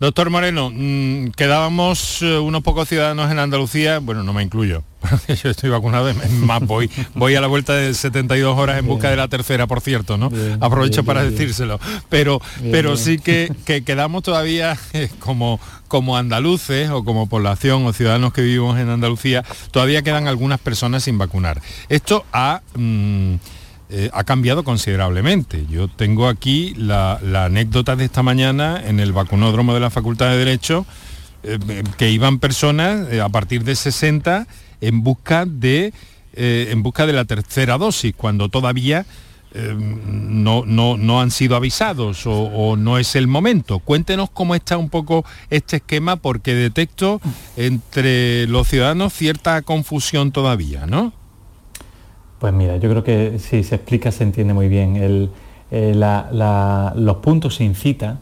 Doctor 0.00 0.30
Moreno, 0.30 0.70
mm, 0.72 1.32
quedábamos 1.32 2.22
eh, 2.22 2.38
unos 2.38 2.62
pocos 2.62 2.88
ciudadanos 2.88 3.30
en 3.30 3.38
Andalucía, 3.38 3.98
bueno, 3.98 4.22
no 4.22 4.32
me 4.32 4.42
incluyo, 4.42 4.82
yo 5.42 5.50
estoy 5.50 5.68
vacunado, 5.68 6.08
es 6.08 6.30
más, 6.30 6.62
voy, 6.62 6.90
voy 7.14 7.34
a 7.34 7.40
la 7.42 7.48
vuelta 7.48 7.74
de 7.74 7.92
72 7.92 8.58
horas 8.58 8.78
en 8.78 8.86
busca 8.86 9.10
de 9.10 9.16
la 9.16 9.28
tercera, 9.28 9.66
por 9.66 9.82
cierto, 9.82 10.16
¿no? 10.16 10.30
Aprovecho 10.60 11.02
bien, 11.02 11.04
para 11.04 11.20
bien, 11.20 11.34
decírselo. 11.34 11.78
Pero, 12.08 12.40
sí 12.96 13.18
que, 13.18 13.52
que 13.66 13.84
quedamos 13.84 14.22
todavía 14.22 14.78
eh, 14.94 15.10
como, 15.18 15.60
como 15.86 16.16
andaluces 16.16 16.88
o 16.88 17.04
como 17.04 17.28
población 17.28 17.84
o 17.84 17.92
ciudadanos 17.92 18.32
que 18.32 18.40
vivimos 18.40 18.78
en 18.78 18.88
Andalucía, 18.88 19.44
todavía 19.70 20.00
quedan 20.00 20.28
algunas 20.28 20.60
personas 20.60 21.04
sin 21.04 21.18
vacunar. 21.18 21.60
Esto 21.90 22.24
ha... 22.32 22.62
mm, 22.74 23.34
eh, 23.90 24.10
ha 24.12 24.24
cambiado 24.24 24.64
considerablemente. 24.64 25.66
Yo 25.68 25.88
tengo 25.88 26.28
aquí 26.28 26.74
la, 26.76 27.20
anécdota 27.44 27.96
de 27.96 28.04
esta 28.04 28.22
mañana 28.22 28.82
en 28.84 29.00
el 29.00 29.12
vacunódromo 29.12 29.74
de 29.74 29.80
la 29.80 29.90
Facultad 29.90 30.30
de 30.30 30.38
Derecho, 30.38 30.86
eh, 31.42 31.58
que 31.96 32.10
iban 32.10 32.38
personas 32.38 33.08
eh, 33.10 33.20
a 33.20 33.28
partir 33.28 33.64
de 33.64 33.74
60 33.74 34.46
en 34.80 35.02
busca 35.02 35.44
de, 35.46 35.92
eh, 36.34 36.68
en 36.70 36.82
busca 36.82 37.06
de 37.06 37.12
la 37.12 37.24
tercera 37.24 37.78
dosis, 37.78 38.14
cuando 38.16 38.48
todavía 38.48 39.06
eh, 39.52 39.74
no, 39.76 40.62
no, 40.64 40.96
no 40.96 41.20
han 41.20 41.32
sido 41.32 41.56
avisados 41.56 42.24
o, 42.26 42.32
o 42.32 42.76
no 42.76 42.98
es 42.98 43.16
el 43.16 43.26
momento. 43.26 43.80
Cuéntenos 43.80 44.30
cómo 44.30 44.54
está 44.54 44.76
un 44.76 44.88
poco 44.88 45.24
este 45.50 45.76
esquema, 45.76 46.16
porque 46.16 46.54
detecto 46.54 47.20
entre 47.56 48.46
los 48.46 48.68
ciudadanos 48.68 49.12
cierta 49.12 49.62
confusión 49.62 50.30
todavía, 50.30 50.86
¿no? 50.86 51.12
Pues 52.40 52.54
mira, 52.54 52.78
yo 52.78 52.88
creo 52.88 53.04
que 53.04 53.38
si 53.38 53.62
se 53.62 53.74
explica 53.74 54.10
se 54.10 54.24
entiende 54.24 54.54
muy 54.54 54.68
bien. 54.68 54.96
Eh, 55.70 55.94
los 56.94 57.16
puntos 57.18 57.56
sin 57.56 57.74
cita 57.74 58.16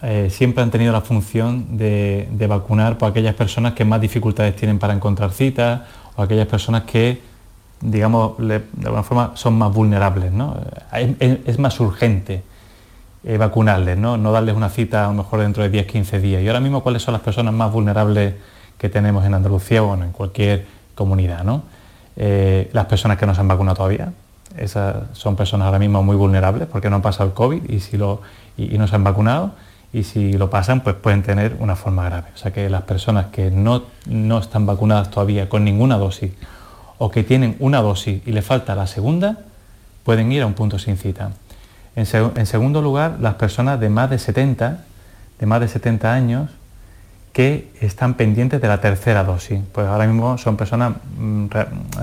eh, 0.00 0.30
siempre 0.30 0.62
han 0.62 0.70
tenido 0.70 0.90
la 0.90 1.02
función 1.02 1.76
de, 1.76 2.46
vacunar 2.48 2.96
por 2.96 3.10
aquellas 3.10 3.34
personas 3.34 3.74
que 3.74 3.84
más 3.84 4.00
dificultades 4.00 4.56
tienen 4.56 4.78
para 4.78 4.94
encontrar 4.94 5.32
citas 5.32 5.82
o 6.16 6.22
aquellas 6.22 6.46
personas 6.46 6.84
que, 6.84 7.20
digamos, 7.82 8.38
de 8.38 8.62
alguna 8.84 9.02
forma 9.02 9.32
son 9.34 9.58
más 9.58 9.70
vulnerables. 9.70 10.32
¿no? 10.32 10.56
Es, 11.20 11.58
más 11.58 11.78
urgente 11.78 12.42
eh, 13.22 13.36
vacunarles, 13.36 13.98
¿no? 13.98 14.16
no 14.16 14.32
darles 14.32 14.56
una 14.56 14.70
cita 14.70 15.04
a 15.04 15.08
lo 15.08 15.12
mejor 15.14 15.40
dentro 15.40 15.62
de 15.62 15.68
10, 15.68 15.86
15 15.86 16.20
días. 16.20 16.42
Y 16.42 16.48
ahora 16.48 16.60
mismo, 16.60 16.82
¿cuáles 16.82 17.02
son 17.02 17.12
las 17.12 17.20
personas 17.20 17.52
más 17.52 17.70
vulnerables 17.70 18.34
que 18.78 18.88
tenemos 18.88 19.26
en 19.26 19.34
Andalucía 19.34 19.82
o 19.82 19.94
en 19.94 20.10
cualquier 20.10 20.64
comunidad? 20.94 21.44
¿no? 21.44 21.64
Eh, 22.16 22.70
las 22.72 22.86
personas 22.86 23.18
que 23.18 23.26
no 23.26 23.34
se 23.34 23.40
han 23.40 23.48
vacunado 23.48 23.76
todavía, 23.76 24.12
esas 24.56 24.96
son 25.12 25.36
personas 25.36 25.66
ahora 25.66 25.78
mismo 25.78 26.02
muy 26.02 26.16
vulnerables 26.16 26.68
porque 26.68 26.90
no 26.90 26.96
han 26.96 27.02
pasado 27.02 27.26
el 27.28 27.34
COVID 27.34 27.70
y, 27.70 27.80
si 27.80 27.96
lo, 27.96 28.20
y, 28.56 28.78
no 28.78 28.86
se 28.86 28.96
han 28.96 29.04
vacunado 29.04 29.52
y 29.92 30.04
si 30.04 30.32
lo 30.34 30.50
pasan 30.50 30.82
pues 30.82 30.96
pueden 30.96 31.22
tener 31.22 31.56
una 31.58 31.76
forma 31.76 32.04
grave. 32.04 32.28
O 32.34 32.38
sea 32.38 32.52
que 32.52 32.68
las 32.68 32.82
personas 32.82 33.26
que 33.26 33.50
no, 33.50 33.84
no 34.06 34.38
están 34.38 34.66
vacunadas 34.66 35.10
todavía 35.10 35.48
con 35.48 35.64
ninguna 35.64 35.96
dosis 35.96 36.32
o 36.98 37.10
que 37.10 37.24
tienen 37.24 37.56
una 37.58 37.80
dosis 37.80 38.22
y 38.26 38.32
le 38.32 38.42
falta 38.42 38.74
la 38.74 38.86
segunda, 38.86 39.38
pueden 40.04 40.30
ir 40.32 40.42
a 40.42 40.46
un 40.46 40.54
punto 40.54 40.78
sin 40.78 40.96
cita. 40.96 41.32
En, 41.96 42.06
en 42.36 42.46
segundo 42.46 42.80
lugar, 42.80 43.18
las 43.20 43.34
personas 43.34 43.80
de 43.80 43.88
más 43.88 44.08
de 44.10 44.18
70, 44.18 44.84
de 45.38 45.46
más 45.46 45.60
de 45.60 45.68
70 45.68 46.12
años, 46.12 46.50
que 47.32 47.70
están 47.80 48.14
pendientes 48.14 48.60
de 48.60 48.68
la 48.68 48.80
tercera 48.80 49.24
dosis. 49.24 49.60
Pues 49.72 49.86
ahora 49.86 50.06
mismo 50.06 50.36
son 50.38 50.56
personas 50.56 50.94
mm, 51.18 51.46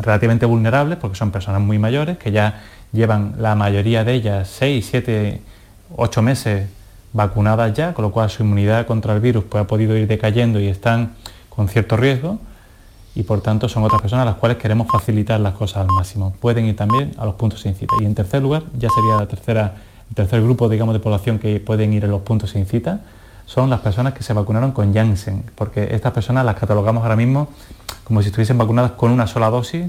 relativamente 0.02 0.46
vulnerables 0.46 0.98
porque 0.98 1.18
son 1.18 1.32
personas 1.32 1.62
muy 1.62 1.78
mayores 1.78 2.18
que 2.18 2.32
ya 2.32 2.62
llevan 2.92 3.36
la 3.38 3.56
mayoría 3.56 4.04
de 4.04 4.14
ellas 4.14 4.50
6, 4.58 4.88
7, 4.90 5.42
8 5.96 6.22
meses 6.22 6.70
vacunadas 7.14 7.74
ya, 7.74 7.94
con 7.94 8.04
lo 8.04 8.12
cual 8.12 8.30
su 8.30 8.44
inmunidad 8.44 8.88
contra 8.88 9.14
el 9.14 9.20
virus 9.20 9.44
pues, 9.48 9.64
ha 9.64 9.68
podido 9.68 9.96
ir 9.98 10.08
decayendo 10.08 10.60
y 10.60 10.68
están 10.68 11.14
con 11.50 11.68
cierto 11.68 11.98
riesgo 11.98 12.40
y 13.16 13.24
por 13.24 13.42
tanto 13.42 13.68
son 13.68 13.84
otras 13.84 14.02
personas 14.02 14.24
a 14.24 14.32
las 14.32 14.36
cuales 14.36 14.58
queremos 14.58 14.88
facilitar 14.88 15.40
las 15.40 15.54
cosas 15.54 15.78
al 15.78 15.88
máximo. 15.88 16.34
Pueden 16.40 16.66
ir 16.66 16.76
también 16.76 17.12
a 17.18 17.26
los 17.26 17.36
puntos 17.36 17.62
sin 17.62 17.76
cita. 17.76 17.96
Y 18.00 18.06
en 18.06 18.16
tercer 18.16 18.42
lugar, 18.42 18.64
ya 18.78 18.90
sería 18.90 19.18
la 19.18 19.28
tercera, 19.28 19.76
el 20.10 20.16
tercer 20.16 20.42
grupo 20.42 20.70
digamos, 20.70 20.94
de 20.94 21.00
población 21.00 21.38
que 21.38 21.60
pueden 21.60 21.94
ir 21.94 22.06
a 22.06 22.08
los 22.08 22.22
puntos 22.22 22.52
sin 22.52 22.66
cita, 22.66 23.02
son 23.50 23.72
las 23.72 23.80
personas 23.80 24.14
que 24.14 24.22
se 24.22 24.32
vacunaron 24.32 24.74
con 24.74 24.94
Janssen, 24.94 25.44
porque 25.56 25.96
estas 25.96 26.14
personas 26.14 26.46
las 26.46 26.56
catalogamos 26.56 27.02
ahora 27.02 27.16
mismo 27.16 27.50
como 28.04 28.22
si 28.22 28.28
estuviesen 28.28 28.60
vacunadas 28.60 28.92
con 28.92 29.10
una 29.10 29.26
sola 29.26 29.50
dosis 29.50 29.88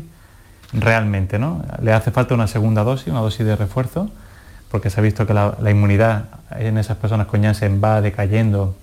realmente, 0.73 1.39
¿no? 1.39 1.63
Le 1.83 1.93
hace 1.93 2.11
falta 2.11 2.33
una 2.33 2.47
segunda 2.47 2.85
dosis, 2.85 3.09
una 3.09 3.21
dosis 3.21 3.45
de 3.45 3.57
refuerzo, 3.57 4.09
porque 4.71 4.89
se 4.89 4.99
ha 4.99 5.03
visto 5.03 5.27
que 5.27 5.35
la, 5.35 5.55
inmunidad 5.71 6.25
en 6.57 6.79
esas 6.79 6.97
personas 6.97 7.27
con 7.27 7.43
Janssen 7.43 7.83
va 7.85 8.01
decayendo 8.01 8.77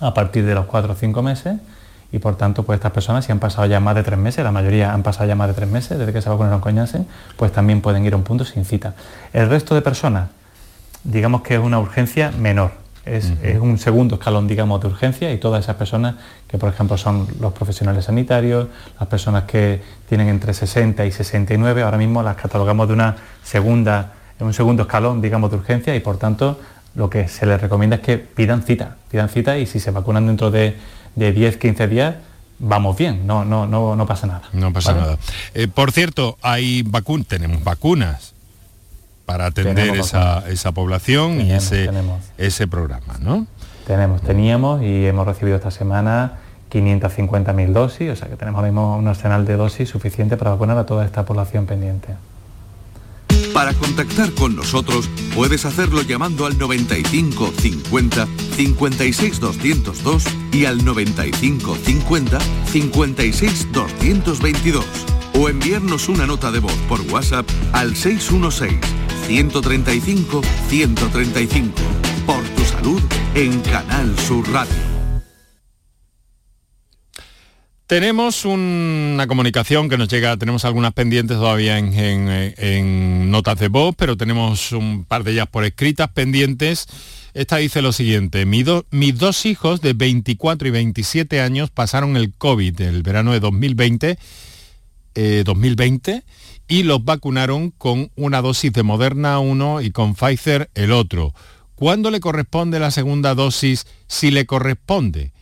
a 0.00 0.14
partir 0.14 0.46
de 0.46 0.54
los 0.54 0.64
4 0.64 0.94
o 0.94 0.96
5 0.96 1.22
meses 1.22 1.58
y 2.10 2.18
por 2.18 2.36
tanto 2.36 2.62
pues 2.62 2.78
estas 2.78 2.92
personas 2.92 3.26
si 3.26 3.32
han 3.32 3.40
pasado 3.40 3.66
ya 3.66 3.78
más 3.78 3.94
de 3.94 4.04
tres 4.04 4.18
meses, 4.18 4.42
la 4.42 4.52
mayoría 4.52 4.94
han 4.94 5.02
pasado 5.02 5.28
ya 5.28 5.34
más 5.34 5.48
de 5.48 5.54
tres 5.54 5.68
meses 5.68 5.98
desde 5.98 6.14
que 6.14 6.22
se 6.22 6.30
vacunaron 6.30 6.62
con 6.62 6.74
Janssen, 6.74 7.06
pues 7.36 7.52
también 7.52 7.82
pueden 7.82 8.06
ir 8.06 8.14
a 8.14 8.16
un 8.16 8.22
punto 8.22 8.46
sin 8.46 8.64
cita. 8.64 8.94
El 9.34 9.50
resto 9.50 9.74
de 9.74 9.82
personas, 9.82 10.30
digamos 11.02 11.42
que 11.42 11.56
es 11.56 11.60
una 11.60 11.78
urgencia 11.78 12.30
menor, 12.30 12.83
es, 13.06 13.32
un 13.60 13.78
segundo 13.78 14.16
escalón, 14.16 14.48
digamos, 14.48 14.80
de 14.80 14.88
urgencia 14.88 15.32
y 15.32 15.38
todas 15.38 15.64
esas 15.64 15.76
personas 15.76 16.16
que, 16.48 16.58
por 16.58 16.72
ejemplo, 16.72 16.96
son 16.96 17.26
los 17.40 17.52
profesionales 17.52 18.06
sanitarios, 18.06 18.68
las 18.98 19.08
personas 19.08 19.44
que 19.44 19.82
tienen 20.08 20.28
entre 20.28 20.54
60 20.54 21.04
y 21.04 21.12
69, 21.12 21.82
ahora 21.82 21.98
mismo 21.98 22.22
las 22.22 22.36
catalogamos 22.36 22.88
de 22.88 22.94
una 22.94 23.16
segunda, 23.42 24.12
un 24.40 24.54
segundo 24.54 24.84
escalón, 24.84 25.20
digamos, 25.20 25.50
de 25.50 25.56
urgencia 25.56 25.94
y, 25.94 26.00
por 26.00 26.16
tanto, 26.16 26.58
lo 26.94 27.10
que 27.10 27.28
se 27.28 27.46
les 27.46 27.60
recomienda 27.60 27.96
es 27.96 28.02
que 28.02 28.18
pidan 28.18 28.62
cita, 28.62 28.96
pidan 29.10 29.28
cita 29.28 29.58
y 29.58 29.66
si 29.66 29.80
se 29.80 29.90
vacunan 29.90 30.26
dentro 30.26 30.50
de, 30.50 30.76
10, 31.16 31.58
15 31.58 31.86
días, 31.86 32.16
vamos 32.58 32.96
bien, 32.96 33.24
no, 33.26 33.44
no, 33.44 33.66
no, 33.66 33.94
no 33.94 34.06
pasa 34.06 34.26
nada. 34.26 34.42
No 34.52 34.72
pasa 34.72 34.94
nada. 34.94 35.18
Eh, 35.54 35.68
por 35.68 35.92
cierto, 35.92 36.38
hay 36.42 36.82
vacunas, 36.82 37.28
tenemos 37.28 37.62
vacunas 37.62 38.33
para 39.26 39.46
atender 39.46 39.96
esa, 39.96 40.48
esa, 40.48 40.72
población 40.72 41.40
y 41.40 41.52
ese, 41.52 41.90
ese 42.38 42.66
programa, 42.66 43.18
¿no? 43.20 43.46
Tenemos, 43.86 44.22
teníamos 44.22 44.82
y 44.82 45.06
hemos 45.06 45.26
recibido 45.26 45.56
esta 45.56 45.70
semana 45.70 46.38
550.000 46.70 47.72
dosis, 47.72 48.10
o 48.10 48.16
sea 48.16 48.28
que 48.28 48.36
tenemos 48.36 48.58
ahora 48.58 48.70
mismo 48.70 48.96
un 48.96 49.06
arsenal 49.08 49.44
de 49.46 49.56
dosis 49.56 49.88
suficiente 49.88 50.36
para 50.36 50.50
vacunar 50.50 50.76
a 50.78 50.86
toda 50.86 51.04
esta 51.04 51.24
población 51.24 51.66
pendiente. 51.66 52.08
Para 53.52 53.72
contactar 53.74 54.32
con 54.32 54.56
nosotros 54.56 55.08
puedes 55.34 55.64
hacerlo 55.64 56.02
llamando 56.02 56.46
al 56.46 56.58
95 56.58 57.52
50 57.56 58.26
56 58.56 59.40
202 59.40 60.24
y 60.52 60.64
al 60.64 60.84
95 60.84 61.76
50 61.76 62.38
56 62.66 63.72
222 63.72 64.84
o 65.38 65.48
enviarnos 65.48 66.08
una 66.08 66.26
nota 66.26 66.50
de 66.50 66.58
voz 66.58 66.76
por 66.88 67.00
WhatsApp 67.12 67.46
al 67.72 67.94
616 67.94 69.03
135 69.26 70.42
135. 70.68 71.72
Por 72.26 72.42
tu 72.50 72.64
salud 72.64 73.02
en 73.34 73.60
Canal 73.60 74.18
Sur 74.18 74.50
Radio. 74.52 74.94
Tenemos 77.86 78.44
una 78.46 79.26
comunicación 79.26 79.90
que 79.90 79.98
nos 79.98 80.08
llega, 80.08 80.36
tenemos 80.38 80.64
algunas 80.64 80.94
pendientes 80.94 81.36
todavía 81.36 81.78
en, 81.78 83.30
notas 83.30 83.58
de 83.58 83.68
voz, 83.68 83.94
pero 83.96 84.16
tenemos 84.16 84.72
un 84.72 85.04
par 85.04 85.22
de 85.22 85.32
ellas 85.32 85.48
por 85.48 85.64
escritas 85.64 86.10
pendientes. 86.10 86.86
Esta 87.34 87.58
dice 87.58 87.82
lo 87.82 87.92
siguiente, 87.92 88.46
mis 88.46 89.18
dos 89.18 89.44
hijos 89.44 89.82
de 89.82 89.92
24 89.92 90.68
y 90.68 90.70
27 90.70 91.40
años 91.40 91.70
pasaron 91.70 92.16
el 92.16 92.32
COVID 92.32 92.80
el 92.80 93.02
verano 93.02 93.32
de 93.32 93.40
2020, 93.40 94.18
2020 95.44 96.12
eh, 96.12 96.22
y 96.68 96.82
los 96.82 97.04
vacunaron 97.04 97.70
con 97.70 98.10
una 98.16 98.42
dosis 98.42 98.72
de 98.72 98.82
Moderna 98.82 99.38
uno 99.38 99.80
y 99.80 99.90
con 99.90 100.14
Pfizer 100.14 100.70
el 100.74 100.92
otro. 100.92 101.34
¿Cuándo 101.74 102.10
le 102.10 102.20
corresponde 102.20 102.78
la 102.78 102.90
segunda 102.90 103.34
dosis 103.34 103.86
si 104.06 104.30
le 104.30 104.46
corresponde? 104.46 105.32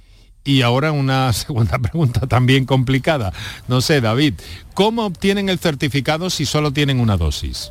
Y 0.44 0.62
ahora 0.62 0.92
una 0.92 1.32
segunda 1.32 1.78
pregunta 1.78 2.26
también 2.26 2.64
complicada. 2.64 3.32
No 3.68 3.80
sé, 3.80 4.00
David, 4.00 4.34
¿cómo 4.74 5.04
obtienen 5.04 5.48
el 5.48 5.58
certificado 5.58 6.30
si 6.30 6.46
solo 6.46 6.72
tienen 6.72 7.00
una 7.00 7.16
dosis? 7.16 7.70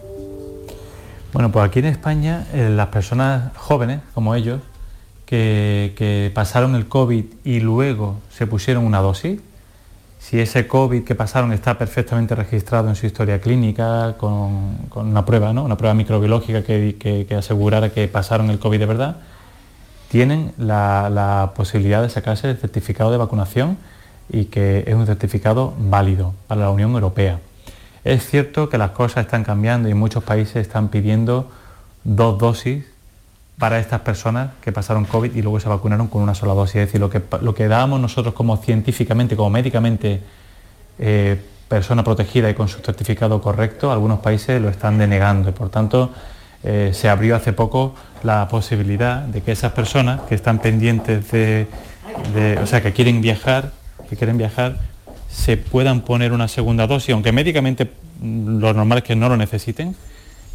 Bueno, 1.33 1.51
pues 1.51 1.65
aquí 1.65 1.79
en 1.79 1.85
España 1.85 2.45
eh, 2.53 2.69
las 2.69 2.87
personas 2.87 3.55
jóvenes 3.55 4.01
como 4.13 4.35
ellos 4.35 4.61
que, 5.25 5.93
que 5.97 6.29
pasaron 6.33 6.75
el 6.75 6.87
COVID 6.87 7.23
y 7.45 7.61
luego 7.61 8.19
se 8.29 8.47
pusieron 8.47 8.85
una 8.85 8.99
dosis, 8.99 9.39
si 10.21 10.39
ese 10.39 10.67
COVID 10.67 11.03
que 11.03 11.15
pasaron 11.15 11.51
está 11.51 11.79
perfectamente 11.79 12.35
registrado 12.35 12.87
en 12.87 12.95
su 12.95 13.07
historia 13.07 13.41
clínica, 13.41 14.15
con, 14.19 14.77
una 14.93 15.25
prueba, 15.25 15.51
¿no? 15.51 15.63
una 15.63 15.77
prueba 15.77 15.95
microbiológica 15.95 16.61
que, 16.63 17.25
asegurara 17.35 17.89
que 17.89 18.07
pasaron 18.07 18.51
el 18.51 18.59
COVID 18.59 18.79
de 18.79 18.85
verdad, 18.85 19.17
tienen 20.09 20.53
la, 20.59 21.51
posibilidad 21.55 22.03
de 22.03 22.09
sacarse 22.09 22.51
el 22.51 22.57
certificado 22.57 23.11
de 23.11 23.17
vacunación 23.17 23.77
y 24.29 24.45
que 24.45 24.83
es 24.85 24.93
un 24.93 25.07
certificado 25.07 25.73
válido 25.79 26.35
para 26.47 26.61
la 26.61 26.69
Unión 26.69 26.91
Europea. 26.91 27.39
Es 28.03 28.23
cierto 28.29 28.69
que 28.69 28.77
las 28.77 28.91
cosas 28.91 29.25
están 29.25 29.43
cambiando 29.43 29.89
y 29.89 29.95
muchos 29.95 30.23
países 30.23 30.57
están 30.57 30.89
pidiendo 30.89 31.49
dos 32.03 32.37
dosis 32.37 32.85
para 33.61 33.77
estas 33.77 33.99
personas 33.99 34.49
que 34.59 34.71
pasaron 34.71 35.05
COVID 35.05 35.35
y 35.35 35.43
luego 35.43 35.59
se 35.59 35.69
vacunaron 35.69 36.07
con 36.07 36.23
una 36.23 36.33
sola 36.33 36.55
dosis. 36.55 36.77
Es 36.77 36.87
decir, 36.87 36.99
lo 36.99 37.11
que, 37.11 37.21
lo 37.41 37.53
que 37.53 37.67
dábamos 37.67 38.01
nosotros 38.01 38.33
como 38.33 38.57
científicamente, 38.57 39.35
como 39.35 39.51
médicamente 39.51 40.19
eh, 40.97 41.39
persona 41.67 42.03
protegida 42.03 42.49
y 42.49 42.55
con 42.55 42.67
su 42.67 42.79
certificado 42.79 43.39
correcto, 43.39 43.91
algunos 43.91 44.17
países 44.17 44.59
lo 44.59 44.67
están 44.67 44.97
denegando 44.97 45.49
y 45.49 45.51
por 45.51 45.69
tanto 45.69 46.09
eh, 46.63 46.89
se 46.95 47.07
abrió 47.07 47.35
hace 47.35 47.53
poco 47.53 47.93
la 48.23 48.47
posibilidad 48.47 49.21
de 49.21 49.43
que 49.43 49.51
esas 49.51 49.73
personas 49.73 50.21
que 50.21 50.33
están 50.33 50.57
pendientes 50.57 51.29
de, 51.29 51.67
o 52.63 52.65
sea, 52.65 52.81
que 52.81 52.93
quieren 52.93 53.21
viajar, 53.21 53.73
que 54.09 54.15
quieren 54.15 54.39
viajar, 54.39 54.79
se 55.29 55.57
puedan 55.57 56.01
poner 56.01 56.33
una 56.33 56.47
segunda 56.47 56.87
dosis, 56.87 57.13
aunque 57.13 57.31
médicamente 57.31 57.91
mm, 58.21 58.57
lo 58.57 58.73
normal 58.73 58.97
es 58.97 59.03
que 59.03 59.15
no 59.15 59.29
lo 59.29 59.37
necesiten, 59.37 59.95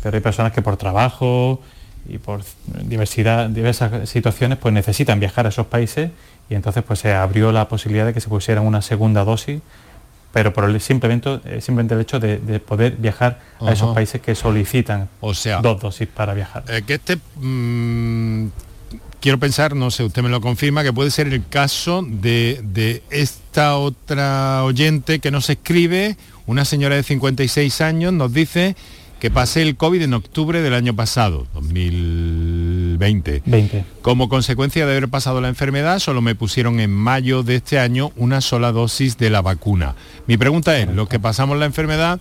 pero 0.03 0.17
hay 0.17 0.23
personas 0.23 0.51
que 0.51 0.61
por 0.61 0.77
trabajo, 0.77 1.61
y 2.09 2.19
por 2.19 2.43
diversidad, 2.83 3.49
diversas 3.49 4.09
situaciones 4.09 4.59
pues 4.59 4.73
necesitan 4.73 5.21
viajar 5.21 5.47
a 5.47 5.49
esos 5.51 5.67
países 5.67 6.11
y 6.49 6.55
entonces 6.55 6.83
pues 6.87 7.01
se 7.01 7.13
abrió 7.13 7.53
la 7.53 7.69
posibilidad 7.69 8.07
de 8.07 8.15
que 8.15 8.21
se 8.21 8.29
pusiera 8.29 8.61
una 8.61 8.83
segunda 8.83 9.25
dosis 9.25 9.61
pero 10.37 10.53
por 10.53 10.65
el 10.65 10.79
simplemente, 10.83 11.41
eh, 11.47 11.63
simplemente 11.63 11.95
el 11.95 12.03
hecho 12.03 12.21
de, 12.21 12.37
poder 12.61 12.97
viajar 12.99 13.41
a 13.59 13.73
esos 13.73 13.95
países 13.95 14.21
que 14.21 14.35
solicitan 14.35 15.09
o 15.23 15.33
sea, 15.33 15.63
dos 15.63 15.81
dosis 15.81 16.07
para 16.09 16.35
viajar. 16.35 16.63
Eh, 16.69 16.83
que 16.87 16.95
este, 16.97 17.17
mm, 17.37 18.49
quiero 19.19 19.39
pensar, 19.39 19.75
no 19.75 19.91
sé, 19.91 20.05
usted 20.05 20.23
me 20.23 20.29
lo 20.29 20.43
confirma, 20.43 20.83
que 20.83 20.93
puede 20.93 21.11
ser 21.11 21.29
el 21.29 21.49
caso 21.49 22.05
de, 22.07 22.61
de 22.63 23.03
esta 23.09 23.79
otra 23.79 24.63
oyente 24.65 25.21
que 25.21 25.31
nos 25.31 25.49
escribe, 25.49 26.19
una 26.45 26.67
señora 26.67 26.97
de 26.97 27.03
56 27.03 27.81
años, 27.81 28.13
nos 28.13 28.31
dice 28.31 28.77
que 29.21 29.31
pasé 29.31 29.63
el 29.63 29.77
COVID 29.77 30.03
en 30.03 30.15
octubre 30.15 30.61
del 30.63 30.75
año 30.75 30.95
pasado, 30.95 31.47
2020. 31.55 33.43
Como 34.03 34.29
consecuencia 34.29 34.85
de 34.87 34.93
haber 34.93 35.09
pasado 35.09 35.41
la 35.41 35.49
enfermedad, 35.49 35.99
solo 35.99 36.21
me 36.21 36.35
pusieron 36.35 36.81
en 36.81 36.91
mayo 36.93 37.43
de 37.43 37.57
este 37.57 37.79
año 37.79 38.13
una 38.17 38.41
sola 38.41 38.73
dosis 38.73 39.17
de 39.17 39.31
la 39.31 39.43
vacuna. 39.43 39.95
Mi 40.27 40.37
pregunta 40.37 40.79
es, 40.79 40.89
¿los 40.89 41.09
que 41.09 41.19
pasamos 41.19 41.59
la 41.59 41.67
enfermedad 41.67 42.21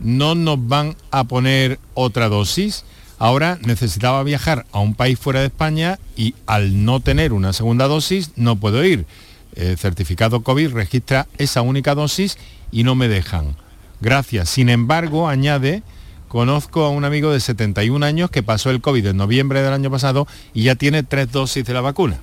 no 0.00 0.34
nos 0.34 0.66
van 0.66 0.96
a 1.10 1.24
poner 1.24 1.78
otra 1.94 2.28
dosis? 2.28 2.84
ahora 3.22 3.56
necesitaba 3.62 4.24
viajar 4.24 4.66
a 4.72 4.80
un 4.80 4.96
país 4.96 5.16
fuera 5.16 5.38
de 5.38 5.46
España 5.46 6.00
y 6.16 6.34
al 6.46 6.84
no 6.84 6.98
tener 6.98 7.32
una 7.32 7.52
segunda 7.52 7.86
dosis 7.86 8.32
no 8.34 8.56
puedo 8.56 8.84
ir. 8.84 9.06
El 9.54 9.78
certificado 9.78 10.42
COVID 10.42 10.72
registra 10.72 11.28
esa 11.38 11.62
única 11.62 11.94
dosis 11.94 12.36
y 12.72 12.82
no 12.82 12.96
me 12.96 13.06
dejan. 13.06 13.54
Gracias. 14.00 14.48
Sin 14.48 14.68
embargo, 14.68 15.28
añade, 15.28 15.84
conozco 16.32 16.86
a 16.86 16.88
un 16.88 17.04
amigo 17.04 17.30
de 17.30 17.40
71 17.40 18.06
años 18.06 18.30
que 18.30 18.42
pasó 18.42 18.70
el 18.70 18.80
COVID 18.80 19.08
en 19.08 19.18
noviembre 19.18 19.60
del 19.60 19.74
año 19.74 19.90
pasado 19.90 20.26
y 20.54 20.62
ya 20.62 20.76
tiene 20.76 21.02
tres 21.02 21.30
dosis 21.30 21.62
de 21.62 21.74
la 21.74 21.82
vacuna. 21.82 22.20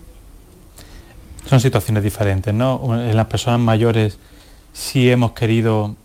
Son 1.45 1.59
situaciones 1.59 2.01
diferentes, 2.01 2.51
¿no? 2.51 2.99
En 2.99 3.15
las 3.15 3.27
personas 3.27 3.59
mayores 3.59 4.17
sí 4.73 5.11
hemos 5.11 5.33
querido 5.33 5.95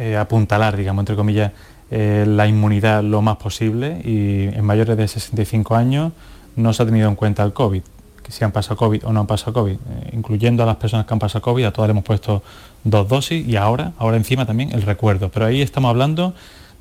eh, 0.00 0.16
apuntalar, 0.16 0.76
digamos, 0.76 1.02
entre 1.02 1.14
comillas, 1.14 1.52
eh, 1.92 2.24
la 2.26 2.48
inmunidad 2.48 3.04
lo 3.04 3.22
más 3.22 3.36
posible 3.36 4.00
y 4.02 4.48
en 4.52 4.64
mayores 4.64 4.96
de 4.96 5.06
65 5.06 5.76
años 5.76 6.12
no 6.56 6.72
se 6.72 6.82
ha 6.82 6.86
tenido 6.86 7.08
en 7.08 7.14
cuenta 7.14 7.44
el 7.44 7.52
COVID, 7.52 7.82
que 8.24 8.32
si 8.32 8.42
han 8.42 8.50
pasado 8.50 8.76
COVID 8.78 9.06
o 9.06 9.12
no 9.12 9.20
han 9.20 9.26
pasado 9.28 9.52
COVID, 9.52 9.74
eh, 9.74 10.10
incluyendo 10.12 10.64
a 10.64 10.66
las 10.66 10.76
personas 10.76 11.06
que 11.06 11.14
han 11.14 11.20
pasado 11.20 11.42
COVID, 11.42 11.66
a 11.66 11.72
todas 11.72 11.86
le 11.86 11.92
hemos 11.92 12.04
puesto 12.04 12.42
dos 12.82 13.08
dosis 13.08 13.46
y 13.46 13.54
ahora, 13.54 13.92
ahora 13.96 14.16
encima 14.16 14.44
también 14.44 14.72
el 14.72 14.82
recuerdo, 14.82 15.28
pero 15.28 15.46
ahí 15.46 15.62
estamos 15.62 15.90
hablando 15.90 16.34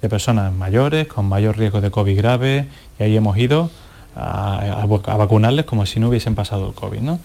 de 0.03 0.09
personas 0.09 0.51
mayores 0.51 1.07
con 1.07 1.25
mayor 1.29 1.57
riesgo 1.57 1.79
de 1.79 1.89
COVID 1.89 2.17
grave 2.17 2.67
y 2.99 3.03
ahí 3.03 3.15
hemos 3.15 3.37
ido 3.37 3.71
a, 4.17 4.85
vacunarles 4.85 5.65
como 5.65 5.85
si 5.85 6.01
no 6.01 6.09
hubiesen 6.09 6.35
pasado 6.35 6.67
el 6.67 6.73
COVID. 6.73 6.99
¿no? 6.99 7.19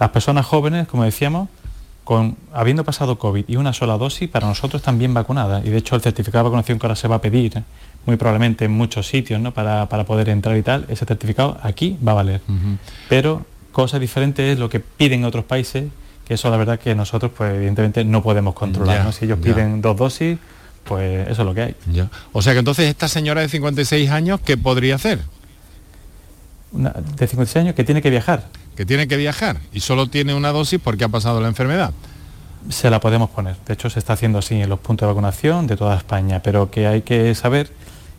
Las 0.00 0.08
personas 0.08 0.46
jóvenes, 0.46 0.88
como 0.88 1.04
decíamos, 1.04 1.50
con, 2.04 2.38
habiendo 2.54 2.82
pasado 2.82 3.18
COVID 3.18 3.44
y 3.46 3.56
una 3.56 3.74
sola 3.74 3.98
dosis, 3.98 4.26
para 4.30 4.46
nosotros 4.46 4.80
también 4.80 5.12
vacunadas. 5.12 5.66
Y 5.66 5.68
de 5.68 5.76
hecho 5.76 5.96
el 5.96 6.00
certificado 6.00 6.44
de 6.44 6.48
vacunación 6.48 6.78
que 6.78 6.86
ahora 6.86 6.96
se 6.96 7.08
va 7.08 7.16
a 7.16 7.20
pedir, 7.20 7.62
muy 8.06 8.16
probablemente 8.16 8.64
en 8.64 8.72
muchos 8.72 9.06
sitios, 9.06 9.38
¿no? 9.38 9.52
para, 9.52 9.86
poder 9.86 10.30
entrar 10.30 10.56
y 10.56 10.62
tal, 10.62 10.86
ese 10.88 11.04
certificado 11.04 11.58
aquí 11.62 11.98
va 12.04 12.12
a 12.12 12.14
valer. 12.14 12.40
Pero 13.10 13.44
cosa 13.70 13.98
diferente 13.98 14.50
es 14.50 14.58
lo 14.58 14.70
que 14.70 14.80
piden 14.80 15.26
otros 15.26 15.44
países, 15.44 15.84
que 16.26 16.34
eso 16.34 16.48
la 16.48 16.56
verdad 16.56 16.80
que 16.80 16.94
nosotros 16.94 17.32
pues 17.36 17.52
evidentemente 17.54 18.02
no 18.02 18.22
podemos 18.22 18.54
controlar. 18.54 19.12
Si 19.12 19.26
ellos 19.26 19.38
piden 19.40 19.82
dos 19.82 19.94
dosis, 19.94 20.38
pues 20.88 21.28
eso 21.28 21.42
es 21.42 21.46
lo 21.46 21.54
que 21.54 21.62
hay. 21.62 21.76
O 22.32 22.42
sea 22.42 22.54
que 22.54 22.60
entonces 22.60 22.86
esta 22.86 23.08
señora 23.08 23.42
de 23.42 23.48
56 23.48 24.10
años, 24.10 24.40
¿qué 24.40 24.56
podría 24.56 24.94
hacer? 24.94 25.20
de 26.70 27.26
56 27.26 27.56
años 27.56 27.74
que 27.74 27.84
tiene 27.84 28.02
que 28.02 28.10
viajar. 28.10 28.44
Que 28.76 28.86
tiene 28.86 29.08
que 29.08 29.16
viajar 29.16 29.58
y 29.72 29.80
solo 29.80 30.08
tiene 30.08 30.34
una 30.34 30.52
dosis 30.52 30.80
porque 30.82 31.04
ha 31.04 31.08
pasado 31.08 31.40
la 31.40 31.48
enfermedad. 31.48 31.92
Se 32.68 32.90
la 32.90 33.00
podemos 33.00 33.30
poner. 33.30 33.56
De 33.66 33.74
hecho, 33.74 33.90
se 33.90 33.98
está 33.98 34.12
haciendo 34.12 34.38
así 34.38 34.60
en 34.60 34.68
los 34.68 34.78
puntos 34.78 35.06
de 35.06 35.12
vacunación 35.12 35.66
de 35.66 35.76
toda 35.76 35.96
España, 35.96 36.42
pero 36.42 36.70
que 36.70 36.86
hay 36.86 37.02
que 37.02 37.34
saber 37.34 37.70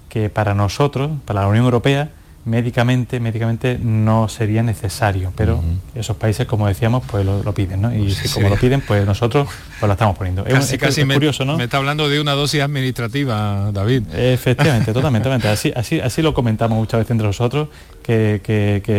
que 0.09 0.29
para 0.29 0.53
nosotros, 0.53 1.11
para 1.25 1.41
la 1.41 1.47
Unión 1.47 1.65
Europea, 1.65 2.09
médicamente, 2.45 3.19
médicamente 3.19 3.77
no 3.81 4.27
sería 4.29 4.63
necesario, 4.63 5.31
pero 5.35 5.61
esos 5.93 6.15
países, 6.17 6.47
como 6.47 6.67
decíamos, 6.67 7.03
pues 7.05 7.25
lo, 7.25 7.53
piden, 7.53 7.81
¿no? 7.81 7.93
Y 7.93 8.11
si 8.11 8.29
como 8.29 8.49
lo 8.49 8.55
piden, 8.55 8.81
pues 8.81 9.05
nosotros 9.05 9.47
pues 9.79 9.87
la 9.87 9.93
estamos 9.93 10.17
poniendo. 10.17 10.43
Casi, 10.43 10.75
es, 10.75 10.81
casi 10.81 11.05
curioso, 11.05 11.45
¿no? 11.45 11.57
Me 11.57 11.65
está 11.65 11.77
hablando 11.77 12.09
de 12.09 12.19
una 12.19 12.33
dosis 12.33 12.61
administrativa, 12.61 13.71
David. 13.71 14.03
Efectivamente, 14.13 14.93
totalmente, 14.93 15.29
Así, 15.47 15.71
así, 15.75 15.99
así 15.99 16.21
lo 16.21 16.33
comentamos 16.33 16.77
muchas 16.77 16.99
veces 16.99 17.11
entre 17.11 17.27
nosotros, 17.27 17.69
que, 18.01 18.41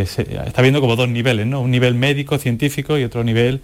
se, 0.07 0.23
está 0.47 0.63
viendo 0.63 0.81
como 0.81 0.97
dos 0.97 1.09
niveles, 1.09 1.47
¿no? 1.47 1.61
Un 1.61 1.71
nivel 1.71 1.95
médico, 1.95 2.39
científico 2.39 2.99
y 2.99 3.05
otro 3.05 3.25
nivel 3.25 3.63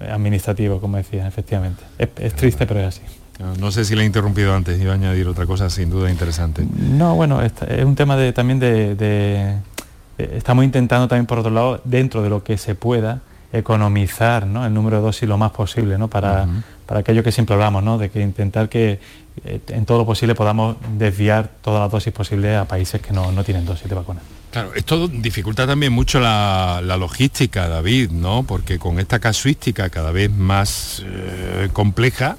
eh, 0.00 0.08
administrativo, 0.10 0.80
como 0.80 0.96
decía, 0.96 1.26
efectivamente. 1.26 1.82
es 1.98 2.34
triste, 2.34 2.66
pero 2.66 2.80
es 2.80 2.86
así. 2.86 3.02
No, 3.38 3.70
sé 3.70 3.84
si 3.84 3.94
le 3.94 4.02
he 4.02 4.06
interrumpido 4.06 4.54
antes, 4.54 4.80
iba 4.80 4.92
a 4.92 4.94
añadir 4.94 5.28
otra 5.28 5.46
cosa 5.46 5.68
sin 5.68 5.90
duda 5.90 6.10
interesante. 6.10 6.66
No, 6.74 7.14
bueno, 7.14 7.42
es 7.42 7.52
un 7.84 7.94
tema 7.94 8.16
de, 8.16 8.32
también 8.32 8.58
de, 8.58 9.58
Estamos 10.18 10.64
intentando 10.64 11.08
también, 11.08 11.26
por 11.26 11.40
otro 11.40 11.50
lado, 11.50 11.80
dentro 11.84 12.22
de 12.22 12.30
lo 12.30 12.42
que 12.42 12.56
se 12.56 12.74
pueda, 12.74 13.20
economizar 13.52 14.44
el 14.44 14.74
número 14.74 14.96
de 14.96 15.02
dosis 15.02 15.28
lo 15.28 15.38
más 15.38 15.52
posible, 15.52 15.98
¿no? 15.98 16.08
para, 16.08 16.46
para 16.86 17.00
aquello 17.00 17.22
que 17.22 17.32
siempre 17.32 17.54
hablamos, 17.54 17.82
¿no? 17.82 17.98
de 17.98 18.10
que 18.10 18.20
intentar 18.20 18.68
que 18.68 18.98
eh, 19.44 19.60
en 19.68 19.84
todo 19.84 19.98
lo 19.98 20.06
posible 20.06 20.34
podamos 20.34 20.76
desviar 20.96 21.50
todas 21.62 21.80
las 21.80 21.90
dosis 21.90 22.12
posibles 22.12 22.56
a 22.56 22.64
países 22.66 23.00
que 23.00 23.12
no, 23.12 23.44
tienen 23.44 23.64
dosis 23.64 23.88
de 23.88 23.94
vacuna. 23.94 24.20
Claro, 24.50 24.72
esto 24.74 25.08
dificulta 25.08 25.66
también 25.66 25.92
mucho 25.92 26.18
la, 26.18 26.80
logística, 26.98 27.68
David, 27.68 28.10
¿no? 28.10 28.44
Porque 28.44 28.78
con 28.78 28.98
esta 28.98 29.18
casuística 29.18 29.90
cada 29.90 30.12
vez 30.12 30.30
más 30.30 31.04
eh, 31.04 31.68
compleja, 31.72 32.36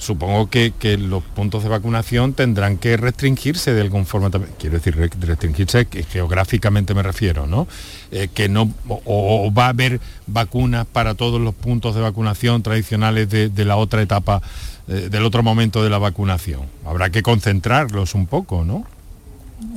supongo 0.00 0.48
que, 0.48 0.72
los 0.98 1.22
puntos 1.22 1.62
de 1.62 1.68
vacunación 1.68 2.32
tendrán 2.32 2.78
que 2.78 2.96
restringirse 2.96 3.72
de 3.74 3.88
forma 4.04 4.30
también. 4.30 4.52
Quiero 4.58 4.76
decir, 4.76 4.96
restringirse 4.96 5.86
geográficamente 6.10 6.94
me 6.94 7.02
refiero, 7.02 7.46
¿no? 7.46 7.68
Eh, 8.10 8.28
que 8.32 8.48
no, 8.48 8.72
o, 8.88 9.52
va 9.52 9.66
a 9.66 9.68
haber 9.68 10.00
vacunas 10.26 10.86
para 10.86 11.14
todos 11.14 11.40
los 11.40 11.54
puntos 11.54 11.94
de 11.94 12.00
vacunación 12.00 12.62
tradicionales 12.62 13.28
de, 13.28 13.64
la 13.64 13.76
otra 13.76 14.00
etapa, 14.00 14.40
eh, 14.88 15.08
del 15.10 15.24
otro 15.24 15.42
momento 15.42 15.84
de 15.84 15.90
la 15.90 15.98
vacunación. 15.98 16.62
Habrá 16.86 17.10
que 17.10 17.22
concentrarlos 17.22 18.14
un 18.14 18.26
poco, 18.26 18.64
¿no? 18.64 18.84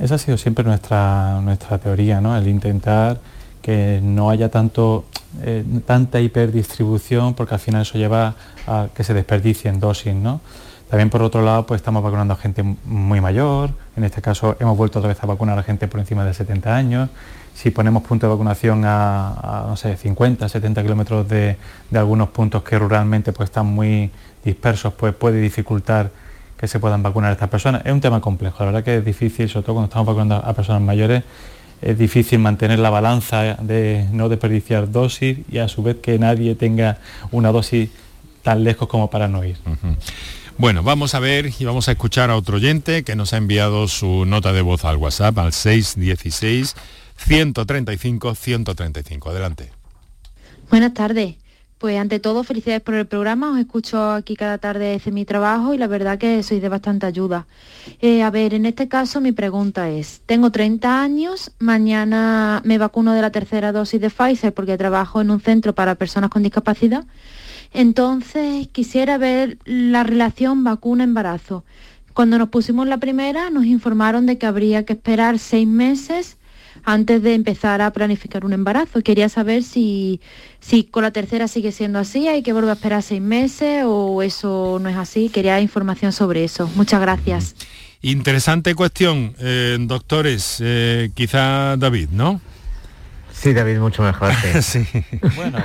Esa 0.00 0.14
ha 0.14 0.18
sido 0.18 0.38
siempre 0.38 0.64
nuestra, 0.64 1.40
nuestra 1.42 1.78
teoría, 1.78 2.22
¿no? 2.22 2.36
El 2.36 2.48
intentar 2.48 3.20
que 3.64 3.98
no 4.02 4.28
haya 4.28 4.50
tanto, 4.50 5.06
eh, 5.42 5.64
tanta 5.86 6.20
hiperdistribución, 6.20 7.32
porque 7.32 7.54
al 7.54 7.60
final 7.60 7.80
eso 7.80 7.96
lleva 7.96 8.34
a 8.66 8.88
que 8.94 9.02
se 9.02 9.14
desperdicien 9.14 9.80
dosis, 9.80 10.14
¿no? 10.14 10.42
También 10.90 11.08
por 11.08 11.22
otro 11.22 11.40
lado, 11.42 11.64
pues 11.64 11.80
estamos 11.80 12.02
vacunando 12.02 12.34
a 12.34 12.36
gente 12.36 12.62
muy 12.62 13.22
mayor, 13.22 13.70
en 13.96 14.04
este 14.04 14.20
caso 14.20 14.54
hemos 14.60 14.76
vuelto 14.76 14.98
otra 14.98 15.08
vez 15.08 15.22
a 15.22 15.26
vacunar 15.26 15.58
a 15.58 15.62
gente 15.62 15.88
por 15.88 15.98
encima 15.98 16.26
de 16.26 16.34
70 16.34 16.76
años. 16.76 17.08
Si 17.54 17.70
ponemos 17.70 18.02
puntos 18.02 18.28
de 18.28 18.34
vacunación 18.34 18.82
a, 18.84 19.64
no 19.66 19.76
sé, 19.78 19.96
50, 19.96 20.46
70 20.46 20.82
kilómetros 20.82 21.26
de, 21.26 21.56
algunos 21.94 22.28
puntos 22.28 22.62
que 22.64 22.78
ruralmente 22.78 23.32
pues 23.32 23.48
están 23.48 23.64
muy 23.64 24.10
dispersos, 24.44 24.92
pues 24.92 25.14
puede 25.14 25.40
dificultar 25.40 26.10
que 26.58 26.68
se 26.68 26.78
puedan 26.78 27.02
vacunar 27.02 27.30
a 27.30 27.32
estas 27.32 27.48
personas. 27.48 27.80
Es 27.86 27.92
un 27.92 28.02
tema 28.02 28.20
complejo, 28.20 28.58
la 28.60 28.66
verdad 28.66 28.84
que 28.84 28.98
es 28.98 29.04
difícil, 29.04 29.48
sobre 29.48 29.64
todo 29.64 29.76
cuando 29.76 29.86
estamos 29.86 30.06
vacunando 30.06 30.36
a 30.36 30.52
personas 30.52 30.82
mayores, 30.82 31.24
es 31.84 31.98
difícil 31.98 32.38
mantener 32.38 32.78
la 32.78 32.88
balanza 32.88 33.56
de 33.60 34.08
no 34.10 34.30
desperdiciar 34.30 34.90
dosis 34.90 35.38
y 35.50 35.58
a 35.58 35.68
su 35.68 35.82
vez 35.82 35.96
que 36.02 36.18
nadie 36.18 36.54
tenga 36.54 36.98
una 37.30 37.52
dosis 37.52 37.90
tan 38.42 38.64
lejos 38.64 38.88
como 38.88 39.10
para 39.10 39.28
no 39.28 39.44
ir. 39.44 39.56
Bueno, 40.56 40.82
vamos 40.82 41.14
a 41.14 41.20
ver 41.20 41.50
y 41.58 41.64
vamos 41.64 41.88
a 41.88 41.92
escuchar 41.92 42.30
a 42.30 42.36
otro 42.36 42.56
oyente 42.56 43.04
que 43.04 43.16
nos 43.16 43.34
ha 43.34 43.36
enviado 43.36 43.86
su 43.88 44.24
nota 44.24 44.52
de 44.52 44.62
voz 44.62 44.84
al 44.84 44.96
WhatsApp 44.96 45.38
al 45.38 45.52
616 45.52 46.74
135 47.16 48.34
135. 48.34 49.30
Adelante. 49.30 49.70
Buenas 50.70 50.94
tardes. 50.94 51.36
Pues 51.84 51.98
ante 51.98 52.18
todo, 52.18 52.44
felicidades 52.44 52.80
por 52.80 52.94
el 52.94 53.06
programa. 53.06 53.50
Os 53.50 53.58
escucho 53.58 54.12
aquí 54.12 54.36
cada 54.36 54.56
tarde 54.56 54.92
desde 54.92 55.12
mi 55.12 55.26
trabajo 55.26 55.74
y 55.74 55.76
la 55.76 55.86
verdad 55.86 56.16
que 56.16 56.42
sois 56.42 56.62
de 56.62 56.70
bastante 56.70 57.04
ayuda. 57.04 57.46
Eh, 58.00 58.22
a 58.22 58.30
ver, 58.30 58.54
en 58.54 58.64
este 58.64 58.88
caso 58.88 59.20
mi 59.20 59.32
pregunta 59.32 59.90
es, 59.90 60.22
tengo 60.24 60.50
30 60.50 61.02
años, 61.02 61.52
mañana 61.58 62.62
me 62.64 62.78
vacuno 62.78 63.12
de 63.12 63.20
la 63.20 63.30
tercera 63.30 63.70
dosis 63.70 64.00
de 64.00 64.08
Pfizer 64.08 64.54
porque 64.54 64.78
trabajo 64.78 65.20
en 65.20 65.30
un 65.30 65.40
centro 65.40 65.74
para 65.74 65.94
personas 65.94 66.30
con 66.30 66.42
discapacidad. 66.42 67.04
Entonces 67.74 68.66
quisiera 68.68 69.18
ver 69.18 69.58
la 69.66 70.04
relación 70.04 70.64
vacuna-embarazo. 70.64 71.64
Cuando 72.14 72.38
nos 72.38 72.48
pusimos 72.48 72.88
la 72.88 72.96
primera 72.96 73.50
nos 73.50 73.66
informaron 73.66 74.24
de 74.24 74.38
que 74.38 74.46
habría 74.46 74.86
que 74.86 74.94
esperar 74.94 75.38
seis 75.38 75.68
meses 75.68 76.38
antes 76.84 77.22
de 77.22 77.34
empezar 77.34 77.80
a 77.80 77.90
planificar 77.92 78.44
un 78.44 78.52
embarazo. 78.52 79.00
Quería 79.02 79.28
saber 79.28 79.62
si, 79.62 80.20
si 80.60 80.84
con 80.84 81.02
la 81.02 81.10
tercera 81.10 81.48
sigue 81.48 81.72
siendo 81.72 81.98
así, 81.98 82.28
hay 82.28 82.42
que 82.42 82.52
volver 82.52 82.70
a 82.70 82.74
esperar 82.74 83.02
seis 83.02 83.22
meses 83.22 83.84
o 83.86 84.22
eso 84.22 84.78
no 84.80 84.88
es 84.88 84.96
así. 84.96 85.28
Quería 85.28 85.60
información 85.60 86.12
sobre 86.12 86.44
eso. 86.44 86.70
Muchas 86.74 87.00
gracias. 87.00 87.54
Interesante 88.02 88.74
cuestión, 88.74 89.34
eh, 89.38 89.78
doctores. 89.80 90.58
Eh, 90.60 91.10
quizá 91.14 91.76
David, 91.78 92.10
¿no? 92.12 92.40
Sí, 93.32 93.52
David, 93.52 93.78
mucho 93.78 94.02
mejor. 94.02 94.32
Sí. 94.62 94.86
bueno, 95.36 95.58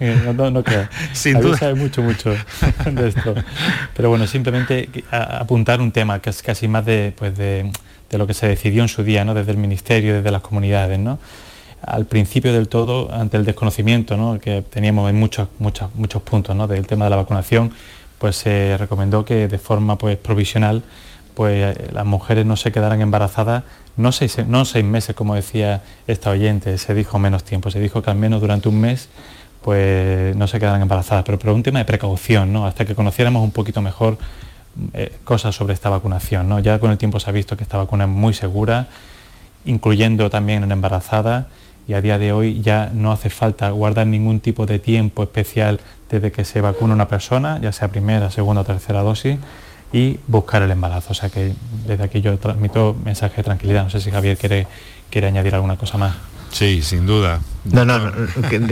no, 0.34 0.50
no, 0.50 0.64
creo. 0.64 0.88
Sin 1.12 1.40
duda. 1.40 1.56
sabe 1.56 1.74
mucho, 1.74 2.02
mucho 2.02 2.30
de 2.30 3.08
esto. 3.08 3.34
Pero 3.94 4.08
bueno, 4.08 4.26
simplemente 4.26 4.88
apuntar 5.10 5.80
un 5.80 5.92
tema 5.92 6.20
que 6.20 6.30
es 6.30 6.42
casi 6.42 6.66
más 6.66 6.84
de, 6.84 7.14
pues 7.16 7.36
de 7.36 7.70
de 8.14 8.18
lo 8.18 8.28
que 8.28 8.34
se 8.34 8.46
decidió 8.46 8.82
en 8.82 8.88
su 8.88 9.02
día, 9.02 9.24
¿no? 9.24 9.34
desde 9.34 9.50
el 9.50 9.58
Ministerio, 9.58 10.14
desde 10.14 10.30
las 10.30 10.40
comunidades. 10.40 11.00
¿no? 11.00 11.18
Al 11.82 12.06
principio 12.06 12.52
del 12.52 12.68
todo, 12.68 13.12
ante 13.12 13.36
el 13.36 13.44
desconocimiento 13.44 14.16
¿no? 14.16 14.38
que 14.38 14.62
teníamos 14.62 15.10
en 15.10 15.18
muchos, 15.18 15.48
muchos, 15.58 15.92
muchos 15.96 16.22
puntos 16.22 16.54
¿no? 16.54 16.68
del 16.68 16.86
tema 16.86 17.06
de 17.06 17.10
la 17.10 17.16
vacunación, 17.16 17.72
pues 18.18 18.36
se 18.36 18.76
recomendó 18.78 19.24
que 19.24 19.48
de 19.48 19.58
forma 19.58 19.98
pues, 19.98 20.16
provisional 20.16 20.84
pues, 21.34 21.76
las 21.92 22.06
mujeres 22.06 22.46
no 22.46 22.56
se 22.56 22.70
quedaran 22.70 23.00
embarazadas, 23.00 23.64
no 23.96 24.12
seis, 24.12 24.38
no 24.46 24.64
seis 24.64 24.84
meses, 24.84 25.16
como 25.16 25.34
decía 25.34 25.82
esta 26.06 26.30
oyente, 26.30 26.78
se 26.78 26.94
dijo 26.94 27.18
menos 27.18 27.42
tiempo, 27.42 27.72
se 27.72 27.80
dijo 27.80 28.00
que 28.00 28.10
al 28.10 28.16
menos 28.16 28.40
durante 28.40 28.68
un 28.68 28.80
mes 28.80 29.08
pues 29.60 30.36
no 30.36 30.46
se 30.46 30.60
quedaran 30.60 30.82
embarazadas, 30.82 31.24
pero 31.24 31.38
por 31.38 31.50
un 31.50 31.64
tema 31.64 31.80
de 31.80 31.84
precaución, 31.84 32.52
¿no? 32.52 32.64
hasta 32.64 32.84
que 32.84 32.94
conociéramos 32.94 33.42
un 33.42 33.50
poquito 33.50 33.82
mejor 33.82 34.18
eh, 34.92 35.12
cosas 35.24 35.54
sobre 35.54 35.74
esta 35.74 35.88
vacunación. 35.88 36.48
¿no? 36.48 36.58
Ya 36.60 36.78
con 36.78 36.90
el 36.90 36.98
tiempo 36.98 37.20
se 37.20 37.30
ha 37.30 37.32
visto 37.32 37.56
que 37.56 37.62
esta 37.62 37.78
vacuna 37.78 38.04
es 38.04 38.10
muy 38.10 38.34
segura, 38.34 38.88
incluyendo 39.64 40.30
también 40.30 40.62
en 40.64 40.72
embarazadas, 40.72 41.46
y 41.86 41.92
a 41.92 42.00
día 42.00 42.18
de 42.18 42.32
hoy 42.32 42.62
ya 42.62 42.90
no 42.94 43.12
hace 43.12 43.28
falta 43.28 43.68
guardar 43.70 44.06
ningún 44.06 44.40
tipo 44.40 44.64
de 44.64 44.78
tiempo 44.78 45.22
especial 45.22 45.80
desde 46.08 46.32
que 46.32 46.44
se 46.44 46.60
vacuna 46.60 46.94
una 46.94 47.08
persona, 47.08 47.58
ya 47.60 47.72
sea 47.72 47.88
primera, 47.88 48.30
segunda 48.30 48.62
o 48.62 48.64
tercera 48.64 49.02
dosis, 49.02 49.38
y 49.92 50.18
buscar 50.26 50.62
el 50.62 50.70
embarazo. 50.70 51.12
O 51.12 51.14
sea 51.14 51.28
que 51.28 51.52
desde 51.86 52.04
aquí 52.04 52.20
yo 52.20 52.36
transmito 52.38 52.96
mensaje 53.04 53.36
de 53.36 53.42
tranquilidad. 53.42 53.84
No 53.84 53.90
sé 53.90 54.00
si 54.00 54.10
Javier 54.10 54.36
quiere, 54.36 54.66
quiere 55.10 55.28
añadir 55.28 55.54
alguna 55.54 55.76
cosa 55.76 55.98
más. 55.98 56.14
Sí, 56.54 56.82
sin 56.82 57.04
duda. 57.04 57.40
No, 57.64 57.84
no, 57.84 58.12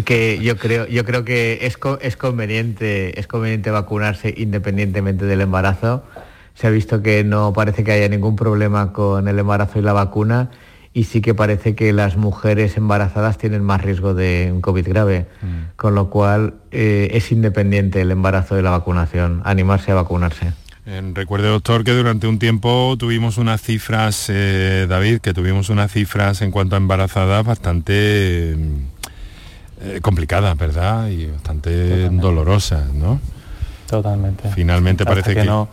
que, 0.05 0.39
yo 0.41 0.57
creo, 0.57 0.87
yo 0.87 1.05
creo 1.05 1.25
que 1.25 1.59
es, 1.63 1.77
es 2.01 2.17
conveniente, 2.17 3.19
es 3.19 3.27
conveniente 3.27 3.73
vacunarse 3.73 4.33
independientemente 4.37 5.25
del 5.25 5.41
embarazo. 5.41 6.05
Se 6.55 6.69
ha 6.69 6.71
visto 6.71 7.03
que 7.03 7.25
no 7.25 7.53
parece 7.53 7.83
que 7.83 7.91
haya 7.91 8.09
ningún 8.09 8.37
problema 8.37 8.93
con 8.93 9.27
el 9.27 9.37
embarazo 9.37 9.81
y 9.81 9.83
la 9.83 9.93
vacuna 9.93 10.51
y 10.95 11.05
sí 11.05 11.21
que 11.23 11.35
parece 11.35 11.75
que 11.75 11.93
las 11.93 12.17
mujeres 12.17 12.77
embarazadas 12.77 13.37
tienen 13.37 13.65
más 13.65 13.83
riesgo 13.83 14.15
de 14.15 14.51
un 14.53 14.61
COVID 14.61 14.89
grave, 14.89 15.27
mm. 15.41 15.75
con 15.75 15.97
lo 15.97 16.09
cual 16.09 16.55
eh, 16.71 17.09
es 17.15 17.33
independiente 17.33 18.01
el 18.01 18.13
embarazo 18.13 18.55
de 18.55 18.63
la 18.63 18.71
vacunación, 18.71 19.43
animarse 19.45 19.91
a 19.91 19.95
vacunarse. 19.95 20.53
Recuerde, 20.85 21.49
doctor, 21.49 21.85
que 21.85 21.93
durante 21.93 22.27
un 22.27 22.39
tiempo 22.39 22.97
tuvimos 22.99 23.39
unas 23.39 23.63
cifras, 23.63 24.27
eh, 24.29 24.87
David, 24.89 25.21
que 25.21 25.33
tuvimos 25.33 25.69
unas 25.69 25.93
cifras 25.93 26.43
en 26.43 26.51
cuanto 26.51 26.75
a 26.75 26.79
embarazadas 26.79 27.45
bastante 27.45 28.53
eh, 28.53 30.01
complicadas, 30.03 30.57
¿verdad? 30.57 31.09
Y 31.09 31.27
bastante 31.27 32.09
dolorosas, 32.11 32.93
¿no? 32.93 33.21
Totalmente. 33.89 34.51
Finalmente 34.51 35.05
parece 35.05 35.35
que, 35.35 35.45
no 35.45 35.69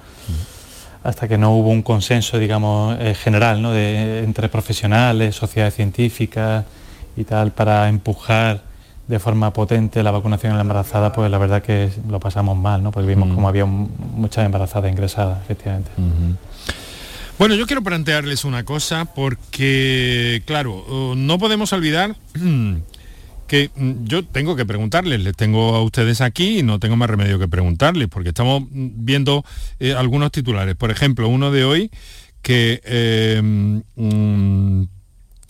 hasta 1.03 1.27
que 1.27 1.37
no 1.37 1.55
hubo 1.55 1.69
un 1.69 1.81
consenso, 1.81 2.37
digamos, 2.37 2.97
eh, 2.99 3.15
general, 3.15 3.61
¿no? 3.61 3.71
de, 3.71 4.19
entre 4.23 4.49
profesionales, 4.49 5.35
sociedades 5.35 5.75
científicas 5.75 6.65
y 7.15 7.23
tal, 7.23 7.51
para 7.51 7.87
empujar 7.87 8.63
de 9.09 9.17
forma 9.17 9.51
potente 9.51 10.03
la 10.03 10.11
vacunación 10.11 10.51
en 10.51 10.57
la 10.57 10.61
embarazada, 10.61 11.11
pues 11.11 11.31
la 11.31 11.39
verdad 11.39 11.63
que 11.63 11.89
lo 12.07 12.19
pasamos 12.19 12.55
mal, 12.55 12.83
¿no? 12.83 12.91
Porque 12.91 13.07
vimos 13.07 13.33
como 13.33 13.49
había 13.49 13.65
muchas 13.65 14.45
embarazadas 14.45 14.91
ingresadas, 14.91 15.41
efectivamente. 15.41 15.89
Bueno, 17.39 17.55
yo 17.55 17.65
quiero 17.65 17.81
plantearles 17.81 18.45
una 18.45 18.63
cosa 18.65 19.05
porque, 19.05 20.43
claro, 20.45 21.15
no 21.17 21.39
podemos 21.39 21.73
olvidar 21.73 22.15
que 23.47 23.71
mm, 23.75 24.03
yo 24.03 24.23
tengo 24.23 24.55
que 24.55 24.67
preguntarles, 24.67 25.21
les 25.21 25.35
tengo 25.35 25.75
a 25.75 25.81
ustedes 25.81 26.21
aquí 26.21 26.59
y 26.59 26.63
no 26.63 26.79
tengo 26.79 26.95
más 26.95 27.09
remedio 27.09 27.39
que 27.39 27.47
preguntarles, 27.47 28.09
porque 28.09 28.29
estamos 28.29 28.61
mm, 28.61 28.89
viendo 28.93 29.43
eh, 29.79 29.95
algunos 29.97 30.31
titulares. 30.31 30.75
Por 30.75 30.91
ejemplo, 30.91 31.27
uno 31.29 31.49
de 31.49 31.63
hoy 31.63 31.89
que 32.43 32.79
eh, 32.85 33.41
mm, 33.41 34.83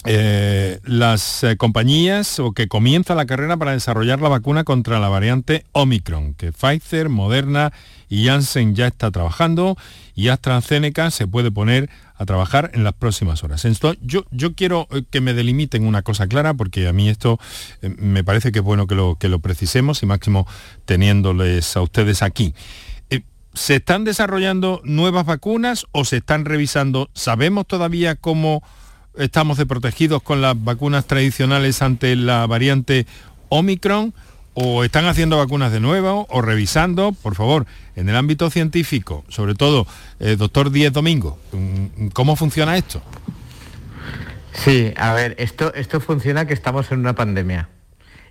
eh, 0.06 0.80
las 0.84 1.46
compañías 1.58 2.40
o 2.40 2.54
que 2.54 2.68
comienza 2.68 3.16
la 3.16 3.26
carrera 3.26 3.58
para 3.58 3.74
desarrollar 3.74 4.22
la 4.22 4.30
vacuna 4.30 4.64
contra 4.64 5.00
la 5.00 5.10
variante 5.10 5.66
Omicron, 5.72 6.34
que 6.36 6.52
Pfizer, 6.52 7.10
Moderna 7.10 7.74
y 8.10 8.26
Janssen 8.26 8.76
ya 8.76 8.88
está 8.88 9.12
trabajando 9.12 9.78
y 10.16 10.28
AstraZeneca 10.30 11.12
se 11.12 11.28
puede 11.28 11.52
poner 11.52 11.90
a 12.20 12.26
trabajar 12.26 12.72
en 12.74 12.84
las 12.84 12.94
próximas 12.94 13.44
horas. 13.44 13.64
Entonces, 13.64 14.00
yo, 14.06 14.26
yo 14.32 14.54
quiero 14.54 14.88
eh, 14.92 15.04
que 15.10 15.22
me 15.22 15.34
delimiten 15.34 15.88
una 15.88 16.02
cosa 16.02 16.28
clara 16.28 16.54
porque 16.54 16.88
a 16.88 16.94
mí 16.94 17.08
esto 17.08 17.40
eh, 17.82 17.96
me 17.98 18.26
parece 18.26 18.52
que 18.52 18.60
es 18.60 18.66
bueno 18.66 18.88
que 18.88 18.96
lo, 18.96 19.16
que 19.16 19.30
lo 19.30 19.40
precisemos 19.40 20.04
y 20.04 20.06
máximo 20.06 20.46
teniéndoles 20.86 21.78
a 21.78 21.82
ustedes 21.82 22.22
aquí. 22.22 22.54
Eh, 23.10 23.22
¿Se 23.54 23.78
están 23.78 24.04
desarrollando 24.04 24.82
nuevas 24.84 25.26
vacunas 25.26 25.86
o 25.94 26.04
se 26.04 26.18
están 26.18 26.44
revisando? 26.44 27.10
¿Sabemos 27.14 27.66
todavía 27.66 28.16
cómo 28.16 28.64
estamos 29.20 29.58
de 29.58 29.66
protegidos 29.66 30.24
con 30.24 30.42
las 30.42 30.62
vacunas 30.62 31.06
tradicionales 31.06 31.82
ante 31.82 32.16
la 32.16 32.48
variante 32.48 33.06
Omicron? 33.50 34.14
o 34.62 34.84
están 34.84 35.06
haciendo 35.06 35.38
vacunas 35.38 35.72
de 35.72 35.80
nuevo 35.80 36.28
o 36.30 36.42
revisando, 36.42 37.14
por 37.14 37.36
favor, 37.36 37.66
en 37.96 38.10
el 38.10 38.16
ámbito 38.18 38.50
científico, 38.50 39.24
sobre 39.30 39.56
todo, 39.56 39.88
eh, 40.20 40.36
doctor 40.38 40.70
Díez 40.70 40.92
Domingo, 40.92 41.40
mm, 41.54 42.08
¿cómo 42.10 42.36
funciona 42.36 42.76
esto? 42.76 43.02
Sí, 44.52 44.94
a 44.98 45.14
ver, 45.14 45.36
esto, 45.38 45.74
esto 45.76 46.02
funciona 46.02 46.46
que 46.46 46.54
estamos 46.54 46.92
en 46.92 47.00
una 47.00 47.16
pandemia 47.16 47.70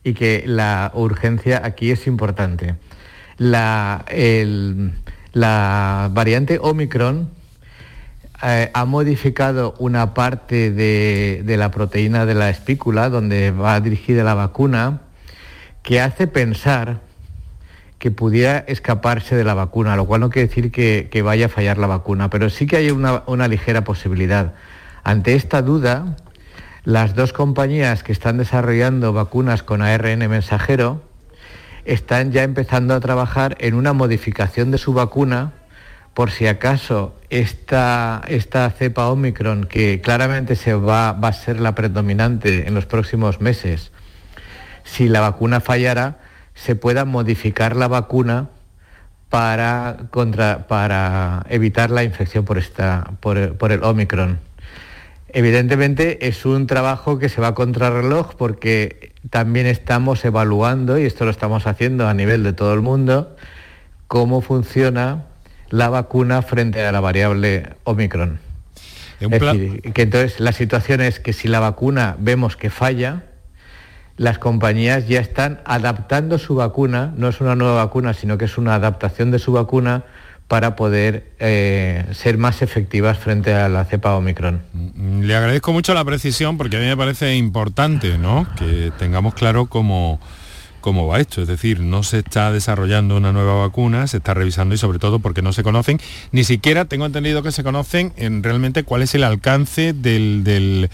y 0.04 0.12
que 0.12 0.42
la 0.46 0.90
urgencia 0.94 1.62
aquí 1.64 1.90
es 1.90 2.06
importante. 2.06 2.74
La, 3.38 4.04
la 5.32 6.10
variante 6.12 6.58
Omicron 6.60 7.30
eh, 8.42 8.70
ha 8.72 8.84
modificado 8.84 9.74
una 9.78 10.14
parte 10.14 10.70
de, 10.70 11.42
de 11.44 11.56
la 11.56 11.70
proteína 11.70 12.26
de 12.26 12.34
la 12.34 12.50
espícula 12.50 13.08
donde 13.08 13.50
va 13.50 13.80
dirigida 13.80 14.24
la 14.24 14.34
vacuna 14.34 15.00
que 15.82 16.00
hace 16.00 16.26
pensar 16.26 17.00
que 17.98 18.10
pudiera 18.10 18.58
escaparse 18.68 19.34
de 19.36 19.44
la 19.44 19.54
vacuna, 19.54 19.96
lo 19.96 20.06
cual 20.06 20.20
no 20.20 20.30
quiere 20.30 20.48
decir 20.48 20.70
que, 20.70 21.22
vaya 21.22 21.46
a 21.46 21.48
fallar 21.48 21.78
la 21.78 21.88
vacuna, 21.88 22.30
pero 22.30 22.48
sí 22.48 22.66
que 22.66 22.76
hay 22.76 22.90
una, 22.90 23.24
una, 23.26 23.48
ligera 23.48 23.82
posibilidad. 23.82 24.54
Ante 25.02 25.34
esta 25.34 25.62
duda, 25.62 26.16
las 26.84 27.14
dos 27.14 27.32
compañías 27.32 28.02
que 28.02 28.12
están 28.12 28.38
desarrollando 28.38 29.12
vacunas 29.12 29.62
con 29.62 29.82
ARN 29.82 30.28
mensajero 30.28 31.02
están 31.84 32.30
ya 32.30 32.44
empezando 32.44 32.94
a 32.94 33.00
trabajar 33.00 33.56
en 33.58 33.74
una 33.74 33.92
modificación 33.92 34.70
de 34.70 34.78
su 34.78 34.92
vacuna 34.92 35.54
por 36.18 36.32
si 36.32 36.48
acaso 36.48 37.14
esta, 37.30 38.22
esta 38.26 38.68
cepa 38.70 39.06
Omicron, 39.06 39.66
que 39.66 40.00
claramente 40.00 40.56
se 40.56 40.74
va, 40.74 41.12
va 41.12 41.28
a 41.28 41.32
ser 41.32 41.60
la 41.60 41.76
predominante 41.76 42.66
en 42.66 42.74
los 42.74 42.86
próximos 42.86 43.40
meses, 43.40 43.92
si 44.82 45.08
la 45.08 45.20
vacuna 45.20 45.60
fallara, 45.60 46.18
se 46.56 46.74
pueda 46.74 47.04
modificar 47.04 47.76
la 47.76 47.86
vacuna 47.86 48.48
para, 49.28 49.96
contra, 50.10 50.66
para 50.66 51.46
evitar 51.50 51.90
la 51.92 52.02
infección 52.02 52.44
por, 52.44 52.58
esta, 52.58 53.12
por, 53.20 53.38
el 53.38 53.84
Omicron. 53.84 54.40
Evidentemente 55.28 56.26
es 56.26 56.44
un 56.44 56.66
trabajo 56.66 57.20
que 57.20 57.28
se 57.28 57.40
va 57.40 57.46
a 57.46 57.54
contrarreloj 57.54 58.34
porque 58.34 59.12
también 59.30 59.66
estamos 59.66 60.24
evaluando, 60.24 60.98
y 60.98 61.04
esto 61.04 61.24
lo 61.24 61.30
estamos 61.30 61.68
haciendo 61.68 62.08
a 62.08 62.14
nivel 62.14 62.42
de 62.42 62.54
todo 62.54 62.74
el 62.74 62.80
mundo, 62.80 63.36
cómo 64.08 64.40
funciona 64.40 65.27
la 65.70 65.88
vacuna 65.88 66.42
frente 66.42 66.84
a 66.84 66.92
la 66.92 67.00
variable 67.00 67.74
Omicron. 67.84 68.40
Es 69.20 69.30
decir, 69.30 69.82
que 69.92 70.02
entonces 70.02 70.38
la 70.38 70.52
situación 70.52 71.00
es 71.00 71.18
que 71.18 71.32
si 71.32 71.48
la 71.48 71.60
vacuna 71.60 72.16
vemos 72.18 72.56
que 72.56 72.70
falla, 72.70 73.24
las 74.16 74.38
compañías 74.38 75.08
ya 75.08 75.20
están 75.20 75.60
adaptando 75.64 76.38
su 76.38 76.54
vacuna, 76.54 77.12
no 77.16 77.28
es 77.28 77.40
una 77.40 77.56
nueva 77.56 77.84
vacuna, 77.84 78.14
sino 78.14 78.38
que 78.38 78.44
es 78.44 78.58
una 78.58 78.74
adaptación 78.74 79.30
de 79.30 79.38
su 79.38 79.52
vacuna 79.52 80.04
para 80.48 80.76
poder 80.76 81.32
eh, 81.38 82.06
ser 82.12 82.38
más 82.38 82.62
efectivas 82.62 83.18
frente 83.18 83.52
a 83.52 83.68
la 83.68 83.84
cepa 83.84 84.14
Omicron. 84.16 84.62
Mm, 84.72 85.22
le 85.22 85.36
agradezco 85.36 85.72
mucho 85.72 85.94
la 85.94 86.04
precisión 86.04 86.56
porque 86.56 86.76
a 86.78 86.80
mí 86.80 86.86
me 86.86 86.96
parece 86.96 87.36
importante 87.36 88.18
¿no? 88.18 88.46
que 88.56 88.90
tengamos 88.98 89.34
claro 89.34 89.66
cómo 89.66 90.20
cómo 90.88 91.06
va 91.06 91.20
esto. 91.20 91.42
Es 91.42 91.48
decir, 91.48 91.80
no 91.80 92.02
se 92.02 92.20
está 92.20 92.50
desarrollando 92.50 93.14
una 93.14 93.30
nueva 93.30 93.56
vacuna, 93.56 94.06
se 94.06 94.16
está 94.16 94.32
revisando 94.32 94.74
y 94.74 94.78
sobre 94.78 94.98
todo 94.98 95.18
porque 95.18 95.42
no 95.42 95.52
se 95.52 95.62
conocen, 95.62 96.00
ni 96.32 96.44
siquiera 96.44 96.86
tengo 96.86 97.04
entendido 97.04 97.42
que 97.42 97.52
se 97.52 97.62
conocen 97.62 98.14
en 98.16 98.42
realmente 98.42 98.84
cuál 98.84 99.02
es 99.02 99.14
el 99.14 99.22
alcance 99.22 99.92
de, 99.92 100.88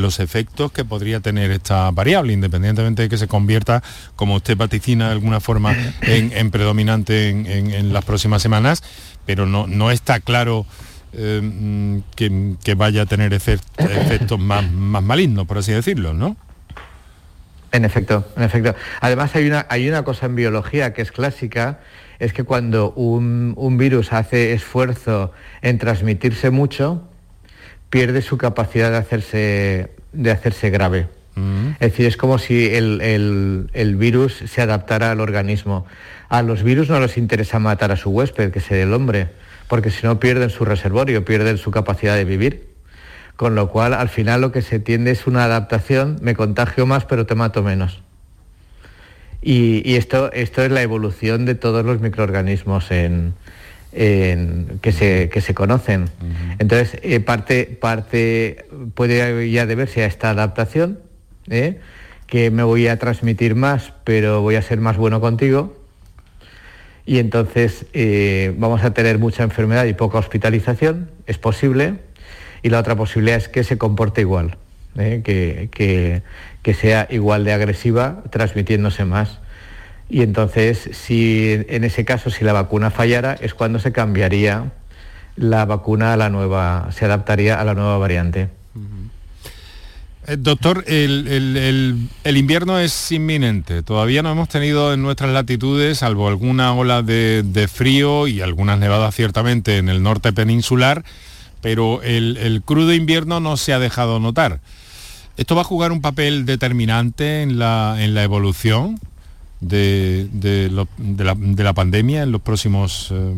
los 0.00 0.18
efectos 0.18 0.72
que 0.72 0.86
podría 0.86 1.20
tener 1.20 1.50
esta 1.50 1.90
variable, 1.90 2.32
independientemente 2.32 3.02
de 3.02 3.10
que 3.10 3.18
se 3.18 3.28
convierta, 3.28 3.82
como 4.16 4.36
usted 4.36 4.56
vaticina 4.56 5.08
de 5.08 5.12
alguna 5.12 5.40
forma, 5.40 5.76
en, 6.00 6.50
predominante 6.50 7.28
en, 7.28 7.92
las 7.92 8.06
próximas 8.06 8.40
semanas, 8.40 8.82
pero 9.26 9.44
no, 9.44 9.66
no 9.66 9.90
está 9.90 10.20
claro. 10.20 10.64
Eh, 11.14 12.00
que, 12.16 12.74
vaya 12.74 13.02
a 13.02 13.06
tener 13.06 13.34
efectos 13.34 14.38
más, 14.38 14.72
más 14.72 15.02
malignos, 15.02 15.46
por 15.46 15.58
así 15.58 15.70
decirlo, 15.70 16.14
¿no? 16.14 16.38
En 17.72 17.86
efecto, 17.86 18.26
en 18.36 18.42
efecto. 18.42 18.74
Además 19.00 19.34
hay 19.34 19.46
una, 19.46 19.66
hay 19.70 19.88
una 19.88 20.04
cosa 20.04 20.26
en 20.26 20.36
biología 20.36 20.92
que 20.92 21.00
es 21.00 21.10
clásica, 21.10 21.80
es 22.18 22.34
que 22.34 22.44
cuando 22.44 22.92
un, 22.92 23.76
virus 23.78 24.12
hace 24.12 24.52
esfuerzo 24.52 25.32
en 25.62 25.78
transmitirse 25.78 26.50
mucho, 26.50 27.08
pierde 27.88 28.20
su 28.20 28.36
capacidad 28.36 28.90
de 28.90 28.98
hacerse, 28.98 29.90
de 30.12 30.30
hacerse 30.30 30.68
grave. 30.68 31.08
Mm. 31.34 31.70
Es 31.80 31.92
decir, 31.92 32.06
es 32.06 32.18
como 32.18 32.38
si 32.38 32.74
el, 32.74 33.00
el, 33.72 33.96
virus 33.96 34.44
se 34.46 34.60
adaptara 34.60 35.10
al 35.10 35.20
organismo. 35.20 35.86
A 36.28 36.42
los 36.42 36.62
virus 36.62 36.90
no 36.90 37.00
les 37.00 37.16
interesa 37.16 37.58
matar 37.58 37.90
a 37.90 37.96
su 37.96 38.10
huésped, 38.10 38.52
que 38.52 38.60
sea 38.60 38.82
el 38.82 38.92
hombre, 38.92 39.30
porque 39.66 39.90
si 39.90 40.06
no 40.06 40.20
pierden 40.20 40.50
su 40.50 40.66
reservorio, 40.66 41.24
pierden 41.24 41.56
su 41.56 41.70
capacidad 41.70 42.16
de 42.16 42.26
vivir 42.26 42.71
con 43.42 43.56
lo 43.56 43.70
cual 43.70 43.92
al 43.92 44.08
final 44.08 44.40
lo 44.40 44.52
que 44.52 44.62
se 44.62 44.78
tiende 44.78 45.10
es 45.10 45.26
una 45.26 45.42
adaptación, 45.42 46.16
me 46.22 46.36
contagio 46.36 46.86
más 46.86 47.06
pero 47.06 47.26
te 47.26 47.34
mato 47.34 47.64
menos. 47.64 48.00
Y, 49.42 49.96
esto, 49.96 50.30
esto 50.30 50.62
es 50.62 50.70
la 50.70 50.80
evolución 50.80 51.44
de 51.44 51.56
todos 51.56 51.84
los 51.84 52.00
microorganismos 52.00 52.92
en, 52.92 53.34
que, 53.90 54.92
se, 54.92 55.28
que 55.28 55.40
se 55.40 55.54
conocen. 55.54 56.08
Entonces, 56.60 57.00
eh, 57.02 57.18
parte, 57.18 57.64
parte 57.64 58.66
puede 58.94 59.50
ya 59.50 59.66
deberse 59.66 60.04
a 60.04 60.06
esta 60.06 60.30
adaptación, 60.30 61.00
¿eh? 61.50 61.80
que 62.28 62.52
me 62.52 62.62
voy 62.62 62.86
a 62.86 62.96
transmitir 63.00 63.56
más, 63.56 63.92
pero 64.04 64.40
voy 64.40 64.54
a 64.54 64.62
ser 64.62 64.78
más 64.78 64.96
bueno 64.96 65.20
contigo. 65.20 65.76
Y 67.06 67.18
entonces 67.18 67.86
eh, 67.92 68.54
vamos 68.56 68.84
a 68.84 68.94
tener 68.94 69.18
mucha 69.18 69.42
enfermedad 69.42 69.86
y 69.86 69.94
poca 69.94 70.18
hospitalización, 70.18 71.10
es 71.26 71.38
posible. 71.38 72.11
Y 72.62 72.70
la 72.70 72.78
otra 72.78 72.96
posibilidad 72.96 73.36
es 73.36 73.48
que 73.48 73.64
se 73.64 73.78
comporte 73.78 74.20
igual, 74.20 74.56
que, 74.94 75.68
que, 75.72 76.22
que 76.62 76.74
sea 76.74 77.08
igual 77.10 77.44
de 77.44 77.52
agresiva, 77.52 78.22
transmitiéndose 78.30 79.04
más. 79.04 79.40
Y 80.08 80.22
entonces, 80.22 80.90
si 80.92 81.64
en 81.68 81.84
ese 81.84 82.04
caso, 82.04 82.30
si 82.30 82.44
la 82.44 82.52
vacuna 82.52 82.90
fallara, 82.90 83.34
es 83.40 83.54
cuando 83.54 83.78
se 83.78 83.92
cambiaría 83.92 84.72
la 85.36 85.64
vacuna 85.64 86.12
a 86.12 86.16
la 86.16 86.28
nueva, 86.28 86.88
se 86.92 87.04
adaptaría 87.04 87.60
a 87.60 87.64
la 87.64 87.74
nueva 87.74 87.98
variante. 87.98 88.48
Eh, 90.26 90.36
doctor, 90.38 90.84
el, 90.86 92.08
invierno 92.24 92.78
es 92.78 93.10
inminente. 93.10 93.82
Todavía 93.82 94.22
no 94.22 94.30
hemos 94.30 94.48
tenido 94.48 94.92
en 94.92 95.02
nuestras 95.02 95.32
latitudes, 95.32 95.98
salvo 95.98 96.28
alguna 96.28 96.74
ola 96.74 97.02
de, 97.02 97.42
de 97.42 97.66
frío 97.66 98.28
y 98.28 98.40
algunas 98.40 98.78
nevadas 98.78 99.14
ciertamente 99.14 99.78
en 99.78 99.88
el 99.88 100.02
norte 100.02 100.32
peninsular, 100.32 101.04
pero 101.62 102.02
el, 102.02 102.60
crudo 102.64 102.92
invierno 102.92 103.40
no 103.40 103.56
se 103.56 103.72
ha 103.72 103.78
dejado 103.78 104.20
notar. 104.20 104.60
¿Esto 105.38 105.54
va 105.54 105.62
a 105.62 105.64
jugar 105.64 105.92
un 105.92 106.02
papel 106.02 106.44
determinante 106.44 107.40
en 107.40 107.58
la, 107.58 107.96
evolución? 108.22 109.00
de, 109.60 110.28
la, 111.56 111.72
pandemia 111.72 112.24
en 112.24 112.32
los 112.32 112.42
próximos 112.42 113.10
eh, 113.12 113.34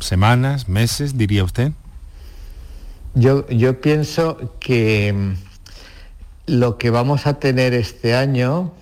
semanas, 0.00 0.68
meses, 0.68 1.16
diría 1.16 1.42
usted? 1.42 1.72
Yo, 3.14 3.48
yo 3.48 3.80
pienso 3.80 4.54
que 4.60 5.12
mm, 5.12 5.32
lo 6.46 6.76
que 6.76 6.90
vamos 6.90 7.26
a 7.26 7.38
tener 7.38 7.72
este 7.72 8.14
año, 8.14 8.72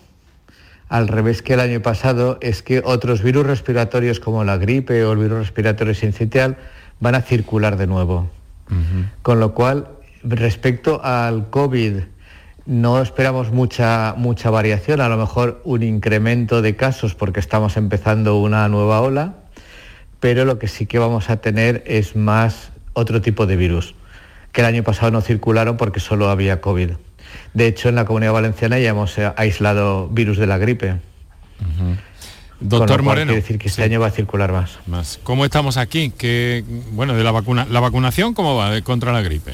al 0.88 1.06
revés 1.06 1.42
que 1.42 1.54
el 1.54 1.60
año 1.60 1.80
pasado, 1.80 2.38
es 2.40 2.62
que 2.62 2.82
otros 2.84 3.22
virus 3.22 3.46
respiratorios 3.46 4.18
como 4.18 4.42
la 4.44 4.56
gripe 4.56 5.04
o 5.04 5.12
el 5.12 5.18
virus 5.18 5.38
respiratorio 5.38 5.94
sincitial 5.94 6.58
van 6.98 7.14
a 7.14 7.22
circular 7.22 7.76
de 7.76 7.86
nuevo. 7.86 8.28
Con 9.22 9.40
lo 9.40 9.54
cual, 9.54 9.88
respecto 10.22 11.00
al 11.02 11.50
COVID, 11.50 12.00
no 12.66 13.00
esperamos 13.00 13.50
mucha, 13.50 14.14
mucha 14.16 14.50
variación, 14.50 15.00
a 15.00 15.08
lo 15.08 15.16
mejor 15.16 15.60
un 15.64 15.82
incremento 15.82 16.62
de 16.62 16.76
casos 16.76 17.14
porque 17.14 17.40
estamos 17.40 17.76
empezando 17.76 18.38
una 18.38 18.68
nueva 18.68 19.00
ola, 19.00 19.34
pero 20.20 20.44
lo 20.44 20.58
que 20.58 20.68
sí 20.68 20.86
que 20.86 20.98
vamos 20.98 21.30
a 21.30 21.38
tener 21.38 21.82
es 21.86 22.14
más 22.14 22.70
otro 22.92 23.20
tipo 23.20 23.46
de 23.46 23.56
virus, 23.56 23.94
que 24.52 24.60
el 24.60 24.66
año 24.66 24.82
pasado 24.82 25.10
no 25.10 25.20
circularon 25.20 25.76
porque 25.76 26.00
solo 26.00 26.28
había 26.28 26.60
COVID. 26.60 26.90
De 27.54 27.66
hecho, 27.66 27.88
en 27.88 27.94
la 27.94 28.04
Comunidad 28.04 28.32
Valenciana 28.32 28.78
ya 28.78 28.90
hemos 28.90 29.16
eh, 29.18 29.32
aislado 29.36 30.08
virus 30.08 30.38
de 30.38 30.46
la 30.46 30.58
gripe. 30.58 30.96
Doctor 32.60 33.02
Moreno. 33.02 33.28
Quiere 33.30 33.40
decir 33.40 33.58
que 33.58 33.68
este 33.68 33.82
año 33.82 34.00
va 34.00 34.08
a 34.08 34.10
circular 34.10 34.52
más. 34.52 34.78
más. 34.86 35.18
¿Cómo 35.22 35.44
estamos 35.44 35.76
aquí? 35.76 36.10
Que, 36.10 36.64
bueno, 36.92 37.14
de 37.14 37.24
la 37.24 37.30
vacuna, 37.30 37.66
la 37.70 37.80
vacunación, 37.80 38.34
¿cómo 38.34 38.54
va 38.56 38.80
contra 38.82 39.12
la 39.12 39.22
gripe? 39.22 39.52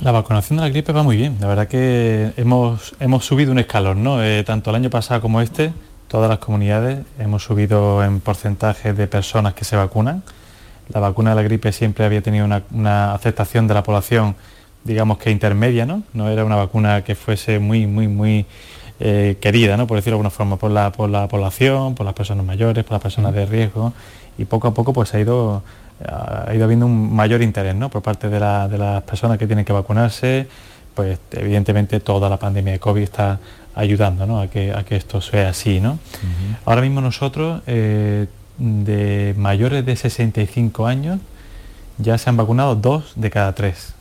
La 0.00 0.12
vacunación 0.12 0.56
de 0.56 0.62
la 0.62 0.70
gripe 0.70 0.92
va 0.92 1.02
muy 1.02 1.16
bien. 1.16 1.36
La 1.40 1.46
verdad 1.46 1.68
que 1.68 2.32
hemos, 2.36 2.94
hemos 3.00 3.24
subido 3.24 3.52
un 3.52 3.58
escalón, 3.58 4.02
¿no? 4.02 4.24
Eh, 4.24 4.42
tanto 4.44 4.70
el 4.70 4.76
año 4.76 4.90
pasado 4.90 5.20
como 5.20 5.40
este, 5.40 5.72
todas 6.08 6.28
las 6.28 6.38
comunidades 6.38 7.00
hemos 7.18 7.44
subido 7.44 8.02
en 8.02 8.20
porcentaje 8.20 8.92
de 8.92 9.06
personas 9.06 9.54
que 9.54 9.64
se 9.64 9.76
vacunan. 9.76 10.22
La 10.88 10.98
vacuna 11.00 11.30
de 11.30 11.36
la 11.36 11.42
gripe 11.42 11.70
siempre 11.70 12.04
había 12.04 12.22
tenido 12.22 12.46
una, 12.46 13.14
aceptación 13.14 13.68
de 13.68 13.74
la 13.74 13.84
población, 13.84 14.34
digamos 14.82 15.18
que 15.18 15.30
intermedia, 15.30 15.86
¿no? 15.86 16.02
No 16.12 16.28
era 16.28 16.44
una 16.44 16.56
vacuna 16.56 17.04
que 17.04 17.14
fuese 17.14 17.60
muy, 17.60 17.86
muy, 17.86 18.08
muy 18.08 18.46
eh, 19.00 19.38
querida, 19.40 19.76
¿no? 19.76 19.86
Por 19.86 19.96
decirlo 19.96 20.16
de 20.16 20.20
alguna 20.20 20.30
forma, 20.30 20.56
por 20.56 20.70
la, 20.70 20.92
por 20.92 21.10
la 21.10 21.26
población, 21.26 21.94
por 21.94 22.06
las 22.06 22.14
personas 22.14 22.44
mayores, 22.44 22.84
por 22.84 22.92
las 22.92 23.02
personas 23.02 23.34
de 23.34 23.46
riesgo. 23.46 23.92
Y 24.38 24.44
poco 24.44 24.68
a 24.68 24.74
poco 24.74 24.92
pues 24.92 25.12
ha 25.14 25.20
ido 25.20 25.62
ha 26.08 26.52
ido 26.54 26.64
habiendo 26.64 26.86
un 26.86 27.14
mayor 27.14 27.42
interés 27.42 27.74
¿no? 27.74 27.88
por 27.88 28.02
parte 28.02 28.28
de, 28.28 28.40
las 28.40 29.02
personas 29.02 29.38
que 29.38 29.46
tienen 29.46 29.64
que 29.64 29.72
vacunarse, 29.72 30.46
pues 30.94 31.18
evidentemente 31.32 32.00
toda 32.00 32.28
la 32.28 32.38
pandemia 32.38 32.74
de 32.74 32.78
COVID 32.78 33.02
está 33.02 33.38
ayudando 33.74 34.38
a, 34.38 34.48
que, 34.48 34.72
a 34.72 34.82
que 34.82 34.96
esto 34.96 35.20
sea 35.20 35.50
así. 35.50 35.80
¿no? 35.80 35.98
Ahora 36.64 36.80
mismo 36.80 37.00
nosotros, 37.00 37.62
eh, 37.66 38.26
de 38.58 39.34
mayores 39.36 39.84
de 39.84 39.96
65 39.96 40.86
años, 40.86 41.20
ya 41.98 42.16
se 42.18 42.30
han 42.30 42.36
vacunado 42.36 42.74
dos 42.76 43.12
de 43.16 43.30
cada 43.30 43.54
tres, 43.54 43.94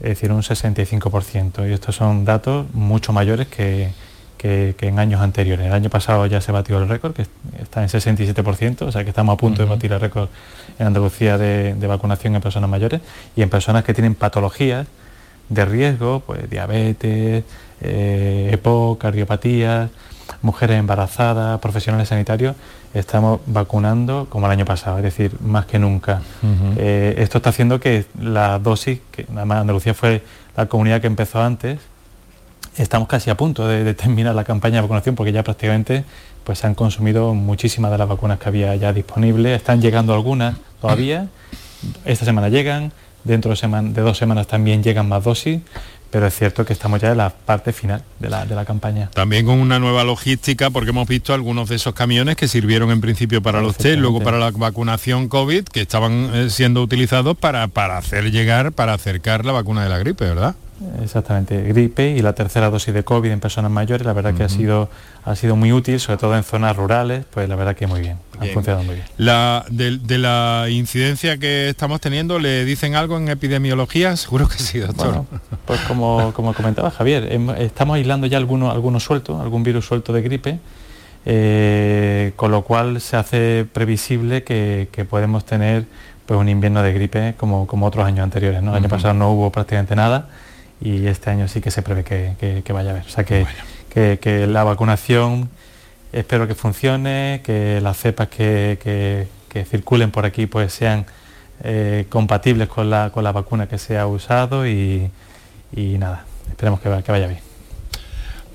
es 0.00 0.08
decir, 0.10 0.32
un 0.32 0.42
65%. 0.42 1.68
Y 1.68 1.72
estos 1.72 1.96
son 1.96 2.24
datos 2.24 2.66
mucho 2.72 3.12
mayores 3.12 3.48
que, 3.48 3.90
que, 4.38 4.74
en 4.80 4.98
años 4.98 5.20
anteriores. 5.20 5.66
El 5.66 5.72
año 5.72 5.90
pasado 5.90 6.24
ya 6.26 6.40
se 6.40 6.52
batió 6.52 6.78
el 6.78 6.88
récord, 6.88 7.12
que 7.12 7.26
está 7.60 7.82
en 7.82 7.88
67%, 7.88 8.82
o 8.82 8.92
sea 8.92 9.02
que 9.02 9.10
estamos 9.10 9.34
a 9.34 9.36
punto 9.36 9.62
de 9.62 9.68
batir 9.68 9.92
el 9.92 10.00
récord 10.00 10.28
en 10.78 10.86
Andalucía 10.86 11.36
de, 11.36 11.86
vacunación 11.86 12.34
en 12.36 12.40
personas 12.40 12.70
mayores 12.70 13.00
y 13.36 13.42
en 13.42 13.50
personas 13.50 13.84
que 13.84 13.92
tienen 13.92 14.14
patologías 14.14 14.86
de 15.48 15.64
riesgo, 15.64 16.22
pues 16.24 16.48
diabetes, 16.48 17.44
eh, 17.80 18.50
EPO, 18.52 18.98
cardiopatías, 18.98 19.90
mujeres 20.42 20.78
embarazadas, 20.78 21.58
profesionales 21.60 22.08
sanitarios, 22.08 22.54
estamos 22.94 23.40
vacunando 23.46 24.26
como 24.28 24.46
el 24.46 24.52
año 24.52 24.64
pasado, 24.64 24.98
es 24.98 25.04
decir, 25.04 25.32
más 25.40 25.66
que 25.66 25.78
nunca. 25.78 26.20
Eh, 26.76 27.14
esto 27.18 27.38
está 27.38 27.50
haciendo 27.50 27.80
que 27.80 28.06
la 28.20 28.58
dosis, 28.58 29.00
que 29.10 29.26
además 29.34 29.62
Andalucía 29.62 29.94
fue 29.94 30.22
la 30.56 30.66
comunidad 30.66 31.00
que 31.00 31.06
empezó 31.06 31.42
antes, 31.42 31.78
estamos 32.82 33.08
casi 33.08 33.30
a 33.30 33.36
punto 33.36 33.66
de, 33.66 33.94
terminar 33.94 34.34
la 34.34 34.44
campaña 34.44 34.76
de 34.76 34.82
vacunación 34.82 35.14
porque 35.14 35.32
ya 35.32 35.42
prácticamente 35.42 36.04
pues 36.44 36.60
se 36.60 36.66
han 36.66 36.74
consumido 36.74 37.34
muchísimas 37.34 37.90
de 37.90 37.98
las 37.98 38.08
vacunas 38.08 38.38
que 38.38 38.48
había 38.48 38.74
ya 38.76 38.92
disponibles. 38.92 39.56
Están 39.56 39.82
llegando 39.82 40.14
algunas 40.14 40.56
todavía. 40.80 41.28
Esta 42.04 42.24
semana 42.24 42.48
llegan, 42.48 42.92
dentro 43.24 43.54
de, 43.54 44.02
dos 44.02 44.16
semanas 44.16 44.46
también 44.46 44.82
llegan 44.82 45.08
más 45.08 45.24
dosis, 45.24 45.60
pero 46.10 46.26
es 46.26 46.34
cierto 46.34 46.64
que 46.64 46.72
estamos 46.72 47.00
ya 47.00 47.10
en 47.10 47.18
la 47.18 47.30
parte 47.30 47.72
final 47.72 48.02
de 48.18 48.30
la, 48.30 48.64
campaña. 48.64 49.10
También 49.12 49.44
con 49.44 49.60
una 49.60 49.78
nueva 49.78 50.04
logística, 50.04 50.70
porque 50.70 50.90
hemos 50.90 51.06
visto 51.06 51.34
algunos 51.34 51.68
de 51.68 51.76
esos 51.76 51.94
camiones 51.94 52.36
que 52.36 52.48
sirvieron 52.48 52.90
en 52.90 53.00
principio 53.00 53.42
para 53.42 53.60
los 53.60 53.76
test, 53.76 53.98
luego 53.98 54.20
para 54.20 54.38
la 54.38 54.50
vacunación 54.50 55.28
COVID, 55.28 55.64
que 55.64 55.82
estaban 55.82 56.30
eh, 56.32 56.50
siendo 56.50 56.82
utilizados 56.82 57.36
para, 57.36 57.68
para 57.68 57.98
hacer 57.98 58.30
llegar, 58.30 58.72
para 58.72 58.94
acercar 58.94 59.44
la 59.44 59.52
vacuna 59.52 59.82
de 59.82 59.90
la 59.90 59.98
gripe, 59.98 60.24
¿verdad? 60.24 60.56
Exactamente, 61.02 61.60
gripe 61.62 62.10
y 62.10 62.22
la 62.22 62.34
tercera 62.34 62.70
dosis 62.70 62.94
de 62.94 63.02
COVID 63.02 63.30
en 63.30 63.40
personas 63.40 63.70
mayores, 63.70 64.06
la 64.06 64.12
verdad 64.12 64.34
que 64.34 64.44
ha 64.44 64.48
sido, 64.48 64.88
ha 65.24 65.34
sido 65.34 65.56
muy 65.56 65.72
útil, 65.72 65.98
sobre 65.98 66.18
todo 66.18 66.36
en 66.36 66.44
zonas 66.44 66.76
rurales, 66.76 67.24
pues 67.30 67.48
la 67.48 67.56
verdad 67.56 67.74
que 67.74 67.88
muy 67.88 68.00
bien, 68.00 68.18
ha 68.38 68.46
funcionado 68.46 68.84
muy 68.84 68.94
bien. 68.94 69.06
La, 69.16 69.64
de, 69.70 70.18
la 70.18 70.66
incidencia 70.70 71.36
que 71.38 71.68
estamos 71.68 72.00
teniendo, 72.00 72.38
¿le 72.38 72.64
dicen 72.64 72.94
algo 72.94 73.16
en 73.16 73.28
epidemiología? 73.28 74.16
Seguro 74.16 74.48
que 74.48 74.58
sí, 74.58 74.78
doctor. 74.78 75.24
pues 75.66 75.80
como, 75.80 76.32
como 76.32 76.54
comentaba 76.54 76.92
Javier, 76.92 77.28
estamos 77.58 77.96
aislando 77.96 78.28
ya 78.28 78.38
algunos, 78.38 78.72
algunos 78.72 79.02
sueltos, 79.02 79.40
algún 79.40 79.64
virus 79.64 79.84
suelto 79.84 80.12
de 80.12 80.22
gripe, 80.22 80.60
eh, 81.26 82.32
con 82.36 82.52
lo 82.52 82.62
cual 82.62 83.00
se 83.00 83.16
hace 83.16 83.66
previsible 83.72 84.44
que, 84.44 85.06
podemos 85.10 85.44
tener 85.44 85.86
pues 86.24 86.38
un 86.38 86.48
invierno 86.48 86.82
de 86.82 86.92
gripe 86.92 87.34
como, 87.36 87.66
como 87.66 87.86
otros 87.86 88.04
años 88.04 88.20
anteriores. 88.20 88.62
¿no? 88.62 88.72
El 88.72 88.76
año 88.84 88.88
pasado 88.88 89.14
no 89.14 89.32
hubo 89.32 89.50
prácticamente 89.50 89.96
nada 89.96 90.28
y 90.80 91.06
este 91.06 91.30
año 91.30 91.48
sí 91.48 91.60
que 91.60 91.70
se 91.70 91.82
prevé 91.82 92.04
que, 92.04 92.72
vaya 92.72 92.90
a 92.90 92.92
haber. 92.92 93.06
O 93.06 93.08
sea 93.08 93.24
que, 93.24 93.46
que, 93.90 94.46
la 94.46 94.64
vacunación 94.64 95.50
espero 96.12 96.46
que 96.46 96.54
funcione, 96.54 97.40
que 97.44 97.80
las 97.80 97.98
cepas 97.98 98.28
que, 98.28 99.26
circulen 99.68 100.12
por 100.12 100.24
aquí 100.24 100.46
pues 100.46 100.72
sean 100.72 101.04
eh, 101.64 102.06
compatibles 102.08 102.68
con 102.68 102.90
la, 102.90 103.10
con 103.10 103.24
la 103.24 103.32
vacuna 103.32 103.66
que 103.66 103.78
se 103.78 103.98
ha 103.98 104.06
usado 104.06 104.66
y, 104.66 105.10
nada, 105.74 106.24
esperemos 106.48 106.80
que, 106.80 106.88
vaya 106.88 107.26
bien. 107.26 107.40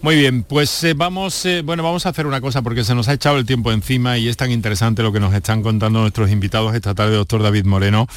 Muy 0.01 0.17
bien, 0.17 0.43
pues 0.43 0.83
eh, 0.83 0.93
vamos, 0.93 1.45
eh, 1.45 1.61
bueno, 1.63 1.81
vamos 1.81 2.05
a 2.05 2.09
hacer 2.09 2.27
una 2.27 2.41
cosa 2.41 2.61
porque 2.61 2.83
se 2.83 2.93
nos 2.93 3.07
ha 3.07 3.13
echado 3.13 3.37
el 3.37 3.45
tiempo 3.45 3.71
encima 3.71 4.17
y 4.17 4.27
es 4.27 4.35
tan 4.35 4.51
interesante 4.51 5.01
lo 5.01 5.13
que 5.13 5.21
nos 5.21 5.33
están 5.33 5.63
contando 5.63 6.01
nuestros 6.01 6.29
invitados 6.29 6.75
esta 6.75 6.93
tarde, 6.93 7.15
doctor 7.15 7.41
David 7.41 7.63
Moreno, 7.63 8.07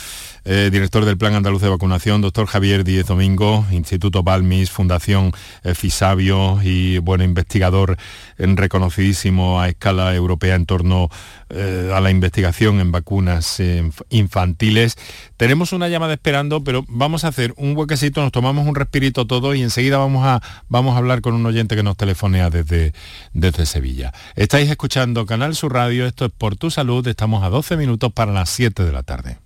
eh, 0.47 0.71
director 0.71 1.05
del 1.05 1.19
Plan 1.19 1.35
Andaluz 1.35 1.61
de 1.61 1.69
Vacunación, 1.69 2.23
doctor 2.23 2.47
Javier 2.47 2.85
Díez 2.85 3.07
Domingo, 3.07 3.67
Instituto 3.73 4.23
Balmis, 4.23 4.71
Fundación 4.71 5.33
Fisabio 5.75 6.61
y 6.63 6.99
bueno, 6.99 7.25
investigador 7.25 7.97
reconocidísimo 8.39 9.61
a 9.61 9.69
escala 9.69 10.15
europea 10.15 10.55
en 10.55 10.67
torno 10.67 11.11
eh, 11.51 11.91
a 11.93 12.01
la 12.01 12.11
investigación 12.11 12.81
en 12.81 12.93
vacunas 12.93 13.61
infantiles. 14.11 14.97
Tenemos 15.37 15.73
una 15.73 15.89
llamada 15.89 16.15
esperando, 16.15 16.63
pero 16.63 16.85
vamos 16.89 17.25
a 17.25 17.29
hacer 17.29 17.53
un 17.57 17.77
huequecito, 17.77 18.23
nos 18.23 18.33
tomamos 18.33 18.67
un 18.67 18.75
respirito 18.75 19.27
todo 19.27 19.55
y 19.55 19.63
enseguida 19.63 19.99
vamos 19.99 20.25
a, 20.25 20.41
vamos 20.69 20.95
a 20.95 20.99
hablar 20.99 21.21
con 21.21 21.35
un 21.35 21.45
oyente 21.45 21.77
que 21.77 21.83
nos 21.83 21.97
telefonea 21.97 22.51
desde, 22.51 22.93
desde 23.33 23.67
Sevilla. 23.67 24.13
Estáis 24.37 24.71
escuchando 24.71 25.27
Canal 25.27 25.55
Sur 25.55 25.75
Radio, 25.75 26.07
esto 26.07 26.27
es 26.27 26.33
Por 26.33 26.57
Tu 26.57 26.71
Salud, 26.71 27.07
estamos 27.09 27.43
a 27.43 27.51
12 27.51 27.77
minutos 27.77 28.13
para 28.13 28.33
las 28.33 28.51
7 28.51 28.85
de 28.85 28.93
la 28.93 29.03
tarde. 29.03 29.46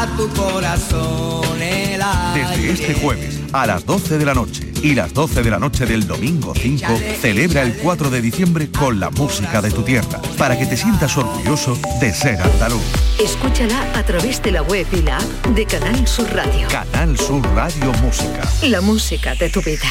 a 0.00 0.06
tu 0.16 0.26
corazón 0.30 1.58
Desde 1.58 2.72
este 2.72 2.94
jueves 2.94 3.38
a 3.52 3.66
las 3.66 3.84
12 3.84 4.16
de 4.16 4.24
la 4.24 4.32
noche 4.32 4.72
y 4.82 4.94
las 4.94 5.12
12 5.12 5.42
de 5.42 5.50
la 5.50 5.58
noche 5.58 5.84
del 5.84 6.06
domingo 6.06 6.54
5 6.54 6.86
celebra 7.20 7.60
el 7.62 7.74
4 7.74 8.08
de 8.08 8.22
diciembre 8.22 8.70
con 8.70 8.98
la 8.98 9.10
música 9.10 9.60
de 9.60 9.70
tu 9.70 9.82
tierra, 9.82 10.22
para 10.38 10.58
que 10.58 10.64
te 10.64 10.78
sientas 10.78 11.18
orgulloso 11.18 11.78
de 12.00 12.14
ser 12.14 12.40
andaluz. 12.40 12.80
Escúchala 13.22 13.78
a 13.94 14.02
través 14.02 14.42
de 14.42 14.52
la 14.52 14.62
web 14.62 14.86
y 14.90 15.02
la 15.02 15.18
app 15.18 15.46
de 15.48 15.66
Canal 15.66 16.08
Sur 16.08 16.32
Radio. 16.34 16.66
Canal 16.68 17.18
Sur 17.18 17.46
Radio 17.54 17.92
Música. 18.02 18.48
La 18.62 18.80
música 18.80 19.34
de 19.34 19.50
tu 19.50 19.60
vida. 19.60 19.88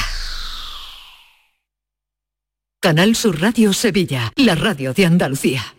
Canal 2.81 3.15
Sur 3.15 3.39
Radio 3.39 3.73
Sevilla, 3.73 4.31
la 4.37 4.55
radio 4.55 4.93
de 4.93 5.05
Andalucía. 5.05 5.78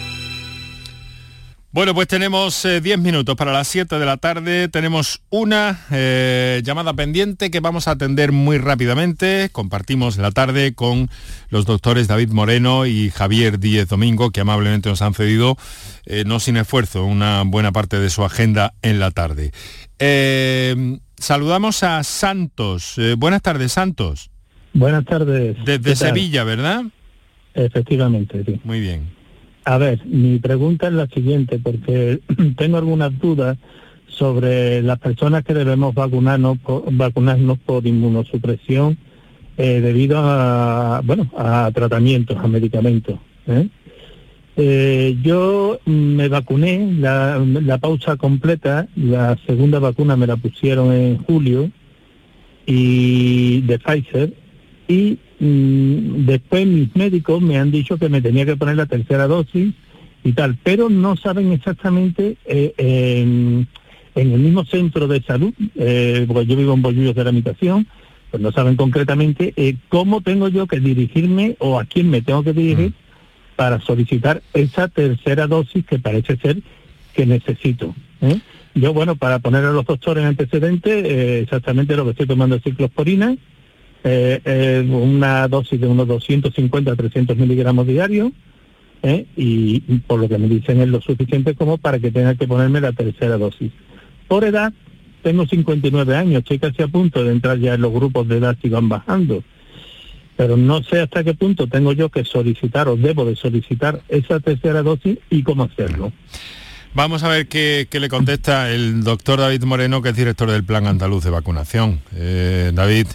Bueno, 1.73 1.93
pues 1.93 2.09
tenemos 2.09 2.63
10 2.63 2.85
eh, 2.85 2.97
minutos 2.97 3.37
para 3.37 3.53
las 3.53 3.65
7 3.69 3.97
de 3.97 4.05
la 4.05 4.17
tarde. 4.17 4.67
Tenemos 4.67 5.21
una 5.29 5.79
eh, 5.89 6.61
llamada 6.65 6.93
pendiente 6.93 7.49
que 7.49 7.61
vamos 7.61 7.87
a 7.87 7.91
atender 7.91 8.33
muy 8.33 8.57
rápidamente. 8.57 9.47
Compartimos 9.53 10.17
la 10.17 10.31
tarde 10.31 10.73
con 10.73 11.09
los 11.49 11.65
doctores 11.65 12.09
David 12.09 12.31
Moreno 12.31 12.85
y 12.85 13.09
Javier 13.09 13.57
Díez 13.57 13.87
Domingo, 13.87 14.31
que 14.31 14.41
amablemente 14.41 14.89
nos 14.89 15.01
han 15.01 15.13
cedido, 15.13 15.55
eh, 16.05 16.25
no 16.27 16.41
sin 16.41 16.57
esfuerzo, 16.57 17.05
una 17.05 17.43
buena 17.45 17.71
parte 17.71 17.99
de 17.99 18.09
su 18.09 18.25
agenda 18.25 18.73
en 18.81 18.99
la 18.99 19.11
tarde. 19.11 19.51
saludamos 21.17 21.83
a 21.83 22.03
Santos. 22.03 22.99
buenas 23.17 23.41
tardes, 23.41 23.71
Santos. 23.71 24.29
Buenas 24.73 25.05
tardes. 25.05 25.55
Desde 25.63 25.95
Sevilla, 25.95 26.43
¿verdad? 26.43 26.83
Efectivamente, 27.53 28.43
sí. 28.45 28.59
Muy 28.65 28.81
bien. 28.81 29.20
A 29.63 29.77
ver, 29.77 30.05
mi 30.05 30.39
pregunta 30.39 30.87
es 30.87 30.93
la 30.93 31.07
siguiente, 31.07 31.59
porque 31.59 32.19
tengo 32.57 32.77
algunas 32.77 33.17
dudas 33.19 33.57
sobre 34.07 34.81
las 34.81 34.99
personas 34.99 35.43
que 35.43 35.53
debemos 35.53 35.93
vacunarnos 35.93 36.57
por, 36.59 36.83
vacunarnos 36.93 37.57
por 37.59 37.85
inmunosupresión 37.85 38.97
eh, 39.57 39.79
debido 39.81 40.17
a 40.19 41.01
bueno 41.03 41.29
a 41.37 41.71
tratamientos, 41.73 42.37
a 42.37 42.47
medicamentos. 42.47 43.19
¿eh? 43.47 43.67
Eh, 44.57 45.17
yo 45.21 45.79
me 45.85 46.27
vacuné 46.27 46.93
la, 46.99 47.39
la 47.39 47.77
pausa 47.77 48.17
completa, 48.17 48.87
la 48.95 49.37
segunda 49.45 49.79
vacuna 49.79 50.17
me 50.17 50.27
la 50.27 50.35
pusieron 50.35 50.91
en 50.91 51.17
julio 51.19 51.71
y 52.65 53.61
de 53.61 53.79
Pfizer 53.79 54.33
y 54.87 55.17
después 55.43 56.67
mis 56.67 56.95
médicos 56.95 57.41
me 57.41 57.57
han 57.57 57.71
dicho 57.71 57.97
que 57.97 58.09
me 58.09 58.21
tenía 58.21 58.45
que 58.45 58.55
poner 58.55 58.75
la 58.75 58.85
tercera 58.85 59.25
dosis 59.25 59.73
y 60.23 60.33
tal, 60.33 60.55
pero 60.61 60.87
no 60.87 61.17
saben 61.17 61.51
exactamente 61.51 62.37
eh, 62.45 62.73
en, 62.77 63.67
el 64.13 64.39
mismo 64.39 64.63
centro 64.65 65.07
de 65.07 65.23
salud, 65.23 65.51
eh, 65.75 66.25
porque 66.27 66.45
yo 66.45 66.55
vivo 66.55 66.75
en 66.75 66.83
Bollullos 66.83 67.15
de 67.15 67.23
la 67.23 67.31
Habitación, 67.31 67.87
pues 68.29 68.43
no 68.43 68.51
saben 68.51 68.75
concretamente 68.75 69.53
eh, 69.57 69.77
cómo 69.89 70.21
tengo 70.21 70.47
yo 70.47 70.67
que 70.67 70.79
dirigirme 70.79 71.55
o 71.57 71.79
a 71.79 71.85
quién 71.85 72.11
me 72.11 72.21
tengo 72.21 72.43
que 72.43 72.53
dirigir 72.53 72.89
mm. 72.89 73.55
para 73.55 73.81
solicitar 73.81 74.43
esa 74.53 74.89
tercera 74.89 75.47
dosis 75.47 75.83
que 75.85 75.97
parece 75.97 76.37
ser 76.37 76.61
que 77.15 77.25
necesito. 77.25 77.95
Yo, 78.75 78.93
bueno, 78.93 79.15
para 79.15 79.39
poner 79.39 79.65
a 79.65 79.71
los 79.71 79.85
doctores 79.85 80.21
en 80.21 80.27
antecedentes, 80.27 81.41
exactamente 81.41 81.95
lo 81.95 82.05
que 82.05 82.11
estoy 82.11 82.27
tomando 82.27 82.55
es 82.55 82.63
ciclosporina, 82.63 83.35
eh, 84.03 84.41
eh, 84.45 84.87
una 84.89 85.47
dosis 85.47 85.79
de 85.79 85.85
unos 85.85 86.07
250 86.07 86.91
a 86.91 86.95
300 86.95 87.37
miligramos 87.37 87.85
diarios, 87.85 88.31
eh, 89.03 89.25
y 89.35 89.79
por 90.07 90.19
lo 90.19 90.27
que 90.27 90.39
me 90.39 90.47
dicen 90.47 90.81
es 90.81 90.87
lo 90.87 91.01
suficiente 91.01 91.53
como 91.53 91.77
para 91.77 91.99
que 91.99 92.11
tenga 92.11 92.35
que 92.35 92.47
ponerme 92.47 92.81
la 92.81 92.93
tercera 92.93 93.37
dosis. 93.37 93.71
Por 94.27 94.43
edad, 94.43 94.73
tengo 95.21 95.45
59 95.45 96.15
años, 96.15 96.39
estoy 96.39 96.57
casi 96.57 96.81
a 96.81 96.87
punto 96.87 97.23
de 97.23 97.31
entrar 97.31 97.59
ya 97.59 97.75
en 97.75 97.81
los 97.81 97.93
grupos 97.93 98.27
de 98.27 98.37
edad 98.37 98.57
y 98.63 98.69
van 98.69 98.89
bajando, 98.89 99.43
pero 100.35 100.57
no 100.57 100.81
sé 100.81 101.01
hasta 101.01 101.23
qué 101.23 101.35
punto 101.35 101.67
tengo 101.67 101.93
yo 101.93 102.09
que 102.09 102.25
solicitar 102.25 102.87
o 102.87 102.95
debo 102.95 103.25
de 103.25 103.35
solicitar 103.35 104.01
esa 104.09 104.39
tercera 104.39 104.81
dosis 104.81 105.19
y 105.29 105.43
cómo 105.43 105.63
hacerlo. 105.63 106.11
Vamos 106.93 107.23
a 107.23 107.29
ver 107.29 107.47
qué, 107.47 107.87
le 107.91 108.09
contesta 108.09 108.71
el 108.71 109.03
doctor 109.03 109.39
David 109.39 109.63
Moreno, 109.63 110.01
que 110.01 110.09
es 110.09 110.15
director 110.15 110.49
del 110.49 110.63
Plan 110.63 110.87
Andaluz 110.87 111.23
de 111.23 111.29
Vacunación. 111.29 112.01
David. 112.73 113.07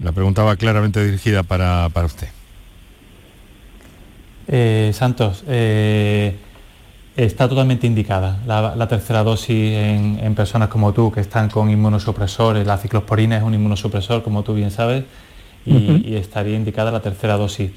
La 0.00 0.12
pregunta 0.12 0.42
va 0.42 0.56
claramente 0.56 1.04
dirigida 1.04 1.42
para, 1.42 1.88
usted. 2.04 2.28
Eh, 4.48 4.90
Santos, 4.92 5.42
eh, 5.48 6.36
está 7.16 7.48
totalmente 7.48 7.86
indicada 7.86 8.40
la, 8.46 8.88
tercera 8.88 9.24
dosis 9.24 9.74
en, 9.74 10.34
personas 10.34 10.68
como 10.68 10.92
tú 10.92 11.10
que 11.10 11.20
están 11.20 11.48
con 11.48 11.70
inmunosupresores. 11.70 12.66
La 12.66 12.76
ciclosporina 12.76 13.38
es 13.38 13.42
un 13.42 13.54
inmunosupresor, 13.54 14.22
como 14.22 14.42
tú 14.42 14.54
bien 14.54 14.70
sabes, 14.70 15.04
y, 15.64 16.14
estaría 16.14 16.56
indicada 16.56 16.92
la 16.92 17.00
tercera 17.00 17.36
dosis. 17.36 17.70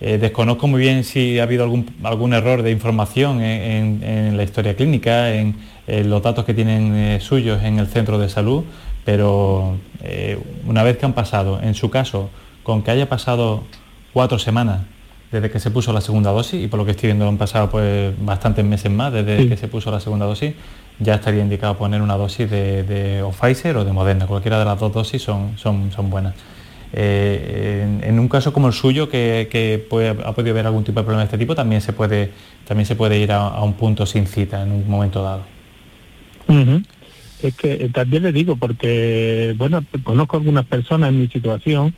Eh, 0.00 0.18
desconozco 0.18 0.66
muy 0.66 0.80
bien 0.80 1.04
si 1.04 1.38
ha 1.38 1.44
habido 1.44 1.64
algún, 1.64 1.86
algún 2.02 2.34
error 2.34 2.62
de 2.62 2.70
información 2.70 3.40
en, 3.40 4.36
la 4.36 4.42
historia 4.42 4.76
clínica, 4.76 5.32
en, 5.32 5.56
los 5.86 6.22
datos 6.22 6.44
que 6.44 6.54
tienen 6.54 7.20
suyos 7.20 7.62
en 7.64 7.78
el 7.78 7.86
centro 7.86 8.18
de 8.18 8.28
salud, 8.28 8.64
pero 9.04 9.76
eh, 10.02 10.38
una 10.66 10.82
vez 10.82 10.96
que 10.96 11.06
han 11.06 11.12
pasado, 11.12 11.60
en 11.62 11.74
su 11.74 11.90
caso, 11.90 12.30
con 12.62 12.82
que 12.82 12.90
haya 12.90 13.08
pasado 13.08 13.64
cuatro 14.12 14.38
semanas 14.38 14.82
desde 15.30 15.50
que 15.50 15.58
se 15.58 15.70
puso 15.70 15.92
la 15.92 16.02
segunda 16.02 16.30
dosis 16.30 16.62
y 16.62 16.68
por 16.68 16.78
lo 16.78 16.84
que 16.84 16.90
estoy 16.90 17.08
viendo 17.08 17.26
han 17.26 17.38
pasado 17.38 17.70
pues 17.70 18.14
bastantes 18.20 18.64
meses 18.64 18.92
más 18.92 19.12
desde 19.12 19.48
que 19.48 19.56
se 19.56 19.66
puso 19.66 19.90
la 19.90 19.98
segunda 19.98 20.26
dosis, 20.26 20.52
ya 20.98 21.14
estaría 21.14 21.42
indicado 21.42 21.76
poner 21.76 22.02
una 22.02 22.16
dosis 22.16 22.50
de, 22.50 23.24
Pfizer 23.40 23.76
o 23.78 23.84
de 23.84 23.92
Moderna. 23.92 24.26
Cualquiera 24.26 24.58
de 24.58 24.66
las 24.66 24.78
dos 24.78 24.92
dosis 24.92 25.22
son, 25.22 25.56
son, 25.56 25.90
son 25.90 26.10
buenas. 26.10 26.34
Eh, 26.92 28.00
en, 28.02 28.20
un 28.20 28.28
caso 28.28 28.52
como 28.52 28.66
el 28.66 28.74
suyo, 28.74 29.08
que, 29.08 29.86
ha 30.24 30.32
podido 30.32 30.52
haber 30.52 30.66
algún 30.66 30.84
tipo 30.84 31.00
de 31.00 31.04
problema 31.04 31.22
de 31.22 31.26
este 31.26 31.38
tipo, 31.38 31.54
también 31.54 31.80
se 31.80 31.94
puede, 31.94 32.30
también 32.68 32.86
se 32.86 32.94
puede 32.94 33.18
ir 33.18 33.32
a, 33.32 33.62
un 33.62 33.72
punto 33.72 34.04
sin 34.04 34.26
cita 34.26 34.62
en 34.62 34.72
un 34.72 34.88
momento 34.88 35.22
dado. 35.22 35.42
Es 37.42 37.56
que 37.56 37.72
eh, 37.72 37.90
también 37.92 38.22
le 38.22 38.32
digo, 38.32 38.56
porque, 38.56 39.54
bueno, 39.58 39.84
conozco 40.04 40.36
algunas 40.36 40.64
personas 40.64 41.10
en 41.10 41.20
mi 41.20 41.28
situación 41.28 41.94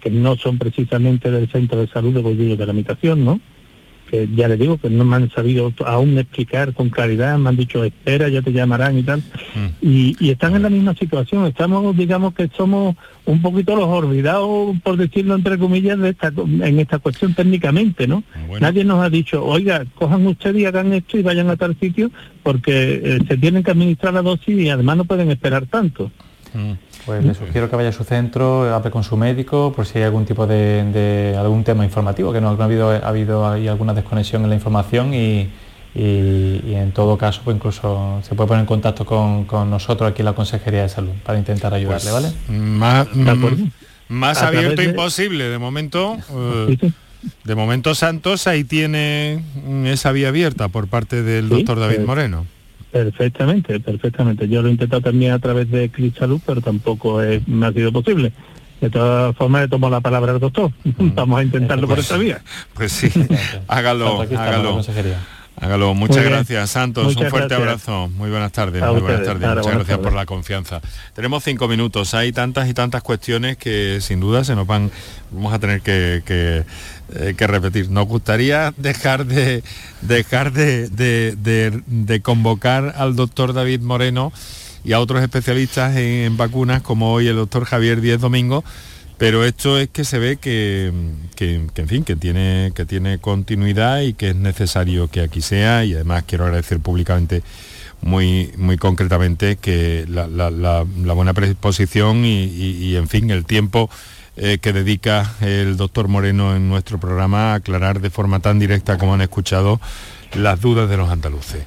que 0.00 0.10
no 0.10 0.36
son 0.36 0.56
precisamente 0.56 1.30
del 1.30 1.50
centro 1.50 1.80
de 1.80 1.88
salud 1.88 2.14
de 2.14 2.22
Bolillo 2.22 2.56
de 2.56 2.66
la 2.66 2.72
Habitación, 2.72 3.24
¿no? 3.24 3.40
Que 4.10 4.28
ya 4.34 4.48
le 4.48 4.56
digo 4.56 4.78
que 4.78 4.88
no 4.88 5.04
me 5.04 5.16
han 5.16 5.30
sabido 5.30 5.72
aún 5.84 6.18
explicar 6.18 6.72
con 6.72 6.90
claridad, 6.90 7.38
me 7.38 7.48
han 7.48 7.56
dicho 7.56 7.84
espera, 7.84 8.28
ya 8.28 8.42
te 8.42 8.52
llamarán 8.52 8.98
y 8.98 9.02
tal, 9.02 9.20
mm. 9.20 9.66
y, 9.86 10.30
están 10.30 10.54
en 10.54 10.62
la 10.62 10.70
misma 10.70 10.94
situación, 10.94 11.46
estamos, 11.46 11.96
digamos 11.96 12.34
que 12.34 12.48
somos 12.56 12.96
un 13.24 13.42
poquito 13.42 13.74
los 13.74 13.88
olvidados, 13.88 14.76
por 14.82 14.96
decirlo 14.96 15.34
entre 15.34 15.58
comillas, 15.58 15.98
de 15.98 16.10
esta, 16.10 16.28
en 16.28 16.78
esta 16.78 16.98
cuestión 16.98 17.34
técnicamente, 17.34 18.06
¿no? 18.06 18.22
Nadie 18.60 18.84
nos 18.84 19.04
ha 19.04 19.10
dicho, 19.10 19.44
oiga, 19.44 19.84
cojan 19.94 20.26
ustedes 20.26 20.62
y 20.62 20.66
hagan 20.66 20.92
esto 20.92 21.18
y 21.18 21.22
vayan 21.22 21.50
a 21.50 21.56
tal 21.56 21.76
sitio, 21.78 22.10
porque 22.42 23.00
eh, 23.02 23.18
se 23.26 23.36
tienen 23.36 23.62
que 23.62 23.72
administrar 23.72 24.14
la 24.14 24.22
dosis 24.22 24.58
y 24.58 24.68
además 24.68 24.98
no 24.98 25.04
pueden 25.04 25.30
esperar 25.30 25.66
tanto. 25.66 26.12
Mm. 26.56 26.72
Pues 27.04 27.24
le 27.24 27.34
sugiero 27.34 27.68
que 27.68 27.76
vaya 27.76 27.90
a 27.90 27.92
su 27.92 28.02
centro, 28.02 28.74
hable 28.74 28.90
con 28.90 29.04
su 29.04 29.16
médico 29.16 29.72
por 29.74 29.86
si 29.86 29.98
hay 29.98 30.04
algún 30.04 30.24
tipo 30.24 30.46
de, 30.46 31.36
algún 31.38 31.62
tema 31.62 31.84
informativo, 31.84 32.32
que 32.32 32.40
no, 32.40 32.48
ha 32.48 32.64
habido, 32.64 32.90
ha 32.90 33.08
habido 33.08 33.48
ahí 33.48 33.68
alguna 33.68 33.92
desconexión 33.94 34.42
en 34.42 34.48
la 34.48 34.54
información 34.54 35.12
y, 35.14 35.50
en 35.94 36.92
todo 36.92 37.16
caso 37.16 37.40
pues 37.42 37.56
incluso 37.56 38.20
se 38.22 38.34
puede 38.34 38.48
poner 38.48 38.60
en 38.62 38.66
contacto 38.66 39.06
con, 39.06 39.46
nosotros 39.70 40.10
aquí 40.10 40.22
en 40.22 40.26
la 40.26 40.34
Consejería 40.34 40.82
de 40.82 40.88
Salud 40.88 41.12
para 41.24 41.38
intentar 41.38 41.72
ayudarle, 41.74 42.10
pues, 42.10 42.36
¿vale? 42.48 42.58
Más, 42.58 43.06
más 44.08 44.42
abierto 44.42 44.82
imposible, 44.82 45.44
de 45.44 45.58
momento. 45.58 46.16
Eh, 46.36 46.90
de 47.42 47.54
momento 47.56 47.94
Santos 47.96 48.46
ahí 48.46 48.62
tiene 48.62 49.42
esa 49.86 50.12
vía 50.12 50.28
abierta 50.28 50.68
por 50.68 50.86
parte 50.86 51.24
del 51.24 51.48
doctor 51.48 51.80
David 51.80 51.96
pues, 51.96 52.06
Moreno. 52.06 52.46
Perfectamente, 52.96 53.78
perfectamente. 53.78 54.48
Yo 54.48 54.62
lo 54.62 54.68
he 54.68 54.70
intentado 54.70 55.02
también 55.02 55.32
a 55.32 55.38
través 55.38 55.70
de 55.70 55.90
Cris 55.90 56.14
Salud, 56.14 56.40
pero 56.46 56.62
tampoco 56.62 57.20
me 57.46 57.66
ha 57.66 57.72
sido 57.72 57.92
posible. 57.92 58.32
De 58.80 58.88
todas 58.88 59.36
formas, 59.36 59.62
le 59.62 59.68
tomo 59.68 59.90
la 59.90 60.00
palabra 60.00 60.32
al 60.32 60.40
doctor. 60.40 60.70
Mm. 60.98 61.14
Vamos 61.14 61.40
a 61.40 61.42
intentarlo 61.42 61.86
por 61.86 61.98
esta 61.98 62.16
vía. 62.16 62.40
Pues 62.72 62.92
sí, 62.92 63.10
hágalo, 63.68 64.22
hágalo. 64.22 64.80
Hágalo. 65.60 65.94
Muchas 65.94 66.24
gracias, 66.24 66.70
Santos. 66.70 67.16
un 67.16 67.28
fuerte 67.28 67.54
abrazo. 67.54 68.08
Muy 68.08 68.30
buenas 68.30 68.52
tardes. 68.52 68.82
muy 68.82 69.00
buenas 69.00 69.24
tardes. 69.24 69.48
Muchas 69.56 69.74
gracias 69.74 69.98
por 69.98 70.14
la 70.14 70.24
confianza. 70.24 70.80
Tenemos 71.14 71.44
cinco 71.44 71.68
minutos. 71.68 72.14
Hay 72.14 72.32
tantas 72.32 72.68
y 72.68 72.74
tantas 72.74 73.02
cuestiones 73.02 73.58
que 73.58 74.00
sin 74.00 74.20
duda 74.20 74.44
se 74.44 74.54
nos 74.54 74.66
van, 74.66 74.90
vamos 75.30 75.52
a 75.52 75.58
tener 75.58 75.82
que, 75.82 76.64
que, 77.08 77.46
repetir. 77.46 77.90
Nos 77.90 78.06
gustaría 78.06 78.74
dejar 78.76 79.26
de 79.26 79.62
dejar 80.02 80.52
de, 80.52 80.88
de, 80.88 82.20
convocar 82.20 82.94
al 82.96 83.16
doctor 83.16 83.52
David 83.52 83.80
Moreno 83.80 84.32
y 84.84 84.92
a 84.92 85.00
otros 85.00 85.22
especialistas 85.22 85.96
en, 85.96 86.36
vacunas, 86.36 86.82
como 86.82 87.12
hoy 87.12 87.28
el 87.28 87.36
doctor 87.36 87.64
Javier 87.64 88.00
Díez 88.00 88.20
Domingo 88.20 88.64
pero 89.18 89.44
esto 89.44 89.78
es 89.78 89.88
que 89.88 90.04
se 90.04 90.18
ve 90.18 90.36
que, 90.36 90.92
en 91.38 91.88
fin, 91.88 92.04
que 92.04 92.16
tiene, 92.16 92.72
que 92.74 92.84
tiene 92.84 93.18
continuidad 93.18 94.00
y 94.00 94.12
que 94.12 94.30
es 94.30 94.36
necesario 94.36 95.08
que 95.08 95.22
aquí 95.22 95.40
sea 95.40 95.84
y 95.84 95.94
además 95.94 96.24
quiero 96.26 96.44
agradecer 96.44 96.80
públicamente 96.80 97.42
muy, 98.02 98.52
muy 98.58 98.76
concretamente 98.76 99.56
que 99.56 100.04
la, 100.06 100.82
buena 101.14 101.32
predisposición 101.32 102.24
y, 102.26 102.94
en 102.94 103.08
fin, 103.08 103.30
el 103.30 103.46
tiempo 103.46 103.88
eh, 104.38 104.58
que 104.60 104.74
dedica 104.74 105.32
el 105.40 105.78
doctor 105.78 106.08
Moreno 106.08 106.54
en 106.54 106.68
nuestro 106.68 107.00
programa 107.00 107.52
a 107.52 107.54
aclarar 107.54 108.02
de 108.02 108.10
forma 108.10 108.38
tan 108.40 108.58
directa 108.58 108.98
como 108.98 109.14
han 109.14 109.22
escuchado 109.22 109.80
las 110.34 110.60
dudas 110.60 110.90
de 110.90 110.98
los 110.98 111.08
andaluces. 111.08 111.64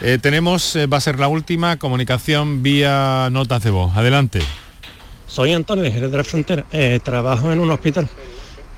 Eh, 0.00 0.18
tenemos, 0.22 0.76
eh, 0.76 0.86
va 0.86 0.98
a 0.98 1.00
ser 1.00 1.18
la 1.18 1.26
última, 1.26 1.78
comunicación 1.78 2.62
vía 2.62 3.28
notas 3.32 3.64
de 3.64 3.70
voz. 3.70 3.96
Adelante. 3.96 4.40
Soy 5.26 5.52
Antonio 5.52 5.90
Jerez 5.90 6.12
de 6.12 6.16
la 6.16 6.22
Frontera, 6.22 6.64
trabajo 7.02 7.50
en 7.50 7.58
un 7.58 7.70
hospital. 7.72 8.08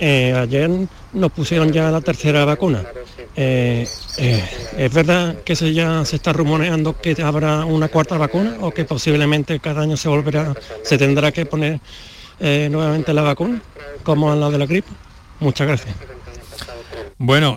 Ayer 0.00 0.70
nos 1.12 1.32
pusieron 1.32 1.70
ya 1.70 1.90
la 1.90 2.00
tercera 2.00 2.46
vacuna. 2.46 2.82
¿Es 3.36 4.94
verdad 4.94 5.36
que 5.44 5.54
se 5.56 5.74
ya 5.74 6.04
se 6.04 6.16
está 6.16 6.32
rumoreando 6.32 6.98
que 6.98 7.20
habrá 7.22 7.64
una 7.64 7.88
cuarta 7.88 8.16
vacuna 8.16 8.56
o 8.60 8.70
que 8.70 8.84
posiblemente 8.84 9.58
cada 9.58 9.82
año 9.82 9.96
se 9.96 10.08
volverá, 10.08 10.54
se 10.82 10.96
tendrá 10.96 11.32
que 11.32 11.44
poner 11.44 11.80
nuevamente 12.40 13.12
la 13.14 13.22
vacuna, 13.22 13.60
como 14.02 14.32
en 14.32 14.40
la 14.40 14.50
de 14.50 14.58
la 14.58 14.66
gripe? 14.66 14.88
Muchas 15.40 15.66
gracias. 15.66 15.94
Bueno, 17.18 17.56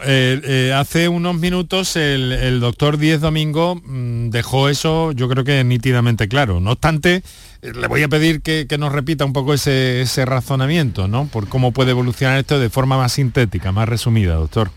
hace 0.76 1.08
unos 1.08 1.36
minutos 1.36 1.96
el, 1.96 2.60
doctor 2.60 2.98
Díez 2.98 3.22
Domingo 3.22 3.76
mm, 3.76 4.30
dejó 4.30 4.70
eso, 4.70 5.12
yo 5.14 5.28
creo 5.28 5.44
que 5.44 5.64
nítidamente 5.64 6.28
claro. 6.28 6.60
No 6.60 6.72
obstante, 6.72 7.24
le 7.62 7.88
voy 7.88 8.04
a 8.04 8.08
pedir 8.08 8.42
que, 8.42 8.68
nos 8.78 8.92
repita 8.92 9.26
un 9.26 9.34
poco 9.34 9.54
ese, 9.54 10.06
razonamiento, 10.26 11.08
¿no? 11.08 11.28
Por 11.28 11.50
cómo 11.50 11.72
puede 11.72 11.92
evolucionar 11.92 12.38
esto 12.38 12.60
de 12.60 12.70
forma 12.70 12.98
más 12.98 13.14
sintética, 13.14 13.72
más 13.72 13.90
resumida, 13.90 14.36
doctor. 14.36 14.70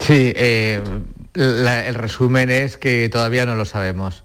Sí, 0.00 0.32
eh, 0.36 0.82
el 1.34 1.94
resumen 1.94 2.50
es 2.50 2.76
que 2.76 3.08
todavía 3.08 3.44
no 3.44 3.54
lo 3.54 3.64
sabemos, 3.64 4.24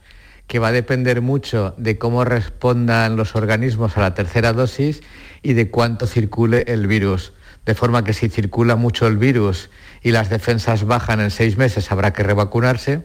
que 0.51 0.59
va 0.59 0.67
a 0.67 0.71
depender 0.73 1.21
mucho 1.21 1.73
de 1.77 1.97
cómo 1.97 2.25
respondan 2.25 3.15
los 3.15 3.37
organismos 3.37 3.95
a 3.95 4.01
la 4.01 4.13
tercera 4.13 4.51
dosis 4.51 4.99
y 5.41 5.53
de 5.53 5.71
cuánto 5.71 6.07
circule 6.07 6.65
el 6.67 6.87
virus. 6.87 7.31
De 7.65 7.73
forma 7.73 8.03
que 8.03 8.11
si 8.11 8.27
circula 8.27 8.75
mucho 8.75 9.07
el 9.07 9.17
virus 9.17 9.69
y 10.01 10.11
las 10.11 10.29
defensas 10.29 10.83
bajan 10.83 11.21
en 11.21 11.31
seis 11.31 11.55
meses, 11.55 11.89
habrá 11.89 12.11
que 12.11 12.23
revacunarse. 12.23 13.01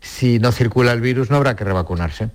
Si 0.00 0.40
no 0.40 0.50
circula 0.50 0.90
el 0.90 1.00
virus, 1.00 1.30
no 1.30 1.36
habrá 1.36 1.54
que 1.54 1.62
revacunarse 1.62 2.30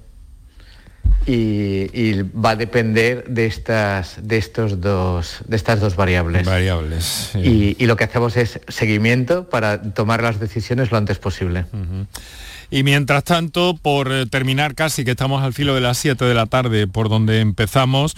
y, 1.26 2.22
va 2.22 2.52
a 2.52 2.56
depender 2.56 3.26
de 3.28 3.46
estas, 3.46 4.18
de 4.22 4.38
estos 4.38 4.82
dos, 4.82 5.40
de 5.48 5.56
estas 5.56 5.80
dos 5.80 5.96
variables. 5.96 6.46
Variables. 6.46 7.32
Y, 7.36 7.86
lo 7.86 7.96
que 7.96 8.04
hacemos 8.04 8.36
es 8.38 8.60
seguimiento 8.68 9.50
para 9.50 9.82
tomar 9.82 10.22
las 10.22 10.40
decisiones 10.40 10.92
lo 10.92 10.98
antes 10.98 11.20
posible. 11.20 11.66
Y 12.74 12.82
mientras 12.82 13.24
tanto, 13.24 13.78
por 13.80 14.12
eh, 14.12 14.26
terminar 14.26 14.74
casi, 14.74 15.06
que 15.06 15.12
estamos 15.12 15.44
al 15.44 15.54
filo 15.54 15.76
de 15.76 15.82
las 15.82 15.96
7 16.00 16.26
de 16.26 16.34
la 16.34 16.48
tarde, 16.48 16.88
por 16.88 17.08
donde 17.08 17.40
empezamos, 17.40 18.16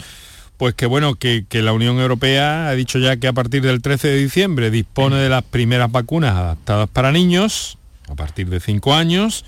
pues 0.56 0.74
que 0.76 0.86
bueno, 0.86 1.16
que, 1.16 1.46
la 1.52 1.74
Unión 1.74 2.00
Europea 2.00 2.70
ha 2.70 2.72
dicho 2.74 2.98
ya 2.98 3.18
que 3.18 3.28
a 3.28 3.34
partir 3.34 3.64
del 3.64 3.82
13 3.82 4.08
de 4.08 4.16
diciembre 4.16 4.72
dispone 4.72 5.18
de 5.18 5.28
las 5.28 5.44
primeras 5.44 5.92
vacunas 5.92 6.38
adaptadas 6.38 6.90
para 6.90 7.12
niños, 7.12 7.78
a 8.08 8.16
partir 8.16 8.48
de 8.48 8.62
5 8.62 8.94
años, 8.94 9.44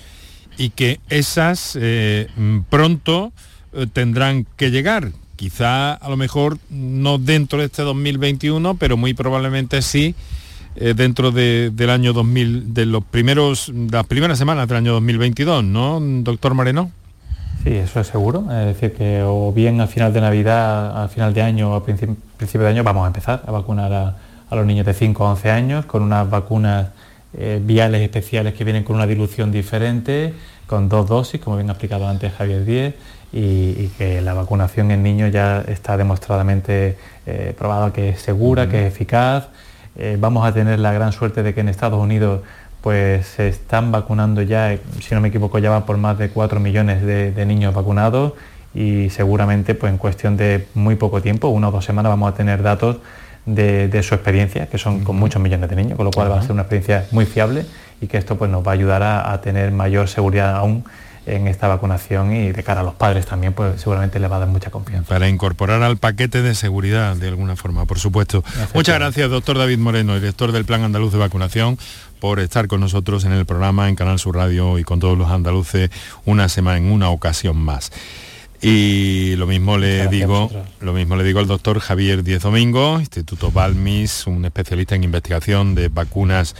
y 0.57 0.71
que 0.71 0.99
esas 1.07 1.77
eh, 1.79 2.27
mm, 2.35 2.63
pronto 2.69 3.31
eh, 3.71 3.87
tendrán 3.87 4.45
que 4.57 4.71
llegar. 4.71 5.13
Quizá 5.37 5.93
a 5.93 6.09
lo 6.09 6.17
mejor 6.17 6.57
no 6.69 7.17
dentro 7.17 7.59
de 7.59 7.67
este 7.67 7.81
2021, 7.83 8.75
pero 8.75 8.97
muy 8.97 9.13
probablemente 9.13 9.81
sí 9.81 10.15
eh, 10.77 10.93
dentro 10.95 11.31
del 11.31 11.89
año 11.89 12.13
2000, 12.13 12.73
de 12.73 12.85
los 12.85 13.03
primeros, 13.03 13.69
las 13.69 14.05
primeras 14.05 14.37
semanas 14.37 14.67
del 14.67 14.77
año 14.77 14.93
2022, 14.93 15.63
¿no, 15.63 15.99
doctor 15.99 16.53
Moreno? 16.53 16.91
Sí, 17.63 17.73
eso 17.73 17.99
es 17.99 18.07
seguro. 18.07 18.45
Es 18.51 18.65
decir, 18.65 18.93
que 18.93 19.23
o 19.23 19.51
bien 19.51 19.81
al 19.81 19.87
final 19.87 20.13
de 20.13 20.21
Navidad, 20.21 21.01
al 21.01 21.09
final 21.09 21.33
de 21.33 21.41
año 21.41 21.71
o 21.71 21.75
a 21.75 21.83
principio, 21.83 22.61
de 22.61 22.67
año 22.67 22.83
vamos 22.83 23.03
a 23.03 23.07
empezar 23.07 23.43
a 23.45 23.51
vacunar 23.51 23.91
a, 23.91 24.17
a 24.49 24.55
los 24.55 24.65
niños 24.65 24.85
de 24.85 24.93
5 24.93 25.25
a 25.25 25.31
11 25.31 25.51
años 25.51 25.85
con 25.85 26.03
unas 26.03 26.29
vacunas 26.29 26.87
eh, 27.37 27.59
viales 27.61 28.01
especiales 28.01 28.53
que 28.53 28.63
vienen 28.63 28.83
con 28.83 28.95
una 28.95 29.05
dilución 29.05 29.51
diferente, 29.51 30.33
con 30.65 30.87
dos 30.89 31.07
dosis, 31.07 31.41
como 31.41 31.57
bien 31.57 31.69
ha 31.69 31.73
explicado 31.73 32.07
antes 32.07 32.33
Javier 32.33 32.65
Díez, 32.65 32.95
y, 33.33 33.89
que 33.97 34.21
la 34.21 34.33
vacunación 34.33 34.89
en 34.91 35.03
niños 35.03 35.31
ya 35.31 35.61
está 35.67 35.97
demostradamente 35.97 36.97
eh, 37.25 37.53
probada 37.57 37.91
que 37.91 38.09
es 38.09 38.21
segura, 38.21 38.69
que 38.69 38.87
es 38.87 38.93
eficaz. 38.93 39.49
Eh, 39.97 40.17
vamos 40.19 40.45
a 40.45 40.53
tener 40.53 40.79
la 40.79 40.93
gran 40.93 41.11
suerte 41.11 41.43
de 41.43 41.53
que 41.53 41.61
en 41.61 41.69
Estados 41.69 41.99
Unidos 41.99 42.41
pues 42.81 43.25
se 43.27 43.47
están 43.47 43.91
vacunando 43.91 44.41
ya, 44.41 44.77
si 45.01 45.15
no 45.15 45.21
me 45.21 45.29
equivoco, 45.29 45.59
ya 45.59 45.71
va 45.71 45.85
por 45.85 45.97
más 45.97 46.17
de 46.17 46.29
4 46.29 46.59
millones 46.59 47.01
de, 47.01 47.31
de 47.31 47.45
niños 47.45 47.73
vacunados 47.73 48.33
y 48.73 49.09
seguramente 49.09 49.73
pues 49.75 49.91
en 49.91 49.97
cuestión 49.97 50.37
de 50.37 50.67
muy 50.75 50.95
poco 50.95 51.21
tiempo, 51.21 51.47
una 51.47 51.69
o 51.69 51.71
dos 51.71 51.83
semanas, 51.83 52.11
vamos 52.11 52.31
a 52.31 52.35
tener 52.35 52.61
datos 52.61 52.97
de, 53.47 54.03
su 54.03 54.13
experiencia, 54.13 54.67
que 54.67 54.77
son 54.77 55.03
con 55.03 55.15
muchos 55.15 55.41
millones 55.41 55.69
de 55.69 55.75
niños, 55.75 55.95
con 55.95 56.05
lo 56.05 56.11
cual 56.11 56.29
va 56.29 56.39
a 56.39 56.41
ser 56.41 56.51
una 56.51 56.63
experiencia 56.63 57.05
muy 57.11 57.25
fiable 57.25 57.65
y 58.01 58.07
que 58.07 58.17
esto 58.17 58.37
pues, 58.37 58.51
nos 58.51 58.65
va 58.65 58.71
a 58.71 58.73
ayudar 58.73 59.01
a, 59.03 59.39
tener 59.41 59.71
mayor 59.71 60.09
seguridad 60.09 60.55
aún 60.55 60.83
en 61.27 61.47
esta 61.47 61.67
vacunación 61.67 62.33
y 62.33 62.51
de 62.53 62.63
cara 62.63 62.81
a 62.81 62.83
los 62.83 62.95
padres 62.95 63.25
también, 63.25 63.53
pues 63.53 63.81
seguramente 63.81 64.19
le 64.19 64.27
va 64.27 64.37
a 64.37 64.39
dar 64.39 64.47
mucha 64.47 64.71
confianza. 64.71 65.09
Para 65.09 65.27
incorporar 65.27 65.83
al 65.83 65.97
paquete 65.97 66.41
de 66.41 66.55
seguridad 66.55 67.15
de 67.15 67.27
alguna 67.27 67.55
forma, 67.55 67.85
por 67.85 67.99
supuesto. 67.99 68.43
Muchas 68.73 68.95
gracias, 68.95 69.29
doctor 69.29 69.57
David 69.57 69.77
Moreno, 69.77 70.15
director 70.15 70.51
del 70.53 70.65
Plan 70.65 70.83
Andaluz 70.83 71.11
de 71.11 71.19
Vacunación, 71.19 71.77
por 72.21 72.39
estar 72.39 72.67
con 72.67 72.79
nosotros 72.79 73.25
en 73.25 73.33
el 73.33 73.45
programa, 73.45 73.89
en 73.89 73.95
Canal 73.95 74.19
Sur 74.19 74.37
Radio 74.37 74.79
y 74.79 74.83
con 74.83 74.99
todos 74.99 75.17
los 75.17 75.29
andaluces 75.29 75.89
una 76.25 76.47
semana, 76.47 76.77
en 76.77 76.91
una 76.91 77.09
ocasión 77.09 77.57
más. 77.57 77.91
Y 78.61 79.35
lo 79.35 79.45
mismo 79.45 79.77
le 79.77 80.07
digo, 80.07 80.49
lo 80.79 80.93
mismo 80.93 81.15
le 81.15 81.23
digo 81.23 81.39
al 81.39 81.47
doctor 81.47 81.79
Javier 81.79 82.23
Diez 82.23 82.41
Domingo, 82.41 82.99
Instituto 82.99 83.51
Balmis, 83.51 84.25
un 84.25 84.45
especialista 84.45 84.95
en 84.95 85.03
investigación 85.03 85.75
de 85.75 85.89
vacunas 85.89 86.55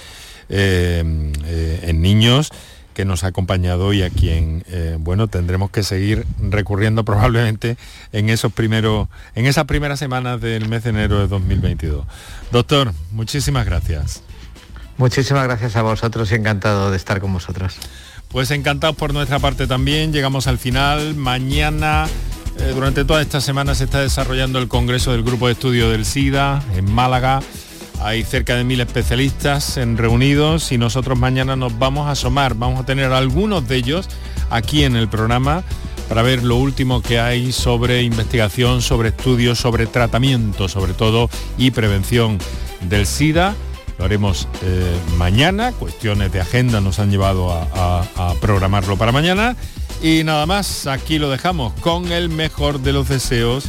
eh, 0.50 1.04
eh, 1.46 1.80
en 1.84 2.02
niños 2.02 2.52
que 2.98 3.06
nos 3.06 3.24
ha 3.24 3.28
acompañado 3.28 3.94
y 3.94 4.02
a 4.02 4.10
quien 4.10 4.64
eh, 4.70 4.98
bueno 5.00 5.28
tendremos 5.28 5.70
que 5.70 5.84
seguir 5.84 6.26
recurriendo 6.40 7.06
probablemente 7.06 7.78
en 8.12 8.32
esos 8.32 8.52
primeros 8.52 9.08
en 9.36 9.46
esas 9.46 9.66
primeras 9.66 10.00
semanas 10.00 10.42
del 10.42 10.68
mes 10.68 10.84
de 10.84 10.90
enero 10.90 11.20
de 11.20 11.28
2022 11.28 12.08
doctor 12.52 12.94
muchísimas 13.12 13.68
gracias. 13.68 14.24
Muchísimas 14.98 15.44
gracias 15.44 15.76
a 15.76 15.84
vosotros 15.84 16.32
y 16.32 16.36
encantado 16.36 16.90
de 16.90 16.98
estar 16.98 17.22
con 17.22 17.32
vosotros. 17.32 17.76
Pues 18.30 18.50
encantados 18.50 18.96
por 18.96 19.14
nuestra 19.14 19.38
parte 19.38 19.68
también. 19.68 20.12
Llegamos 20.12 20.48
al 20.48 20.58
final. 20.58 21.14
Mañana 21.14 22.08
eh, 22.60 22.72
durante 22.74 23.06
toda 23.06 23.22
esta 23.22 23.42
semana 23.42 23.76
se 23.76 23.84
está 23.84 24.02
desarrollando 24.02 24.58
el 24.58 24.68
congreso 24.68 25.12
del 25.12 25.22
grupo 25.22 25.46
de 25.46 25.54
estudio 25.54 25.92
del 25.92 26.04
SIDA 26.04 26.64
en 26.76 26.92
Málaga 26.92 27.42
hay 28.02 28.24
cerca 28.24 28.56
de 28.56 28.64
mil 28.64 28.80
especialistas 28.80 29.78
en 29.78 29.98
reunidos 29.98 30.72
y 30.72 30.78
nosotros 30.78 31.18
mañana 31.18 31.56
nos 31.56 31.78
vamos 31.78 32.08
a 32.08 32.12
asomar, 32.12 32.56
vamos 32.56 32.80
a 32.80 32.86
tener 32.86 33.12
algunos 33.12 33.68
de 33.68 33.78
ellos 33.78 34.08
aquí 34.50 34.84
en 34.84 34.96
el 34.96 35.08
programa 35.08 35.64
para 36.08 36.22
ver 36.22 36.44
lo 36.44 36.56
último 36.56 37.02
que 37.02 37.20
hay 37.20 37.52
sobre 37.52 38.04
investigación, 38.04 38.82
sobre 38.82 39.10
estudios, 39.10 39.60
sobre 39.60 39.88
tratamiento, 39.88 40.70
sobre 40.70 40.94
todo, 40.94 41.30
y 41.58 41.72
prevención 41.72 42.38
del 42.82 43.06
SIDA. 43.06 43.56
Lo 44.00 44.06
haremos 44.06 44.48
eh, 44.62 44.96
mañana, 45.18 45.72
cuestiones 45.74 46.32
de 46.32 46.40
agenda 46.40 46.80
nos 46.82 47.00
han 47.00 47.12
llevado 47.12 47.52
a 47.52 48.34
programarlo 48.40 48.96
para 48.96 49.12
mañana. 49.12 49.56
Y 50.02 50.24
nada 50.24 50.46
más, 50.46 50.86
aquí 50.86 51.18
lo 51.18 51.30
dejamos 51.30 51.74
con 51.82 52.12
el 52.12 52.30
mejor 52.30 52.80
de 52.82 52.94
los 52.94 53.10
deseos 53.10 53.66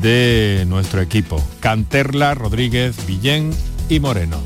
de 0.00 0.64
nuestro 0.68 1.00
equipo. 1.00 1.42
Canterla, 1.60 2.34
Rodríguez, 2.34 3.06
Villén 3.06 3.50
y 3.88 4.00
Moreno. 4.00 4.40